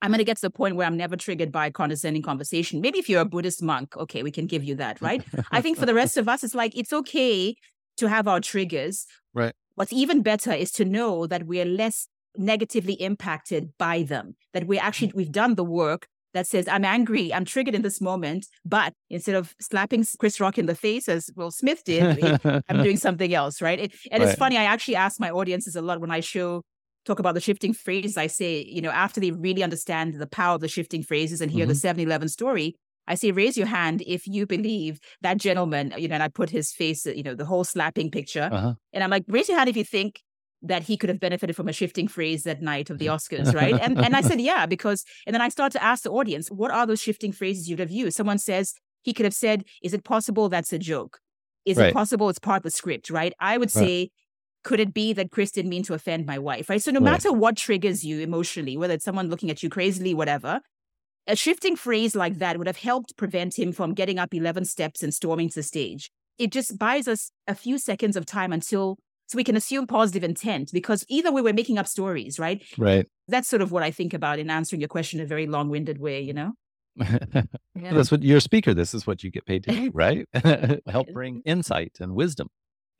I'm 0.03 0.11
going 0.11 0.19
to 0.19 0.25
get 0.25 0.37
to 0.37 0.43
the 0.43 0.51
point 0.51 0.75
where 0.75 0.87
I'm 0.87 0.97
never 0.97 1.17
triggered 1.17 1.53
by 1.53 1.71
condescending 1.71 2.23
conversation. 2.23 2.81
Maybe 2.81 2.99
if 2.99 3.09
you're 3.09 3.21
a 3.21 3.25
Buddhist 3.25 3.63
monk, 3.63 3.97
okay, 3.97 4.25
we 4.25 4.33
can 4.33 4.47
give 4.47 4.65
you 4.65 4.75
that, 4.75 5.01
right? 5.01 5.23
I 5.53 5.61
think 5.61 5.79
for 5.79 5.87
the 5.87 5.95
rest 5.95 6.17
of 6.17 6.29
us, 6.29 6.43
it's 6.43 6.57
like 6.57 6.77
it's 6.77 6.93
okay 6.93 7.55
to 7.97 8.09
have 8.09 8.29
our 8.29 8.41
triggers. 8.41 9.07
Right. 9.35 9.55
What's 9.77 9.95
even 9.95 10.21
better 10.21 10.53
is 10.53 10.71
to 10.73 10.85
know 10.85 11.27
that 11.27 11.47
we're 11.47 11.65
less 11.65 12.07
negatively 12.37 12.93
impacted 13.01 13.71
by 13.79 14.03
them, 14.03 14.37
that 14.53 14.67
we 14.67 14.79
actually, 14.79 15.09
mm. 15.09 15.15
we've 15.15 15.33
done 15.33 15.55
the 15.55 15.65
work 15.65 16.07
that 16.35 16.47
says, 16.47 16.69
I'm 16.69 16.85
angry, 16.85 17.33
I'm 17.33 17.47
triggered 17.47 17.75
in 17.75 17.81
this 17.81 17.99
moment, 17.99 18.47
but 18.63 18.93
instead 19.09 19.35
of 19.35 19.55
slapping 19.59 20.05
Chris 20.19 20.39
Rock 20.39 20.59
in 20.59 20.67
the 20.67 20.75
face 20.75 21.09
as 21.09 21.31
Will 21.35 21.51
Smith 21.51 21.83
did, 21.85 22.23
I'm 22.69 22.83
doing 22.83 22.99
something 22.99 23.33
else, 23.33 23.63
right? 23.63 23.79
It, 23.79 23.95
and 24.11 24.23
right. 24.23 24.29
it's 24.29 24.39
funny, 24.39 24.59
I 24.59 24.65
actually 24.65 24.97
ask 24.97 25.19
my 25.19 25.31
audiences 25.31 25.77
a 25.77 25.81
lot 25.83 26.01
when 26.03 26.11
I 26.11 26.21
show 26.21 26.63
talk 27.05 27.19
about 27.19 27.35
the 27.35 27.41
shifting 27.41 27.73
phrases, 27.73 28.17
I 28.17 28.27
say, 28.27 28.65
you 28.69 28.81
know, 28.81 28.91
after 28.91 29.21
they 29.21 29.31
really 29.31 29.63
understand 29.63 30.15
the 30.15 30.27
power 30.27 30.55
of 30.55 30.61
the 30.61 30.69
shifting 30.69 31.03
phrases 31.03 31.41
and 31.41 31.51
hear 31.51 31.65
mm-hmm. 31.65 31.71
the 31.71 31.75
7 31.77 32.01
Eleven 32.01 32.29
story, 32.29 32.77
I 33.09 33.17
say, 33.17 33.33
raise 33.33 33.57
your 33.57 33.67
hand 33.67 34.03
if 34.07 34.27
you 34.27 34.47
believe 34.47 35.01
that 35.23 35.39
gentleman, 35.39 35.93
you 35.99 36.09
know, 36.09 36.15
and 36.15 36.23
I 36.23 36.29
put 36.29 36.51
his 36.51 36.73
face, 36.73 37.05
you 37.05 37.23
know, 37.23 37.35
the 37.35 37.45
whole 37.45 37.65
slapping 37.65 38.11
picture. 38.11 38.49
Uh-huh. 38.53 38.75
And 38.93 39.03
I'm 39.03 39.11
like, 39.11 39.25
raise 39.29 39.49
your 39.49 39.59
hand 39.59 39.69
if 39.69 39.77
you 39.77 39.85
think 39.85 40.21
that 40.63 40.85
he 40.85 40.97
could 40.97 41.09
have 41.09 41.19
benefited 41.19 41.57
from 41.57 41.69
a 41.69 41.73
shifting 41.73 42.07
phrase 42.07 42.45
that 42.45 42.63
night 42.63 42.89
of 42.91 42.99
the 42.99 43.07
Oscars, 43.07 43.53
right? 43.53 43.75
and 43.81 43.99
and 43.99 44.15
I 44.15 44.21
said, 44.21 44.41
yeah, 44.53 44.67
because 44.67 45.05
and 45.27 45.35
then 45.35 45.41
I 45.41 45.49
start 45.49 45.73
to 45.73 45.83
ask 45.83 46.05
the 46.05 46.11
audience, 46.11 46.49
what 46.49 46.71
are 46.71 46.87
those 46.87 47.01
shifting 47.01 47.33
phrases 47.33 47.69
you'd 47.69 47.81
have 47.81 47.91
used? 47.91 48.17
Someone 48.17 48.39
says 48.39 48.75
he 49.03 49.13
could 49.13 49.25
have 49.25 49.35
said, 49.35 49.65
is 49.83 49.93
it 49.93 50.05
possible 50.05 50.49
that's 50.49 50.73
a 50.73 50.79
joke? 50.79 51.19
Is 51.65 51.77
right. 51.77 51.89
it 51.89 51.95
possible 51.95 52.29
it's 52.29 52.39
part 52.39 52.59
of 52.59 52.63
the 52.63 52.71
script, 52.71 53.11
right? 53.11 53.33
I 53.41 53.59
would 53.59 53.75
right. 53.75 53.85
say 53.85 54.11
could 54.65 54.81
it 54.81 54.95
be 54.95 55.13
that 55.13 55.31
Chris 55.31 55.51
didn't 55.51 55.71
mean 55.71 55.83
to 55.85 55.95
offend 55.95 56.27
my 56.27 56.39
wife? 56.39 56.69
Right. 56.69 56.83
So 56.83 56.91
no 56.91 57.01
right. 57.01 57.13
matter 57.13 57.33
what 57.33 57.57
triggers 57.57 58.05
you 58.05 58.21
emotionally, 58.21 58.77
whether 58.77 58.95
it's 58.95 59.05
someone 59.05 59.29
looking 59.29 59.51
at 59.51 59.63
you 59.63 59.69
crazily, 59.69 60.15
whatever, 60.15 60.61
a 61.27 61.37
shifting 61.37 61.77
phrase 61.77 62.17
like 62.17 62.39
that 62.39 62.59
would 62.59 62.67
have 62.67 62.77
helped 62.77 63.17
prevent 63.17 63.59
him 63.59 63.73
from 63.73 63.95
getting 63.95 64.19
up 64.19 64.35
11 64.35 64.65
steps 64.65 65.03
and 65.03 65.15
storming 65.15 65.49
to 65.49 65.55
the 65.57 65.63
stage. 65.63 66.11
It 66.39 66.51
just 66.51 66.79
buys 66.79 67.07
us 67.07 67.31
a 67.47 67.55
few 67.55 67.79
seconds 67.79 68.17
of 68.17 68.27
time 68.27 68.53
until 68.53 68.99
so 69.27 69.37
we 69.37 69.45
can 69.45 69.57
assume 69.57 69.87
positive 69.87 70.25
intent 70.25 70.71
because 70.73 71.05
either 71.09 71.33
way 71.33 71.41
we're 71.41 71.55
making 71.55 71.79
up 71.79 71.87
stories, 71.87 72.39
right? 72.39 72.63
Right. 72.77 73.07
That's 73.29 73.49
sort 73.49 73.63
of 73.63 73.73
what 73.73 73.83
I 73.83 73.91
think 73.91 74.13
about 74.13 74.39
in 74.39 74.51
answering 74.51 74.81
your 74.81 74.89
question 74.89 75.21
in 75.21 75.25
a 75.25 75.29
very 75.29 75.47
long-winded 75.47 75.99
way, 75.99 76.21
you 76.21 76.35
know? 76.35 76.53
yeah. 76.97 77.45
That's 77.75 78.11
what 78.11 78.23
you're 78.23 78.39
a 78.39 78.43
speaker. 78.43 78.75
This 78.75 78.93
is 78.93 79.07
what 79.07 79.25
you 79.25 79.31
get 79.31 79.47
paid 79.47 79.65
to 79.65 79.73
do, 79.73 79.91
right? 79.95 80.27
Help 80.87 81.09
bring 81.13 81.41
insight 81.47 81.97
and 82.01 82.15
wisdom. 82.15 82.49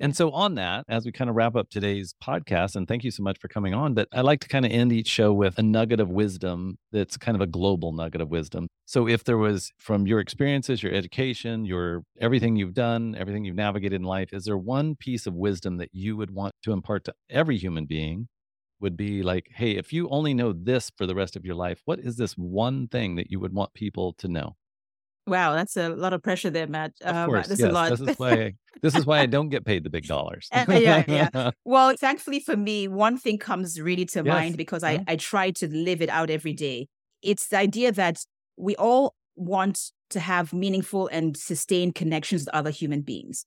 And 0.03 0.17
so, 0.17 0.33
on 0.33 0.57
that, 0.57 0.85
as 0.89 1.07
we 1.07 1.13
kind 1.13 1.31
of 1.31 1.37
wrap 1.37 1.57
up 1.57 1.71
today's 1.71 2.13
podcast, 2.23 2.77
and 2.77 2.89
thank 2.89 3.05
you 3.05 3.13
so 3.13 3.23
much 3.23 3.39
for 3.39 3.47
coming 3.49 3.73
on, 3.73 3.95
but 3.95 4.09
I 4.13 4.21
like 4.23 4.41
to 4.41 4.49
kind 4.49 4.67
of 4.67 4.73
end 4.73 4.93
each 4.93 5.07
show 5.07 5.33
with 5.33 5.59
a 5.59 5.63
nugget 5.63 6.01
of 6.01 6.11
wisdom 6.11 6.77
that's 6.91 7.17
kind 7.17 7.37
of 7.37 7.41
a 7.41 7.47
global 7.47 7.93
nugget 7.93 8.21
of 8.21 8.29
wisdom. 8.29 8.67
So, 8.85 9.09
if 9.09 9.23
there 9.25 9.39
was 9.39 9.73
from 9.79 10.07
your 10.09 10.19
experiences, 10.19 10.83
your 10.83 10.93
education, 10.93 11.65
your 11.65 12.03
everything 12.21 12.57
you've 12.57 12.75
done, 12.75 13.15
everything 13.17 13.45
you've 13.45 13.57
navigated 13.57 14.01
in 14.01 14.03
life, 14.03 14.31
is 14.35 14.45
there 14.45 14.59
one 14.59 14.97
piece 14.97 15.27
of 15.27 15.35
wisdom 15.35 15.77
that 15.79 15.91
you 15.93 16.17
would 16.17 16.33
want 16.33 16.55
to 16.65 16.73
impart 16.73 17.05
to 17.05 17.15
every 17.31 17.57
human 17.57 17.87
being? 17.87 18.29
Would 18.81 18.97
be 18.97 19.23
like, 19.23 19.51
hey, 19.55 19.77
if 19.77 19.93
you 19.93 20.09
only 20.11 20.35
know 20.35 20.53
this 20.53 20.91
for 20.99 21.07
the 21.07 21.15
rest 21.15 21.37
of 21.37 21.45
your 21.47 21.55
life, 21.55 21.81
what 21.87 22.01
is 22.01 22.17
this 22.17 22.35
one 22.35 22.89
thing 22.89 23.15
that 23.17 23.31
you 23.31 23.41
would 23.41 23.55
want 23.55 23.73
people 23.75 24.13
to 24.15 24.27
know? 24.29 24.57
Wow, 25.27 25.55
that's 25.55 25.77
a 25.77 25.89
lot 25.91 26.13
of 26.13 26.23
pressure 26.23 26.51
there, 26.51 26.67
Matt. 26.67 26.93
Of 27.01 27.15
um, 27.15 27.29
course, 27.29 27.47
this 27.47 27.61
yes, 27.61 27.67
is 27.67 27.71
a 27.71 27.73
lot. 27.73 27.91
This 27.91 28.01
is 28.01 28.19
why 28.19 28.55
this 28.83 28.95
is 28.95 29.07
why 29.07 29.21
I 29.21 29.27
don't 29.27 29.49
get 29.49 29.65
paid 29.65 29.85
the 29.85 29.91
big 29.91 30.07
dollars. 30.07 30.49
uh, 30.53 30.65
yeah, 30.69 31.05
yeah. 31.07 31.51
Well, 31.65 31.95
thankfully 31.97 32.41
for 32.41 32.57
me, 32.57 32.89
one 32.89 33.17
thing 33.17 33.39
comes 33.39 33.81
really 33.81 34.05
to 34.07 34.23
yes. 34.25 34.27
mind 34.27 34.57
because 34.57 34.83
I, 34.83 35.05
I 35.07 35.17
try 35.17 35.53
to 35.53 35.69
live 35.69 36.03
it 36.03 36.09
out 36.09 36.31
every 36.31 36.53
day. 36.53 36.89
It's 37.23 37.49
the 37.49 37.59
idea 37.59 37.93
that 37.93 38.25
we 38.57 38.75
all 38.77 39.15
want 39.37 39.93
to 40.11 40.21
have 40.21 40.53
meaningful 40.53 41.09
and 41.09 41.37
sustained 41.37 41.95
connections 41.95 42.43
with 42.43 42.55
other 42.55 42.71
human 42.71 43.03
beings. 43.03 43.45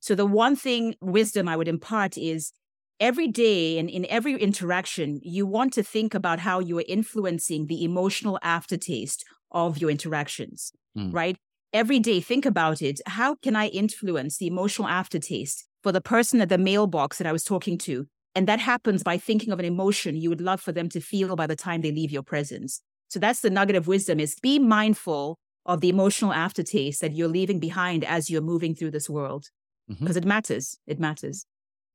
So 0.00 0.14
the 0.14 0.26
one 0.26 0.54
thing 0.56 0.94
wisdom 1.00 1.48
I 1.48 1.56
would 1.56 1.68
impart 1.68 2.18
is 2.18 2.52
every 3.00 3.28
day 3.28 3.78
and 3.78 3.88
in 3.88 4.06
every 4.08 4.34
interaction, 4.34 5.20
you 5.22 5.46
want 5.46 5.72
to 5.74 5.82
think 5.82 6.14
about 6.14 6.40
how 6.40 6.58
you 6.60 6.78
are 6.78 6.84
influencing 6.86 7.66
the 7.66 7.84
emotional 7.84 8.38
aftertaste 8.42 9.24
of 9.50 9.78
your 9.78 9.90
interactions, 9.90 10.72
mm. 10.96 11.12
right? 11.12 11.36
Every 11.72 11.98
day, 11.98 12.20
think 12.20 12.46
about 12.46 12.82
it. 12.82 13.00
How 13.06 13.34
can 13.36 13.56
I 13.56 13.68
influence 13.68 14.38
the 14.38 14.46
emotional 14.46 14.88
aftertaste 14.88 15.66
for 15.82 15.90
the 15.90 16.00
person 16.00 16.40
at 16.40 16.48
the 16.48 16.58
mailbox 16.58 17.18
that 17.18 17.26
I 17.26 17.32
was 17.32 17.44
talking 17.44 17.78
to? 17.78 18.06
And 18.36 18.46
that 18.48 18.60
happens 18.60 19.02
by 19.02 19.18
thinking 19.18 19.52
of 19.52 19.58
an 19.58 19.64
emotion 19.64 20.16
you 20.16 20.28
would 20.28 20.40
love 20.40 20.60
for 20.60 20.72
them 20.72 20.88
to 20.90 21.00
feel 21.00 21.36
by 21.36 21.46
the 21.46 21.56
time 21.56 21.80
they 21.80 21.92
leave 21.92 22.10
your 22.10 22.22
presence. 22.22 22.80
So 23.08 23.18
that's 23.18 23.40
the 23.40 23.50
nugget 23.50 23.76
of 23.76 23.86
wisdom 23.86 24.18
is 24.18 24.36
be 24.40 24.58
mindful 24.58 25.38
of 25.66 25.80
the 25.80 25.88
emotional 25.88 26.32
aftertaste 26.32 27.00
that 27.00 27.14
you're 27.14 27.28
leaving 27.28 27.58
behind 27.58 28.04
as 28.04 28.28
you're 28.28 28.42
moving 28.42 28.74
through 28.74 28.90
this 28.90 29.08
world 29.08 29.46
because 29.88 30.16
mm-hmm. 30.16 30.18
it 30.18 30.24
matters. 30.24 30.78
It 30.86 30.98
matters. 30.98 31.46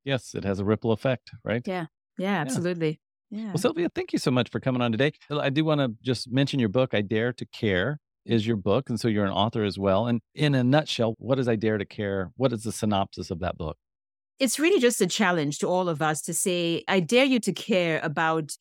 Yes, 0.03 0.33
it 0.33 0.43
has 0.43 0.59
a 0.59 0.65
ripple 0.65 0.91
effect, 0.91 1.31
right? 1.43 1.61
Yeah. 1.65 1.87
Yeah, 2.17 2.39
absolutely. 2.39 2.99
Yeah. 3.31 3.47
Well, 3.47 3.57
Sylvia, 3.57 3.89
thank 3.93 4.11
you 4.11 4.19
so 4.19 4.31
much 4.31 4.49
for 4.49 4.59
coming 4.59 4.81
on 4.81 4.91
today. 4.91 5.13
I 5.29 5.49
do 5.49 5.63
want 5.63 5.81
to 5.81 5.93
just 6.01 6.31
mention 6.31 6.59
your 6.59 6.69
book, 6.69 6.93
I 6.93 7.01
Dare 7.01 7.31
to 7.33 7.45
Care 7.45 7.99
is 8.25 8.45
your 8.45 8.57
book. 8.57 8.89
And 8.89 8.99
so 8.99 9.07
you're 9.07 9.25
an 9.25 9.31
author 9.31 9.63
as 9.63 9.77
well. 9.77 10.07
And 10.07 10.21
in 10.35 10.55
a 10.55 10.63
nutshell, 10.63 11.15
what 11.17 11.39
is 11.39 11.47
I 11.47 11.55
Dare 11.55 11.77
to 11.77 11.85
Care? 11.85 12.31
What 12.35 12.53
is 12.53 12.63
the 12.63 12.71
synopsis 12.71 13.31
of 13.31 13.39
that 13.39 13.57
book? 13.57 13.77
It's 14.39 14.59
really 14.59 14.79
just 14.79 15.01
a 15.01 15.07
challenge 15.07 15.59
to 15.59 15.67
all 15.67 15.89
of 15.89 16.01
us 16.01 16.21
to 16.23 16.33
say, 16.33 16.83
I 16.87 17.01
dare 17.01 17.25
you 17.25 17.39
to 17.41 17.51
care 17.51 17.99
about 18.03 18.53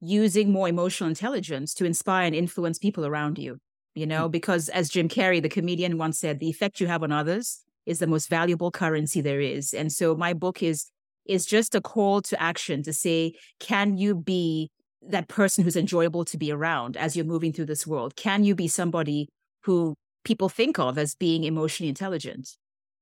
using 0.00 0.50
more 0.50 0.68
emotional 0.68 1.08
intelligence 1.08 1.74
to 1.74 1.84
inspire 1.84 2.26
and 2.26 2.34
influence 2.34 2.78
people 2.78 3.06
around 3.06 3.38
you. 3.38 3.58
You 3.94 4.06
know, 4.06 4.22
mm-hmm. 4.22 4.32
because 4.32 4.68
as 4.68 4.88
Jim 4.88 5.08
Carrey, 5.08 5.42
the 5.42 5.48
comedian, 5.48 5.98
once 5.98 6.18
said, 6.18 6.38
the 6.38 6.48
effect 6.48 6.80
you 6.80 6.86
have 6.86 7.02
on 7.02 7.12
others 7.12 7.60
is 7.86 7.98
the 7.98 8.06
most 8.06 8.28
valuable 8.28 8.70
currency 8.70 9.20
there 9.20 9.40
is. 9.40 9.74
And 9.74 9.92
so 9.92 10.14
my 10.14 10.32
book 10.32 10.62
is 10.62 10.90
is 11.26 11.46
just 11.46 11.74
a 11.74 11.80
call 11.80 12.20
to 12.22 12.42
action 12.42 12.82
to 12.82 12.92
say, 12.92 13.34
can 13.60 13.96
you 13.96 14.14
be 14.14 14.70
that 15.02 15.28
person 15.28 15.64
who's 15.64 15.76
enjoyable 15.76 16.24
to 16.26 16.36
be 16.36 16.52
around 16.52 16.96
as 16.96 17.16
you're 17.16 17.24
moving 17.24 17.52
through 17.52 17.66
this 17.66 17.86
world? 17.86 18.16
Can 18.16 18.44
you 18.44 18.54
be 18.54 18.68
somebody 18.68 19.28
who 19.64 19.94
people 20.24 20.48
think 20.48 20.78
of 20.78 20.98
as 20.98 21.14
being 21.14 21.44
emotionally 21.44 21.88
intelligent? 21.88 22.56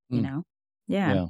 You 0.09 0.21
mm. 0.21 0.23
know? 0.23 0.43
Yeah. 0.87 1.15
Yeah, 1.15 1.27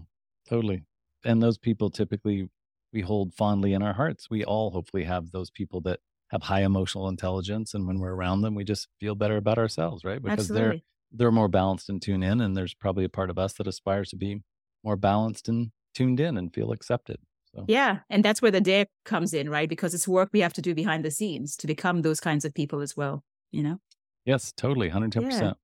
totally. 0.48 0.84
And 1.24 1.42
those 1.42 1.58
people 1.58 1.90
typically 1.90 2.48
we 2.92 3.02
hold 3.02 3.34
fondly 3.34 3.74
in 3.74 3.82
our 3.82 3.92
hearts. 3.92 4.30
We 4.30 4.44
all 4.44 4.70
hopefully 4.70 5.04
have 5.04 5.30
those 5.30 5.50
people 5.50 5.82
that 5.82 6.00
have 6.30 6.44
high 6.44 6.62
emotional 6.62 7.08
intelligence 7.08 7.74
and 7.74 7.86
when 7.86 7.98
we're 7.98 8.14
around 8.14 8.42
them 8.42 8.54
we 8.54 8.64
just 8.64 8.88
feel 9.00 9.14
better 9.14 9.36
about 9.36 9.58
ourselves, 9.58 10.04
right? 10.04 10.22
Because 10.22 10.50
Absolutely. 10.50 10.68
they're 10.68 10.80
they're 11.10 11.32
more 11.32 11.48
balanced 11.48 11.88
and 11.88 12.02
tuned 12.02 12.24
in 12.24 12.40
and 12.40 12.56
there's 12.56 12.74
probably 12.74 13.04
a 13.04 13.08
part 13.08 13.30
of 13.30 13.38
us 13.38 13.54
that 13.54 13.66
aspires 13.66 14.10
to 14.10 14.16
be 14.16 14.42
more 14.84 14.96
balanced 14.96 15.48
and 15.48 15.70
tuned 15.94 16.20
in 16.20 16.36
and 16.36 16.52
feel 16.52 16.70
accepted. 16.70 17.18
So. 17.54 17.64
Yeah. 17.68 18.00
And 18.10 18.24
that's 18.24 18.42
where 18.42 18.50
the 18.50 18.60
dare 18.60 18.86
comes 19.04 19.32
in, 19.32 19.48
right? 19.48 19.68
Because 19.68 19.94
it's 19.94 20.06
work 20.06 20.30
we 20.32 20.40
have 20.40 20.52
to 20.54 20.62
do 20.62 20.74
behind 20.74 21.04
the 21.04 21.10
scenes 21.10 21.56
to 21.56 21.66
become 21.66 22.02
those 22.02 22.20
kinds 22.20 22.44
of 22.44 22.54
people 22.54 22.80
as 22.80 22.96
well, 22.96 23.24
you 23.50 23.62
know? 23.62 23.78
Yes, 24.24 24.52
totally. 24.56 24.90
110%. 24.90 25.14
Yeah. 25.14 25.40
Well, 25.40 25.54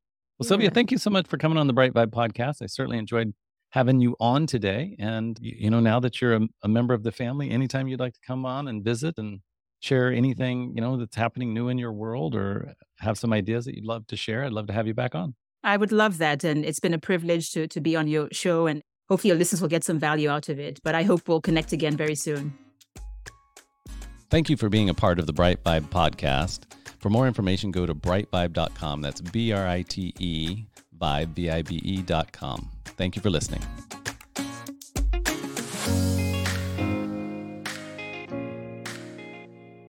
yeah. 0.41 0.49
Sylvia, 0.49 0.71
thank 0.71 0.91
you 0.91 0.99
so 0.99 1.11
much 1.11 1.29
for 1.29 1.37
coming 1.37 1.59
on 1.59 1.67
the 1.67 1.73
Brite 1.73 1.93
Vibe 1.93 2.11
podcast. 2.11 2.63
I 2.63 2.67
certainly 2.67 2.99
enjoyed 2.99 3.35
having 3.71 4.01
you 4.01 4.17
on 4.21 4.47
today. 4.47 4.97
And, 4.99 5.39
you 5.41 5.69
know, 5.69 5.81
now 5.81 6.01
that 6.01 6.21
you're 6.21 6.35
a, 6.35 6.41
a 6.63 6.69
member 6.69 6.95
of 6.95 7.03
the 7.03 7.13
family, 7.13 7.51
anytime 7.51 7.89
you'd 7.89 8.01
like 8.01 8.15
to 8.15 8.21
come 8.27 8.47
on 8.47 8.69
and 8.69 8.85
visit 8.85 9.19
and 9.19 9.41
share 9.81 10.13
anything, 10.13 10.73
you 10.75 10.81
know, 10.81 10.97
that's 10.97 11.17
happening 11.17 11.53
new 11.53 11.69
in 11.69 11.77
your 11.77 11.93
world 11.93 12.35
or 12.35 12.75
have 13.01 13.19
some 13.19 13.33
ideas 13.33 13.65
that 13.67 13.75
you'd 13.75 13.85
love 13.85 14.07
to 14.07 14.17
share, 14.17 14.45
I'd 14.45 14.53
love 14.53 14.69
to 14.69 14.73
have 14.73 14.87
you 14.87 14.95
back 14.95 15.15
on. 15.15 15.35
I 15.63 15.77
would 15.77 15.93
love 15.93 16.19
that. 16.19 16.45
And 16.45 16.65
it's 16.65 16.81
been 16.81 16.95
a 16.95 16.99
privilege 16.99 17.51
to, 17.53 17.67
to 17.67 17.81
be 17.81 17.97
on 17.97 18.07
your 18.07 18.29
show. 18.33 18.67
And 18.67 18.83
hopefully 19.09 19.31
your 19.31 19.39
listeners 19.39 19.61
will 19.61 19.69
get 19.69 19.85
some 19.85 19.99
value 19.99 20.29
out 20.29 20.49
of 20.49 20.59
it. 20.59 20.81
But 20.83 20.95
I 20.95 21.03
hope 21.03 21.29
we'll 21.29 21.41
connect 21.41 21.73
again 21.73 21.97
very 21.97 22.15
soon. 22.15 22.55
Thank 24.31 24.51
you 24.51 24.57
for 24.57 24.69
being 24.69 24.89
a 24.89 24.95
part 24.95 25.19
of 25.19 25.27
the 25.27 25.33
Brite 25.33 25.63
Vibe 25.63 25.89
podcast. 25.91 26.65
For 26.99 27.11
more 27.11 27.27
information, 27.27 27.71
go 27.71 27.87
to 27.87 27.95
britevibe.com. 27.95 29.03
That's 29.03 29.21
B 29.21 29.53
R 29.53 29.67
I 29.67 29.83
T 29.83 30.13
E 30.19 30.65
vibe, 30.99 31.29
V 31.29 31.51
I 31.51 31.63
B 31.63 31.81
E.com. 31.85 32.71
Thank 32.97 33.17
you 33.17 33.23
for 33.23 33.31
listening. 33.31 33.63